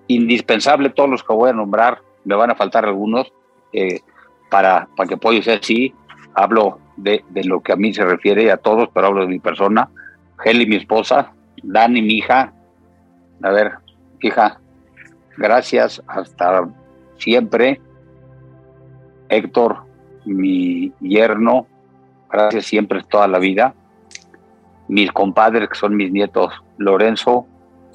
indispensable, 0.06 0.90
todos 0.90 1.10
los 1.10 1.24
que 1.24 1.32
voy 1.32 1.50
a 1.50 1.52
nombrar, 1.52 2.00
me 2.24 2.34
van 2.34 2.50
a 2.50 2.54
faltar 2.54 2.84
algunos, 2.84 3.32
eh, 3.72 4.00
para, 4.50 4.88
para 4.96 5.08
que 5.08 5.16
pueda 5.16 5.42
ser 5.42 5.60
así, 5.60 5.94
hablo 6.34 6.78
de, 6.96 7.24
de, 7.30 7.44
lo 7.44 7.60
que 7.60 7.72
a 7.72 7.76
mí 7.76 7.92
se 7.92 8.04
refiere 8.04 8.50
a 8.50 8.56
todos, 8.56 8.88
pero 8.92 9.08
hablo 9.08 9.22
de 9.22 9.28
mi 9.28 9.38
persona. 9.38 9.88
Heli, 10.44 10.66
mi 10.66 10.76
esposa, 10.76 11.32
Dani, 11.62 12.02
mi 12.02 12.14
hija. 12.14 12.52
A 13.42 13.50
ver, 13.50 13.72
hija, 14.20 14.60
gracias 15.36 16.02
hasta 16.06 16.68
siempre. 17.18 17.80
Héctor, 19.28 19.84
mi 20.24 20.92
yerno, 21.00 21.66
gracias 22.30 22.66
siempre 22.66 23.02
toda 23.02 23.26
la 23.28 23.38
vida. 23.38 23.74
Mis 24.88 25.10
compadres, 25.10 25.68
que 25.68 25.74
son 25.74 25.96
mis 25.96 26.12
nietos, 26.12 26.52
Lorenzo, 26.78 27.46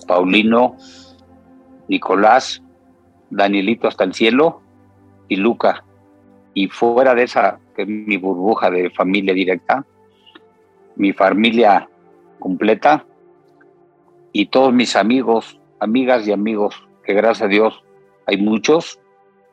Paulino, 0.08 0.76
Nicolás, 1.88 2.62
Danielito 3.30 3.88
hasta 3.88 4.04
el 4.04 4.14
cielo 4.14 4.61
y 5.32 5.38
Luca. 5.38 5.86
Y 6.54 6.68
fuera 6.68 7.16
de 7.16 7.24
esa, 7.24 7.58
que 7.74 7.84
es 7.84 7.88
mi 7.88 8.18
burbuja 8.18 8.70
de 8.70 8.90
familia 8.90 9.34
directa, 9.34 9.86
mi 10.98 11.14
familia 11.14 11.88
completa 12.38 13.06
y 14.34 14.48
todos 14.48 14.74
mis 14.74 14.98
amigos, 14.98 15.58
amigas 15.80 16.28
y 16.28 16.34
amigos, 16.34 16.86
que 17.06 17.14
gracias 17.14 17.44
a 17.44 17.48
Dios 17.48 17.82
hay 18.28 18.38
muchos, 18.38 19.00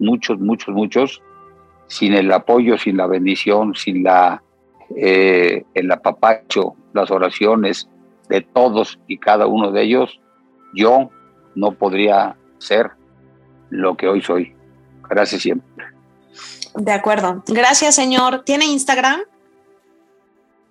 muchos, 0.01 0.41
muchos, 0.41 0.75
muchos, 0.75 1.23
sin 1.87 2.15
el 2.15 2.33
apoyo, 2.33 2.77
sin 2.77 2.97
la 2.97 3.07
bendición, 3.07 3.77
sin 3.77 4.03
la 4.03 4.43
eh, 4.97 5.65
el 5.75 5.93
apapacho, 5.93 6.75
las 6.93 7.13
oraciones 7.13 7.89
de 8.29 8.41
todos 8.41 8.99
y 9.07 9.19
cada 9.19 9.47
uno 9.47 9.71
de 9.71 9.83
ellos, 9.83 10.21
yo 10.75 11.11
no 11.55 11.73
podría 11.73 12.37
ser 12.59 12.91
lo 13.71 13.97
que 13.97 14.09
hoy 14.09 14.23
soy. 14.23 14.58
Gracias 15.09 15.43
siempre. 15.43 15.85
De 16.75 16.93
acuerdo. 16.93 17.43
Gracias, 17.47 17.95
señor. 17.95 18.45
¿Tiene 18.45 18.67
Instagram? 18.67 19.21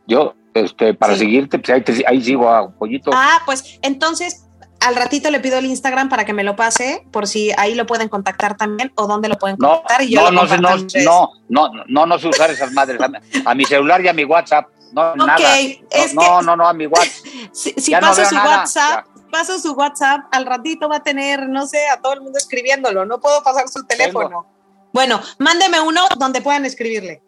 Yo, 0.07 0.35
este, 0.53 0.93
para 0.93 1.13
sí. 1.13 1.19
seguirte, 1.19 1.59
pues 1.59 1.69
ahí, 1.69 1.81
te, 1.81 2.03
ahí, 2.07 2.21
sigo 2.21 2.49
a 2.49 2.69
Pollito. 2.69 3.11
Ah, 3.13 3.41
pues 3.45 3.77
entonces 3.81 4.47
al 4.79 4.95
ratito 4.95 5.31
le 5.31 5.39
pido 5.39 5.57
el 5.57 5.65
Instagram 5.65 6.07
para 6.09 6.25
que 6.25 6.33
me 6.33 6.43
lo 6.43 6.55
pase, 6.55 7.05
por 7.11 7.27
si 7.27 7.51
ahí 7.57 7.75
lo 7.75 7.85
pueden 7.85 8.09
contactar 8.09 8.55
también 8.55 8.91
o 8.95 9.07
dónde 9.07 9.27
lo 9.27 9.35
pueden 9.37 9.57
contactar. 9.57 9.99
No, 9.99 10.05
y 10.05 10.11
yo 10.11 10.31
no, 10.31 10.45
no, 10.45 10.57
no, 10.57 10.77
no, 10.77 11.31
no, 11.49 11.83
no, 11.87 12.05
no 12.05 12.19
sé 12.19 12.27
usar 12.27 12.51
esas 12.51 12.71
madres. 12.71 12.99
A, 13.45 13.55
mi 13.55 13.65
celular 13.65 14.01
y 14.01 14.07
a 14.07 14.13
mi 14.13 14.23
WhatsApp. 14.23 14.67
No, 14.93 15.11
okay, 15.11 15.81
nada. 15.81 16.05
Es 16.05 16.13
no, 16.13 16.21
que, 16.21 16.45
no, 16.45 16.55
no, 16.55 16.67
a 16.67 16.73
mi 16.73 16.85
WhatsApp. 16.87 17.25
Si, 17.51 17.71
si 17.71 17.91
paso 17.91 18.23
su 18.25 18.35
nada. 18.35 18.59
WhatsApp, 18.59 19.05
ya. 19.07 19.16
Paso 19.37 19.59
su 19.59 19.73
WhatsApp, 19.73 20.21
al 20.31 20.45
ratito 20.47 20.89
va 20.89 20.95
a 20.95 21.03
tener, 21.03 21.47
no 21.47 21.67
sé, 21.67 21.87
a 21.89 22.01
todo 22.01 22.13
el 22.13 22.21
mundo 22.21 22.39
escribiéndolo. 22.39 23.05
No 23.05 23.19
puedo 23.19 23.43
pasar 23.43 23.67
su 23.69 23.85
teléfono. 23.85 24.47
Bueno, 24.91 25.21
mándeme 25.37 25.79
uno 25.79 26.01
donde 26.17 26.41
puedan 26.41 26.65
escribirle. 26.65 27.21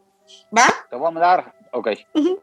¿Va? 0.56 0.66
Te 0.90 0.96
voy 0.96 1.08
a 1.08 1.12
mandar. 1.12 1.54
Ok. 1.72 1.90
Uh 2.14 2.20
-huh. 2.20 2.42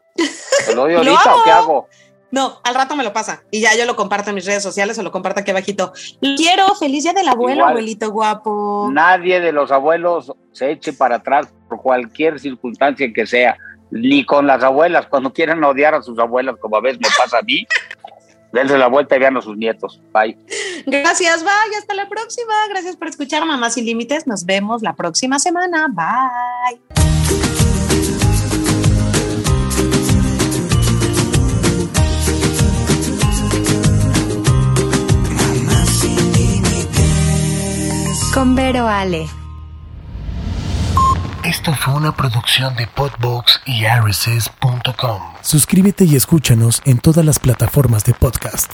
¿Te 0.65 0.75
lo 0.75 0.83
doy 0.83 0.93
ahorita 0.95 1.35
o 1.35 1.43
qué 1.43 1.51
hago? 1.51 1.87
No, 2.31 2.59
al 2.63 2.75
rato 2.75 2.95
me 2.95 3.03
lo 3.03 3.13
pasa 3.13 3.43
y 3.51 3.61
ya 3.61 3.73
yo 3.75 3.85
lo 3.85 3.95
comparto 3.95 4.29
en 4.29 4.35
mis 4.35 4.45
redes 4.45 4.63
sociales 4.63 4.97
o 4.99 5.03
lo 5.03 5.11
comparto 5.11 5.41
aquí 5.41 5.51
abajito. 5.51 5.91
Quiero, 6.37 6.73
feliz 6.75 7.03
día 7.03 7.13
del 7.13 7.27
abuelo, 7.27 7.59
Igual, 7.59 7.69
abuelito 7.71 8.11
guapo. 8.11 8.89
Nadie 8.91 9.39
de 9.39 9.51
los 9.51 9.71
abuelos 9.71 10.33
se 10.51 10.71
eche 10.71 10.93
para 10.93 11.15
atrás 11.15 11.53
por 11.69 11.81
cualquier 11.81 12.39
circunstancia 12.39 13.11
que 13.13 13.25
sea, 13.25 13.57
ni 13.91 14.25
con 14.25 14.45
las 14.45 14.61
abuelas, 14.61 15.07
cuando 15.07 15.31
quieran 15.31 15.63
odiar 15.63 15.93
a 15.93 16.01
sus 16.01 16.19
abuelas, 16.19 16.55
como 16.59 16.75
a 16.75 16.81
veces 16.81 16.99
me 16.99 17.09
pasa 17.17 17.39
a 17.39 17.41
mí, 17.43 17.65
dense 18.57 18.77
la 18.77 18.87
vuelta 18.87 19.15
y 19.15 19.19
vean 19.19 19.37
a 19.37 19.41
sus 19.41 19.55
nietos. 19.55 20.01
Bye. 20.13 20.37
Gracias, 20.85 21.43
bye, 21.43 21.77
hasta 21.77 21.93
la 21.93 22.09
próxima. 22.09 22.53
Gracias 22.69 22.95
por 22.95 23.07
escuchar 23.07 23.45
Mamá 23.45 23.69
Sin 23.69 23.85
Límites. 23.85 24.27
Nos 24.27 24.45
vemos 24.45 24.81
la 24.81 24.95
próxima 24.95 25.39
semana. 25.39 25.87
Bye. 25.89 26.81
con 38.37 38.53
Vero 38.53 38.87
Ale. 38.87 39.27
Esto 41.47 41.73
fue 41.73 41.93
una 41.93 42.13
producción 42.13 42.75
de 42.75 42.87
Podbox 42.87 43.61
y. 43.65 43.85
Suscríbete 45.41 46.03
y 46.03 46.17
escúchanos 46.17 46.81
en 46.83 46.97
todas 46.97 47.23
las 47.23 47.39
plataformas 47.39 48.03
de 48.03 48.13
podcast. 48.13 48.69